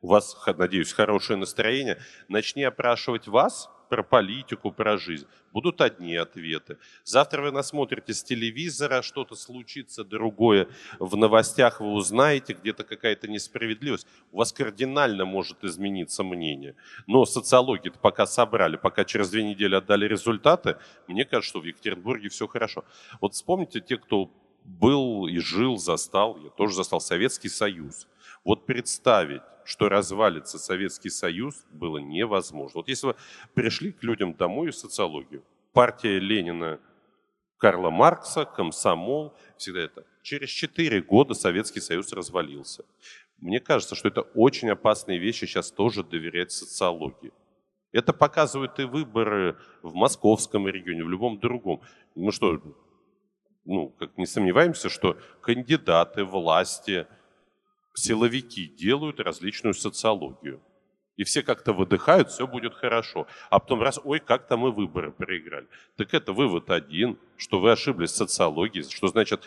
[0.00, 1.98] у вас, надеюсь, хорошее настроение,
[2.28, 5.26] начни опрашивать вас– про политику, про жизнь.
[5.52, 6.78] Будут одни ответы.
[7.04, 10.68] Завтра вы насмотрите с телевизора, что-то случится другое.
[10.98, 14.06] В новостях вы узнаете, где-то какая-то несправедливость.
[14.32, 16.74] У вас кардинально может измениться мнение.
[17.06, 22.28] Но социологи пока собрали, пока через две недели отдали результаты, мне кажется, что в Екатеринбурге
[22.28, 22.84] все хорошо.
[23.20, 24.30] Вот вспомните те, кто
[24.64, 28.06] был и жил, застал, я тоже застал Советский Союз.
[28.44, 32.80] Вот представить, что развалится Советский Союз, было невозможно.
[32.80, 33.16] Вот если вы
[33.54, 35.42] пришли к людям домой в социологию,
[35.72, 36.78] партия Ленина,
[37.58, 40.04] Карла Маркса, комсомол, всегда это.
[40.22, 42.84] Через четыре года Советский Союз развалился.
[43.38, 47.32] Мне кажется, что это очень опасные вещи сейчас тоже доверять социологии.
[47.92, 51.80] Это показывают и выборы в московском регионе, в любом другом.
[52.14, 52.60] Мы что,
[53.64, 57.06] ну, как не сомневаемся, что кандидаты, власти,
[57.94, 60.60] силовики делают различную социологию.
[61.16, 63.26] И все как-то выдыхают, все будет хорошо.
[63.48, 65.68] А потом раз, ой, как-то мы выборы проиграли.
[65.96, 69.44] Так это вывод один, что вы ошиблись в социологии, что значит,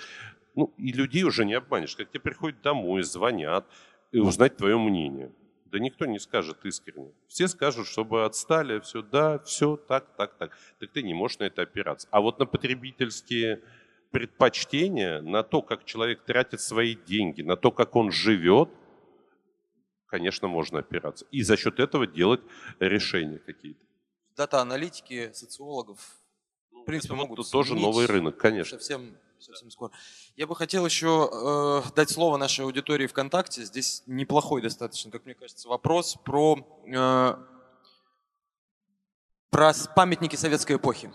[0.56, 1.96] ну, и людей уже не обманешь.
[1.96, 3.66] Как тебе приходят домой, звонят,
[4.12, 5.32] и узнать твое мнение.
[5.66, 7.12] Да никто не скажет искренне.
[7.28, 10.58] Все скажут, чтобы отстали, все, да, все, так, так, так.
[10.80, 12.08] Так ты не можешь на это опираться.
[12.12, 13.62] А вот на потребительские
[14.12, 18.70] предпочтения, на то, как человек тратит свои деньги, на то, как он живет,
[20.08, 21.26] конечно, можно опираться.
[21.32, 22.42] И за счет этого делать
[22.80, 23.80] решения какие-то.
[24.36, 26.18] Дата-аналитики, социологов,
[26.72, 28.78] в принципе, Это могут тоже новый рынок, конечно.
[28.78, 29.92] Совсем, совсем скоро.
[30.36, 33.64] Я бы хотел еще э, дать слово нашей аудитории ВКонтакте.
[33.64, 37.36] Здесь неплохой достаточно, как мне кажется, вопрос про, э,
[39.50, 41.12] про памятники советской эпохи.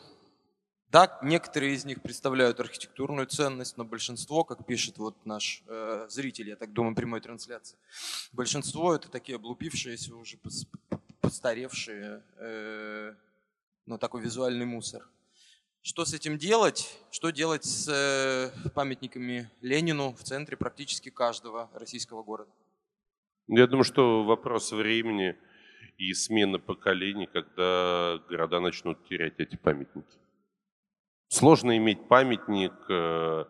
[0.93, 6.51] Да, некоторые из них представляют архитектурную ценность, но большинство, как пишет вот наш э, зритель,
[6.51, 7.79] я так думаю, прямой трансляции,
[8.31, 10.69] большинство это такие облупившиеся, уже пос-
[11.23, 13.15] постаревшие, э,
[13.87, 15.09] ну, такой визуальный мусор.
[15.81, 17.01] Что с этим делать?
[17.11, 22.51] Что делать с э, памятниками Ленину в центре практически каждого российского города?
[23.49, 25.39] Я думаю, что вопрос времени
[25.97, 30.22] и смены поколений, когда города начнут терять эти памятники.
[31.33, 33.45] Сложно иметь памятник э,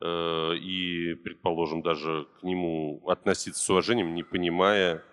[0.00, 5.04] э, и, предположим, даже к нему относиться с уважением, не понимая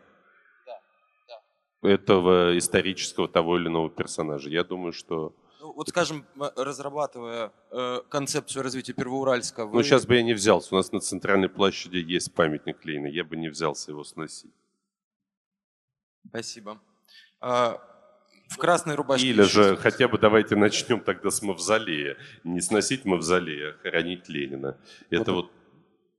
[1.82, 4.50] этого исторического того или иного персонажа.
[4.50, 5.36] Я думаю, что...
[5.60, 6.26] Ну, вот, скажем,
[6.56, 9.76] разрабатывая э, концепцию развития Первоуральска, вы...
[9.76, 10.74] Ну, сейчас бы я не взялся.
[10.74, 13.08] У нас на центральной площади есть памятник Ленина.
[13.08, 14.54] Я бы не взялся его сносить.
[16.30, 16.80] Спасибо.
[18.50, 19.28] В красной рубашке...
[19.28, 22.18] Или же хотя бы давайте начнем тогда с мавзолея.
[22.44, 24.78] Не сносить мавзолея, а хоронить Ленина.
[25.10, 25.52] Это вот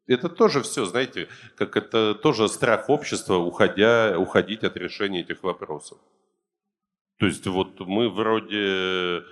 [0.06, 5.98] это тоже все, знаете, как это тоже страх общества, уходя, уходить от решения этих вопросов.
[7.18, 9.24] То есть вот мы вроде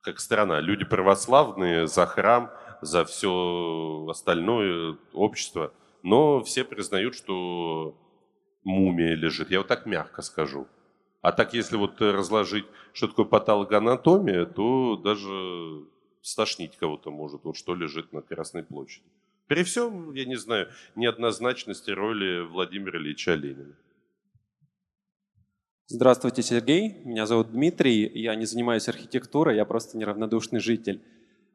[0.00, 2.50] как страна, люди православные за храм,
[2.82, 5.72] за все остальное общество,
[6.02, 7.96] но все признают, что
[8.62, 9.50] мумия лежит.
[9.50, 10.66] Я вот так мягко скажу.
[11.24, 15.86] А так, если вот разложить, что такое патологоанатомия, то даже
[16.20, 19.06] стошнить кого-то может, вот что лежит на Красной площади.
[19.46, 23.74] При всем, я не знаю, неоднозначности роли Владимира Ильича Ленина.
[25.86, 27.00] Здравствуйте, Сергей.
[27.06, 28.06] Меня зовут Дмитрий.
[28.20, 31.02] Я не занимаюсь архитектурой, я просто неравнодушный житель.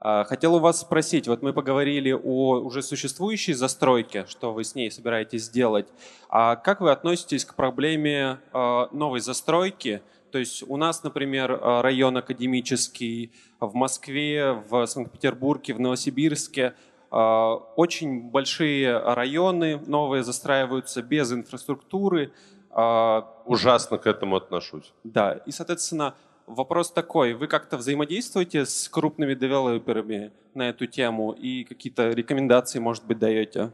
[0.02, 4.76] А, Хотел у вас спросить, вот мы поговорили о уже существующей застройке, что вы с
[4.76, 5.88] ней собираетесь сделать.
[6.30, 10.02] А как вы относитесь к проблеме а, новой застройки?
[10.32, 16.74] То есть у нас, например, а, район академический в Москве, в Санкт-Петербурге, в Новосибирске
[17.12, 22.32] очень большие районы новые застраиваются без инфраструктуры.
[22.70, 24.94] Ужасно к этому отношусь.
[25.04, 26.14] да, и, соответственно,
[26.50, 27.34] вопрос такой.
[27.34, 33.72] Вы как-то взаимодействуете с крупными девелоперами на эту тему и какие-то рекомендации, может быть, даете?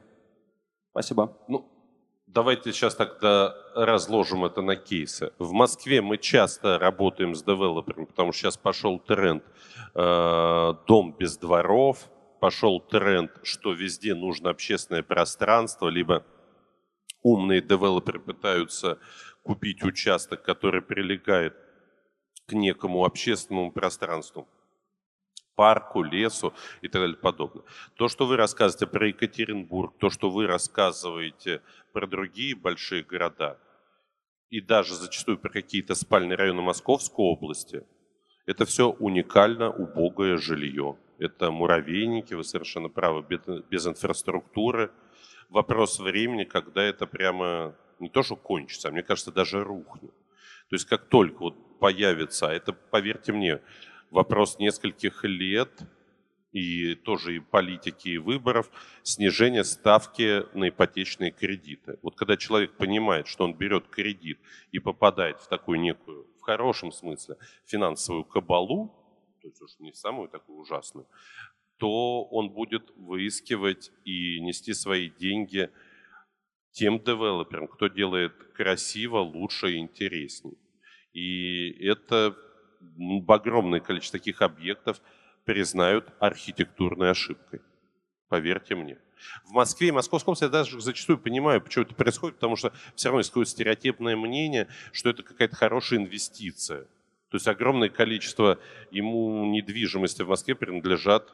[0.92, 1.38] Спасибо.
[1.48, 1.66] Ну,
[2.28, 5.32] давайте сейчас тогда разложим это на кейсы.
[5.40, 9.44] В Москве мы часто работаем с девелоперами, потому что сейчас пошел тренд
[9.94, 16.24] э, «дом без дворов», пошел тренд, что везде нужно общественное пространство, либо
[17.24, 19.00] умные девелоперы пытаются
[19.44, 21.56] купить участок, который прилегает
[22.48, 24.48] к некому общественному пространству,
[25.56, 27.64] парку, лесу и так далее подобное.
[27.96, 31.62] То, что вы рассказываете про Екатеринбург, то, что вы рассказываете
[31.94, 33.58] про другие большие города,
[34.50, 37.84] и даже зачастую про какие-то спальные районы Московской области,
[38.46, 40.98] это все уникально убогое жилье.
[41.18, 43.26] Это муравейники, вы совершенно правы,
[43.70, 44.92] без- инфраструктуры.
[45.50, 50.14] Вопрос времени, когда это прямо не то, что кончится, а мне кажется, даже рухнет.
[50.70, 53.62] То есть как только вот появится, а это, поверьте мне,
[54.10, 55.70] вопрос нескольких лет,
[56.56, 58.72] и тоже и политики, и выборов,
[59.04, 62.00] снижение ставки на ипотечные кредиты.
[62.02, 64.40] Вот когда человек понимает, что он берет кредит
[64.72, 67.36] и попадает в такую некую, в хорошем смысле,
[67.66, 68.94] финансовую кабалу,
[69.42, 71.06] то есть уж не самую такую ужасную,
[71.78, 75.70] то он будет выискивать и нести свои деньги
[76.76, 80.58] тем девелоперам, кто делает красиво, лучше и интереснее.
[81.14, 82.36] И это
[83.00, 85.02] м, огромное количество таких объектов
[85.46, 87.62] признают архитектурной ошибкой.
[88.28, 88.98] Поверьте мне.
[89.46, 93.08] В Москве и Московской области я даже зачастую понимаю, почему это происходит, потому что все
[93.08, 96.82] равно какое-то стереотипное мнение, что это какая-то хорошая инвестиция.
[97.30, 98.60] То есть огромное количество
[98.92, 101.34] ему недвижимости в Москве принадлежат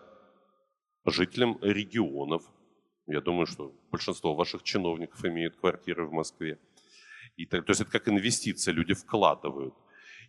[1.04, 2.44] жителям регионов.
[3.12, 6.58] Я думаю, что большинство ваших чиновников имеют квартиры в Москве.
[7.38, 9.74] И так, то есть это как инвестиция, люди вкладывают.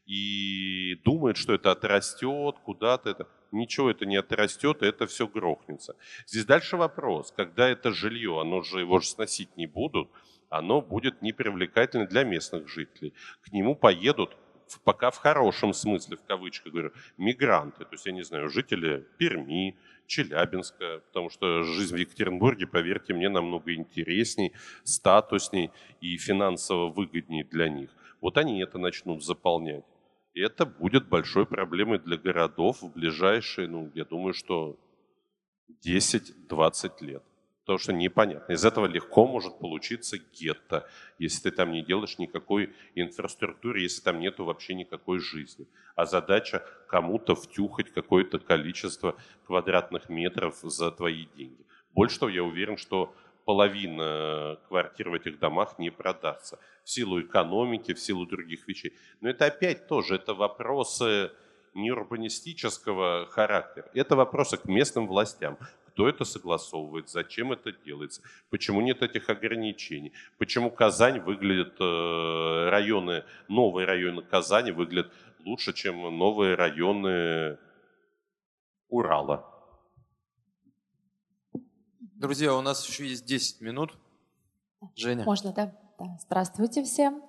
[0.06, 3.10] И думают, что это отрастет куда-то.
[3.10, 3.28] Это.
[3.52, 5.94] Ничего это не отрастет, это все грохнется.
[6.26, 10.08] Здесь дальше вопрос, когда это жилье, оно же его же сносить не будут,
[10.48, 13.12] оно будет непривлекательно для местных жителей.
[13.42, 14.36] К нему поедут
[14.84, 19.76] пока в хорошем смысле, в кавычках говорю, мигранты, то есть, я не знаю, жители Перми,
[20.06, 24.52] Челябинска, потому что жизнь в Екатеринбурге, поверьте мне, намного интересней,
[24.84, 25.70] статусней
[26.00, 27.90] и финансово выгоднее для них.
[28.20, 29.84] Вот они это начнут заполнять.
[30.34, 34.78] И это будет большой проблемой для городов в ближайшие, ну, я думаю, что
[35.86, 37.22] 10-20 лет.
[37.64, 38.52] Потому что непонятно.
[38.52, 44.18] Из этого легко может получиться гетто, если ты там не делаешь никакой инфраструктуры, если там
[44.18, 45.68] нету вообще никакой жизни.
[45.94, 49.16] А задача кому-то втюхать какое-то количество
[49.46, 51.64] квадратных метров за твои деньги.
[51.92, 53.14] Больше того, я уверен, что
[53.44, 58.92] половина квартир в этих домах не продастся в силу экономики, в силу других вещей.
[59.20, 61.30] Но это опять тоже, это вопросы
[61.74, 63.88] не урбанистического характера.
[63.94, 65.58] Это вопросы к местным властям
[65.92, 73.24] кто это согласовывает, зачем это делается, почему нет этих ограничений, почему Казань выглядит, э, районы,
[73.48, 75.12] новые районы Казани выглядят
[75.44, 77.58] лучше, чем новые районы
[78.88, 79.46] Урала.
[82.00, 83.94] Друзья, у нас еще есть 10 минут.
[84.96, 85.24] Женя.
[85.24, 85.81] Можно, да?
[85.98, 87.22] Здравствуйте всем.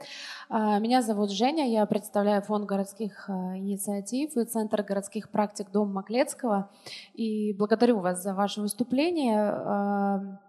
[0.50, 5.94] А, меня зовут Женя, я представляю фонд городских а, инициатив и Центр городских практик Дом
[5.94, 6.70] Маклецкого.
[7.14, 9.40] И благодарю вас за ваше выступление.
[9.40, 10.40] А,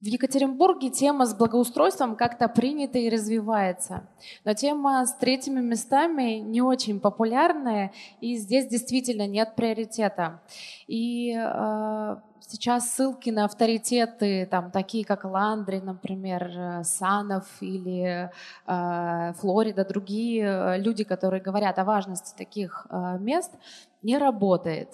[0.00, 4.06] в Екатеринбурге тема с благоустройством как-то принята и развивается.
[4.44, 7.90] Но тема с третьими местами не очень популярная,
[8.20, 10.42] и здесь действительно нет приоритета.
[10.86, 11.34] И
[12.46, 18.30] сейчас ссылки на авторитеты, там, такие как Ландри, например, э, Санов или
[18.66, 23.52] э, Флорида, другие э, люди, которые говорят о важности таких э, мест,
[24.02, 24.90] не работает.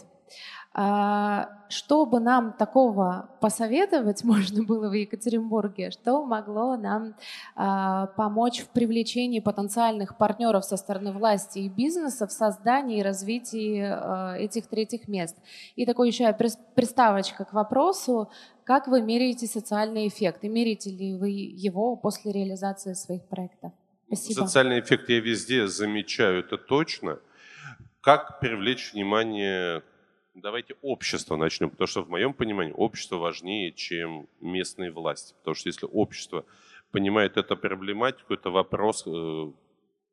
[0.73, 7.15] А, чтобы нам такого посоветовать можно было в Екатеринбурге, что могло нам
[7.57, 13.83] а, помочь в привлечении потенциальных партнеров со стороны власти и бизнеса в создании и развитии
[13.83, 15.37] а, этих третьих мест.
[15.75, 16.33] И такой еще
[16.75, 18.31] приставочка к вопросу,
[18.63, 20.45] как вы меряете социальный эффект?
[20.45, 23.73] И меряете ли вы его после реализации своих проектов?
[24.07, 24.47] Спасибо.
[24.47, 27.19] Социальный эффект я везде замечаю, это точно.
[28.01, 29.83] Как привлечь внимание
[30.35, 35.35] давайте общество начнем, потому что в моем понимании общество важнее, чем местные власти.
[35.39, 36.45] Потому что если общество
[36.91, 39.53] понимает эту проблематику, это вопрос э,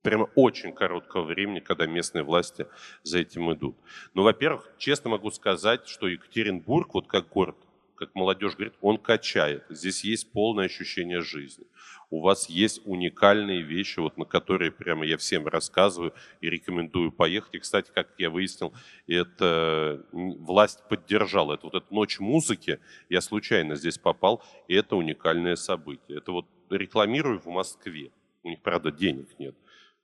[0.02, 2.68] прямо очень короткого времени, когда местные власти
[3.04, 3.76] за этим идут.
[4.14, 7.58] Но, во-первых, честно могу сказать, что Екатеринбург, вот как город,
[7.96, 9.66] как молодежь говорит, он качает.
[9.70, 11.66] Здесь есть полное ощущение жизни.
[12.10, 17.56] У вас есть уникальные вещи, вот на которые прямо я всем рассказываю и рекомендую поехать.
[17.56, 18.74] И, кстати, как я выяснил,
[19.08, 21.56] это власть поддержала.
[21.56, 22.80] Это вот эта ночь музыки,
[23.10, 26.20] я случайно здесь попал, и это уникальное событие.
[26.20, 28.12] Это вот рекламирую в Москве.
[28.44, 29.56] У них, правда, денег нет.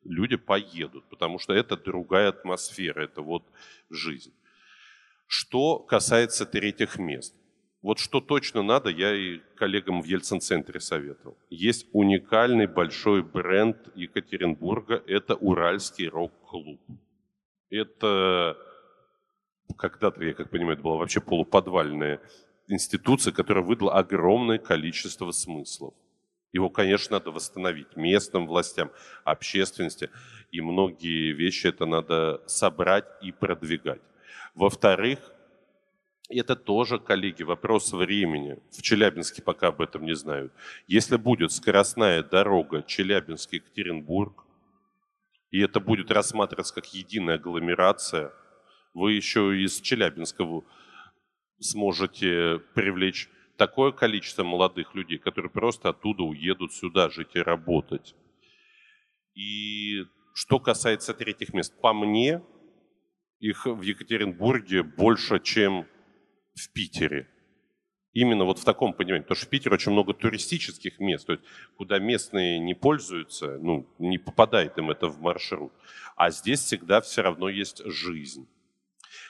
[0.04, 3.44] Люди поедут, потому что это другая атмосфера, это вот
[3.90, 4.34] жизнь.
[5.28, 7.34] Что касается третьих мест.
[7.84, 11.38] Вот что точно надо, я и коллегам в Ельцин-центре советовал.
[11.50, 16.80] Есть уникальный большой бренд Екатеринбурга, это Уральский рок-клуб.
[17.70, 18.58] Это
[19.78, 22.22] когда-то, я как понимаю, это была вообще полуподвальная
[22.70, 25.94] институция, которая выдала огромное количество смыслов.
[26.54, 28.92] Его, конечно, надо восстановить местным властям,
[29.26, 30.10] общественности,
[30.52, 34.02] и многие вещи это надо собрать и продвигать.
[34.56, 35.33] Во-вторых,
[36.30, 38.58] это тоже, коллеги, вопрос времени.
[38.72, 40.54] В Челябинске пока об этом не знают.
[40.88, 44.46] Если будет скоростная дорога Челябинск-Екатеринбург,
[45.52, 48.32] и это будет рассматриваться как единая агломерация,
[48.94, 50.46] вы еще из Челябинска
[51.60, 58.16] сможете привлечь такое количество молодых людей, которые просто оттуда уедут сюда жить и работать.
[59.36, 62.42] И что касается третьих мест, по мне,
[63.40, 65.86] их в Екатеринбурге больше, чем
[66.56, 67.28] в Питере.
[68.14, 69.24] Именно вот в таком понимании.
[69.24, 71.44] Потому что в Питере очень много туристических мест, то есть
[71.78, 75.74] куда местные не пользуются, ну, не попадает им это в маршрут.
[76.16, 78.48] А здесь всегда все равно есть жизнь.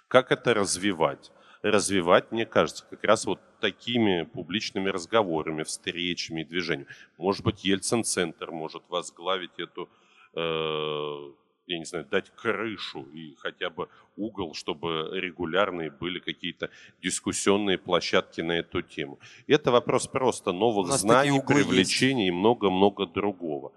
[0.08, 1.32] Как это развивать?
[1.64, 6.90] развивать, мне кажется, как раз вот такими публичными разговорами, встречами, движениями.
[7.18, 9.90] Может быть, Ельцин-центр может возглавить эту,
[10.36, 11.32] э,
[11.66, 16.70] я не знаю, дать крышу и хотя бы угол, чтобы регулярные были какие-то
[17.02, 19.20] дискуссионные площадки на эту тему.
[19.48, 22.36] Это вопрос просто новых знаний, привлечения есть.
[22.36, 23.72] и много-много другого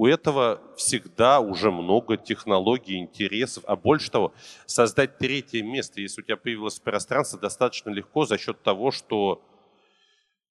[0.00, 4.32] у этого всегда уже много технологий, интересов, а больше того,
[4.64, 9.42] создать третье место, если у тебя появилось пространство, достаточно легко за счет того, что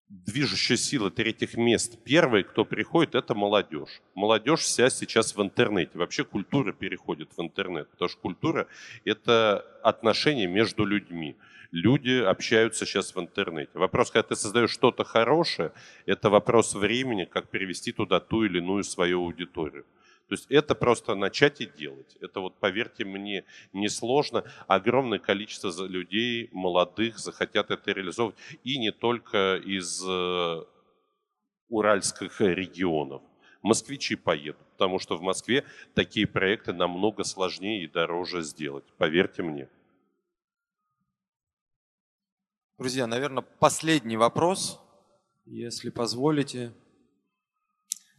[0.10, 1.99] движущая сила третьих мест.
[2.03, 4.02] Первый, кто приходит, это молодежь.
[4.15, 5.98] Молодежь вся сейчас в интернете.
[5.98, 8.68] Вообще культура переходит в интернет, потому что культура–
[9.06, 11.36] это отношения между людьми
[11.72, 13.72] люди общаются сейчас в интернете.
[13.73, 15.72] Вопрос, когда ты создаешь что-то хорошее,
[16.06, 19.86] это вопрос времени, как перевести туда ту или иную свою аудиторию.
[20.30, 22.15] То есть это просто начать и делать.
[22.22, 24.43] Это вот, поверьте мне, несложно.
[24.68, 28.38] Огромное количество людей, молодых, захотят это реализовывать.
[28.64, 30.64] И не только из э,
[31.68, 33.23] уральских регионов.
[33.64, 35.65] Москвичи поедут, потому что в Москве
[35.95, 38.85] такие проекты намного сложнее и дороже сделать.
[38.99, 39.68] Поверьте мне.
[42.77, 44.80] Друзья, наверное, последний вопрос,
[45.45, 46.72] если позволите.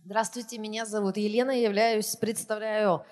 [0.05, 3.05] Здравствуйте, меня зовут Елена, я являюсь, представляю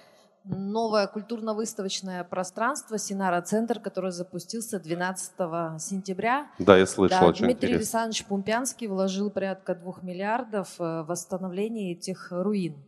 [0.44, 5.32] новое культурно-выставочное пространство Синара Центр, который запустился 12
[5.80, 6.50] сентября.
[6.58, 8.00] Да, я слышал, да, очень Дмитрий интересно.
[8.00, 12.82] Александрович Пумпянский вложил порядка двух миллиардов в восстановление этих руин.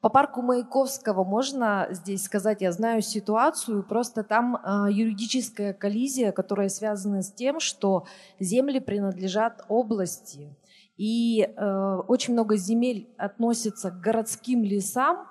[0.00, 6.68] По парку Маяковского можно здесь сказать, я знаю ситуацию, просто там э, юридическая коллизия, которая
[6.68, 8.06] связана с тем, что
[8.40, 10.56] земли принадлежат области.
[11.00, 15.28] И э, очень много земель относится к городским лесам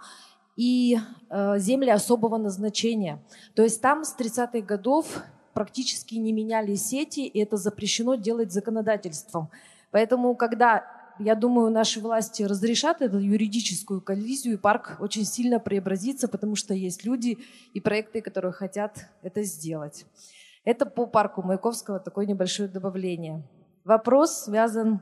[0.55, 0.97] и
[1.29, 3.23] э, земли особого назначения.
[3.53, 5.21] То есть там с 30-х годов
[5.53, 9.51] практически не меняли сети, и это запрещено делать законодательством.
[9.91, 10.87] Поэтому, когда
[11.19, 17.05] я думаю, наши власти разрешат эту юридическую коллизию, парк очень сильно преобразится, потому что есть
[17.05, 17.37] люди
[17.75, 20.07] и проекты, которые хотят это сделать.
[20.65, 23.43] Это по парку Маяковского такое небольшое добавление.
[23.85, 25.01] Вопрос связан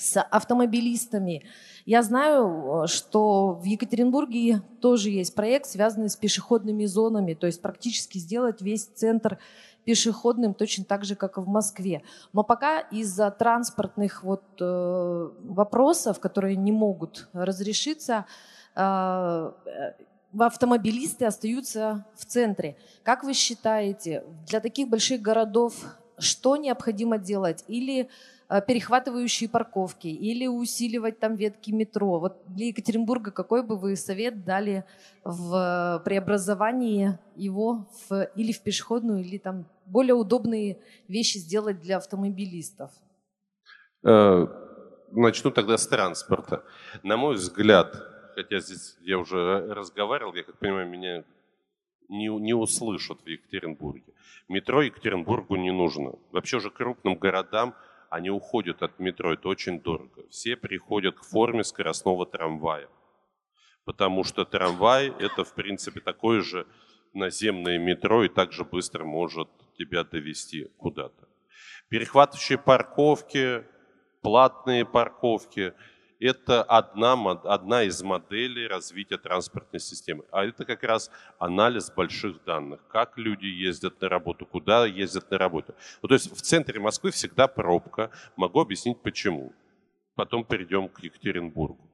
[0.00, 1.44] с автомобилистами.
[1.84, 8.18] Я знаю, что в Екатеринбурге тоже есть проект, связанный с пешеходными зонами, то есть практически
[8.18, 9.38] сделать весь центр
[9.84, 12.02] пешеходным точно так же, как и в Москве.
[12.32, 18.24] Но пока из-за транспортных вот, э, вопросов, которые не могут разрешиться,
[18.76, 19.52] э,
[20.38, 22.76] автомобилисты остаются в центре.
[23.02, 25.74] Как вы считаете, для таких больших городов
[26.18, 27.64] что необходимо делать?
[27.66, 28.08] Или Э,
[28.66, 32.18] перехватывающие парковки или усиливать там ветки метро.
[32.18, 34.84] Вот для Екатеринбурга какой бы вы совет дали
[35.22, 42.90] в преобразовании его в, или в пешеходную, или там более удобные вещи сделать для автомобилистов?
[44.02, 44.46] Э,
[45.12, 46.64] начну тогда с транспорта.
[47.04, 47.94] На мой взгляд,
[48.34, 51.24] хотя здесь я уже разговаривал, я как понимаю, меня
[52.08, 54.12] не, не услышат в Екатеринбурге.
[54.48, 56.14] Метро Екатеринбургу не нужно.
[56.32, 57.74] Вообще уже крупным городам
[58.10, 60.28] они уходят от метро, это очень дорого.
[60.28, 62.88] Все приходят к форме скоростного трамвая,
[63.84, 66.66] потому что трамвай это в принципе такое же
[67.14, 71.28] наземное метро и также быстро может тебя довести куда-то.
[71.88, 73.64] Перехватывающие парковки,
[74.20, 75.72] платные парковки–
[76.20, 77.12] это одна,
[77.44, 80.24] одна из моделей развития транспортной системы.
[80.30, 82.80] А это как раз анализ больших данных.
[82.88, 85.74] Как люди ездят на работу, куда ездят на работу.
[86.02, 88.10] Ну, то есть в центре Москвы всегда пробка.
[88.36, 89.52] Могу объяснить почему.
[90.14, 91.89] Потом перейдем к Екатеринбургу.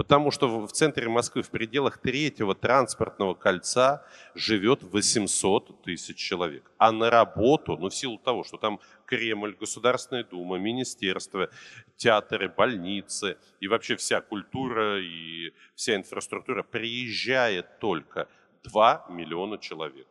[0.00, 4.02] Потому что в центре Москвы, в пределах третьего транспортного кольца
[4.34, 6.70] живет 800 тысяч человек.
[6.78, 11.50] А на работу, ну в силу того, что там Кремль, Государственная Дума, министерства,
[11.98, 18.26] театры, больницы и вообще вся культура и вся инфраструктура приезжает только
[18.62, 20.06] 2 миллиона человек.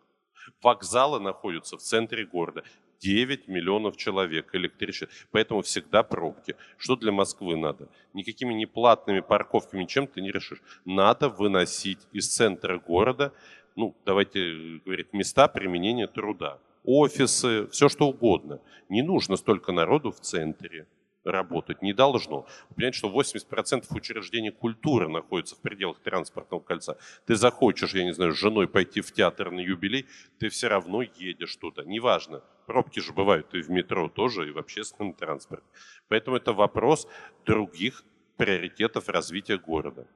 [0.61, 2.63] Вокзалы находятся в центре города.
[2.99, 5.09] 9 миллионов человек электричество.
[5.31, 6.55] Поэтому всегда пробки.
[6.77, 7.87] Что для Москвы надо?
[8.13, 10.61] Никакими неплатными парковками чем ты не решишь.
[10.85, 13.33] Надо выносить из центра города,
[13.75, 16.59] ну, давайте говорить, места применения труда.
[16.83, 18.59] Офисы, все что угодно.
[18.89, 20.85] Не нужно столько народу в центре
[21.23, 22.47] работать не должно.
[22.69, 26.97] Вы понимаете, что 80% учреждений культуры находятся в пределах транспортного кольца.
[27.25, 30.07] Ты захочешь, я не знаю, с женой пойти в театр на юбилей,
[30.39, 31.83] ты все равно едешь туда.
[31.83, 35.65] Неважно, пробки же бывают и в метро тоже, и в общественном транспорте.
[36.07, 37.07] Поэтому это вопрос
[37.45, 38.03] других
[38.37, 40.07] приоритетов развития города.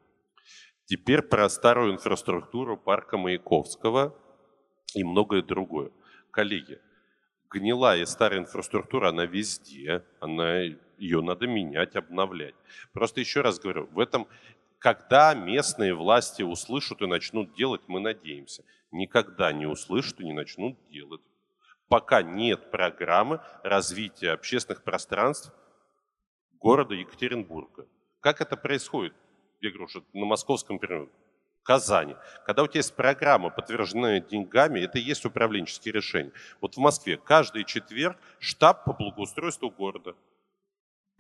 [0.86, 4.16] Теперь про старую инфраструктуру парка Маяковского
[4.94, 5.92] и многое другое.
[6.32, 6.80] Коллеги,
[7.50, 10.64] гнилая старая инфраструктура, она везде, она,
[11.04, 12.56] ее надо менять, обновлять.
[12.94, 14.28] Просто еще раз говорю, в этом,
[14.80, 20.78] когда местные власти услышат и начнут делать, мы надеемся, никогда не услышат и не начнут
[20.90, 21.22] делать.
[21.90, 25.52] Пока нет программы развития общественных пространств
[26.54, 27.86] города Екатеринбурга.
[28.22, 29.14] Как это происходит?
[29.60, 31.10] Я говорю, что на московском примере.
[31.64, 32.16] Казани.
[32.46, 36.34] Когда у тебя есть программа, подтвержденная деньгами, это и есть управленческие решения.
[36.60, 40.16] Вот в Москве каждый четверг штаб по благоустройству города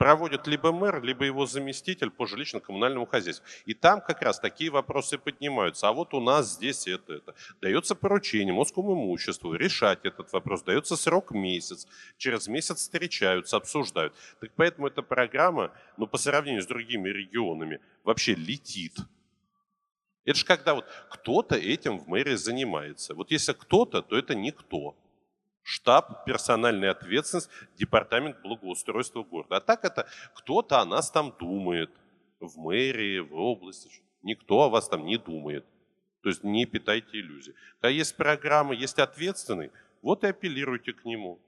[0.03, 3.45] проводит либо мэр, либо его заместитель по жилищно-коммунальному хозяйству.
[3.65, 5.87] И там как раз такие вопросы поднимаются.
[5.87, 7.35] А вот у нас здесь это, это.
[7.61, 10.63] Дается поручение Московому имуществу решать этот вопрос.
[10.63, 11.87] Дается срок месяц.
[12.17, 14.13] Через месяц встречаются, обсуждают.
[14.41, 18.97] Так поэтому эта программа, ну, по сравнению с другими регионами, вообще летит.
[20.25, 23.15] Это же когда вот кто-то этим в мэрии занимается.
[23.15, 24.97] Вот если кто-то, то это никто.
[25.63, 29.57] Штаб, персональная ответственность, департамент благоустройства города.
[29.57, 31.89] А так это кто-то о нас там думает
[32.39, 33.89] в мэрии, в области.
[34.21, 35.65] Никто о вас там не думает.
[36.21, 37.53] То есть не питайте иллюзий.
[37.73, 39.71] Когда есть программа, есть ответственный,
[40.01, 41.39] вот и апеллируйте к нему.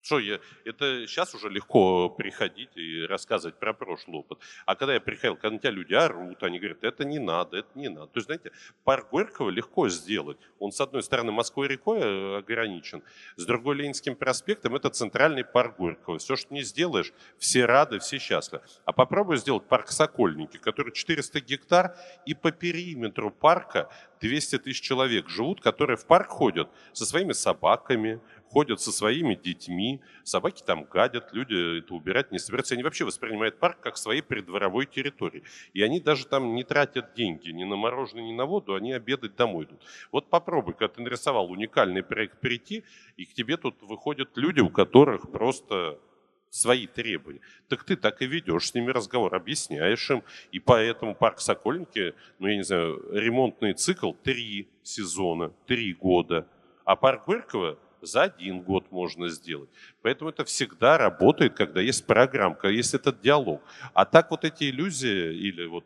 [0.00, 4.38] Что я, это сейчас уже легко приходить и рассказывать про прошлый опыт.
[4.64, 7.68] А когда я приходил, когда на тебя люди орут, они говорят, это не надо, это
[7.74, 8.06] не надо.
[8.06, 8.52] То есть, знаете,
[8.84, 10.38] парк Горького легко сделать.
[10.58, 13.02] Он, с одной стороны, Москвой рекой э, ограничен,
[13.36, 16.18] с другой Ленинским проспектом это центральный парк Горького.
[16.18, 18.62] Все, что не сделаешь, все рады, все счастливы.
[18.84, 25.28] А попробуй сделать парк Сокольники, который 400 гектар, и по периметру парка 200 тысяч человек
[25.28, 28.20] живут, которые в парк ходят со своими собаками,
[28.50, 32.74] ходят со своими детьми, собаки там гадят, люди это убирать не собираются.
[32.74, 35.42] Они вообще воспринимают парк как своей придворовой территории.
[35.74, 39.36] И они даже там не тратят деньги ни на мороженое, ни на воду, они обедать
[39.36, 39.80] домой идут.
[40.12, 42.84] Вот попробуй, когда ты нарисовал уникальный проект прийти,
[43.16, 45.98] и к тебе тут выходят люди, у которых просто
[46.50, 47.40] свои требования.
[47.68, 50.22] Так ты так и ведешь с ними разговор, объясняешь им.
[50.50, 56.46] И поэтому парк Сокольники, ну я не знаю, ремонтный цикл три сезона, три года.
[56.84, 59.68] А парк Горького за один год можно сделать.
[60.02, 63.60] Поэтому это всегда работает, когда есть программка, есть этот диалог.
[63.94, 65.84] А так вот эти иллюзии или вот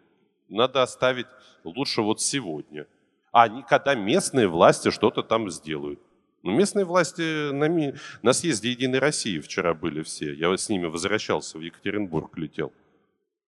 [0.49, 1.27] надо оставить
[1.65, 2.87] лучше вот сегодня.
[3.33, 6.01] А не когда местные власти что-то там сделают.
[6.43, 7.95] Ну, местные власти на, ми...
[8.23, 10.35] на съезде Единой России вчера были все.
[10.35, 12.73] Я с ними возвращался, в Екатеринбург летел.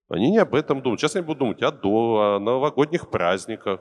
[0.08, 1.00] Они не об этом думают.
[1.00, 3.80] Сейчас они будут думать о, до, о новогодних праздниках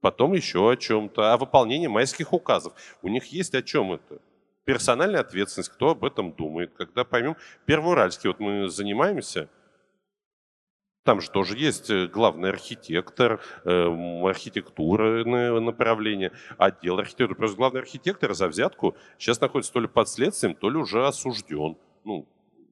[0.00, 2.72] потом еще о чем-то, о выполнении майских указов.
[3.02, 4.20] У них есть о чем это.
[4.64, 7.36] Персональная ответственность, кто об этом думает, когда поймем.
[7.66, 9.48] Первоуральский, вот мы занимаемся,
[11.02, 17.34] там же тоже есть э, главный архитектор, э, архитектурное направление, отдел архитектуры.
[17.34, 21.78] Просто главный архитектор за взятку сейчас находится то ли под следствием, то ли уже осужден.
[22.04, 22.28] Ну,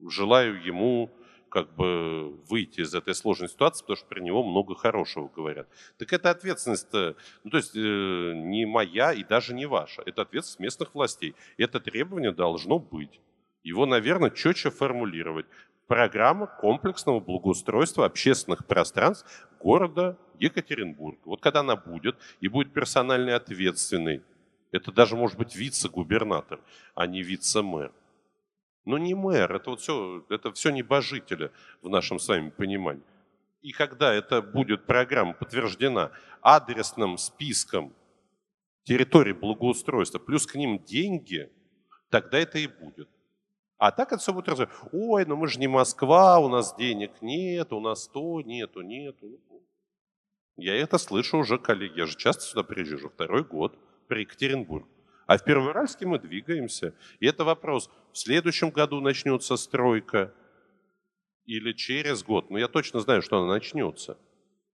[0.07, 1.09] желаю ему
[1.49, 5.67] как бы выйти из этой сложной ситуации, потому что про него много хорошего говорят.
[5.97, 10.59] Так это ответственность, ну то есть э, не моя и даже не ваша, это ответственность
[10.59, 11.35] местных властей.
[11.57, 13.19] Это требование должно быть.
[13.63, 15.45] Его, наверное, четче формулировать.
[15.87, 19.25] Программа комплексного благоустройства общественных пространств
[19.59, 21.19] города Екатеринбург.
[21.25, 24.21] Вот когда она будет, и будет персонально ответственный,
[24.71, 26.59] это даже может быть вице-губернатор,
[26.95, 27.91] а не вице-мэр.
[28.89, 31.51] Но не мэр, это вот все, это все небожители
[31.83, 33.03] в нашем с вами понимании.
[33.61, 36.11] И когда это будет программа подтверждена
[36.41, 37.93] адресным списком
[38.85, 41.51] территорий благоустройства, плюс к ним деньги,
[42.09, 43.07] тогда это и будет.
[43.77, 44.73] А так это все будет развивать.
[44.91, 49.39] Ой, ну мы же не Москва, у нас денег нет, у нас то, нету, нету.
[50.57, 51.99] Я это слышу уже, коллеги.
[51.99, 54.87] Я же часто сюда приезжаю, уже второй год, при Екатеринбург.
[55.29, 56.95] А в Первоуральске мы двигаемся.
[57.19, 60.33] И это вопрос, в следующем году начнется стройка
[61.45, 62.49] или через год.
[62.49, 64.17] Но я точно знаю, что она начнется.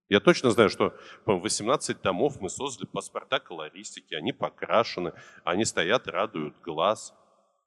[0.08, 0.94] Я точно знаю, что
[1.26, 5.12] 18 домов мы создали паспорта колористики, они покрашены,
[5.44, 7.12] они стоят, радуют глаз.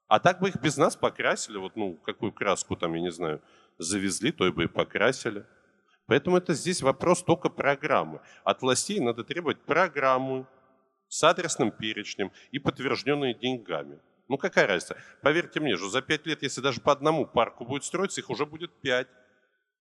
[0.08, 3.40] А так бы их без нас покрасили, вот ну какую краску там, я не знаю,
[3.78, 5.46] завезли, то и бы и покрасили.
[6.06, 8.20] Поэтому это здесь вопрос только программы.
[8.42, 10.48] От властей надо требовать программу,
[11.10, 13.98] с адресным перечнем и подтвержденные деньгами.
[14.28, 14.96] Ну какая разница?
[15.22, 18.46] Поверьте мне, что за пять лет, если даже по одному парку будет строиться, их уже
[18.46, 19.08] будет пять.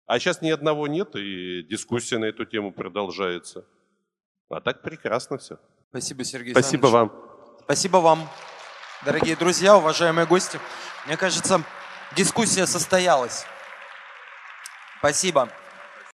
[0.08, 3.64] А сейчас ни одного нет, и дискуссия на эту тему продолжается.
[4.50, 5.60] А так прекрасно все.
[5.92, 7.14] Спасибо, Сергей Спасибо Александрович.
[7.14, 7.60] вам.
[7.64, 8.30] Спасибо вам,
[9.06, 10.60] дорогие друзья, уважаемые гости.
[11.06, 11.64] Мне кажется,
[12.16, 13.46] дискуссия состоялась.
[14.98, 15.50] Спасибо.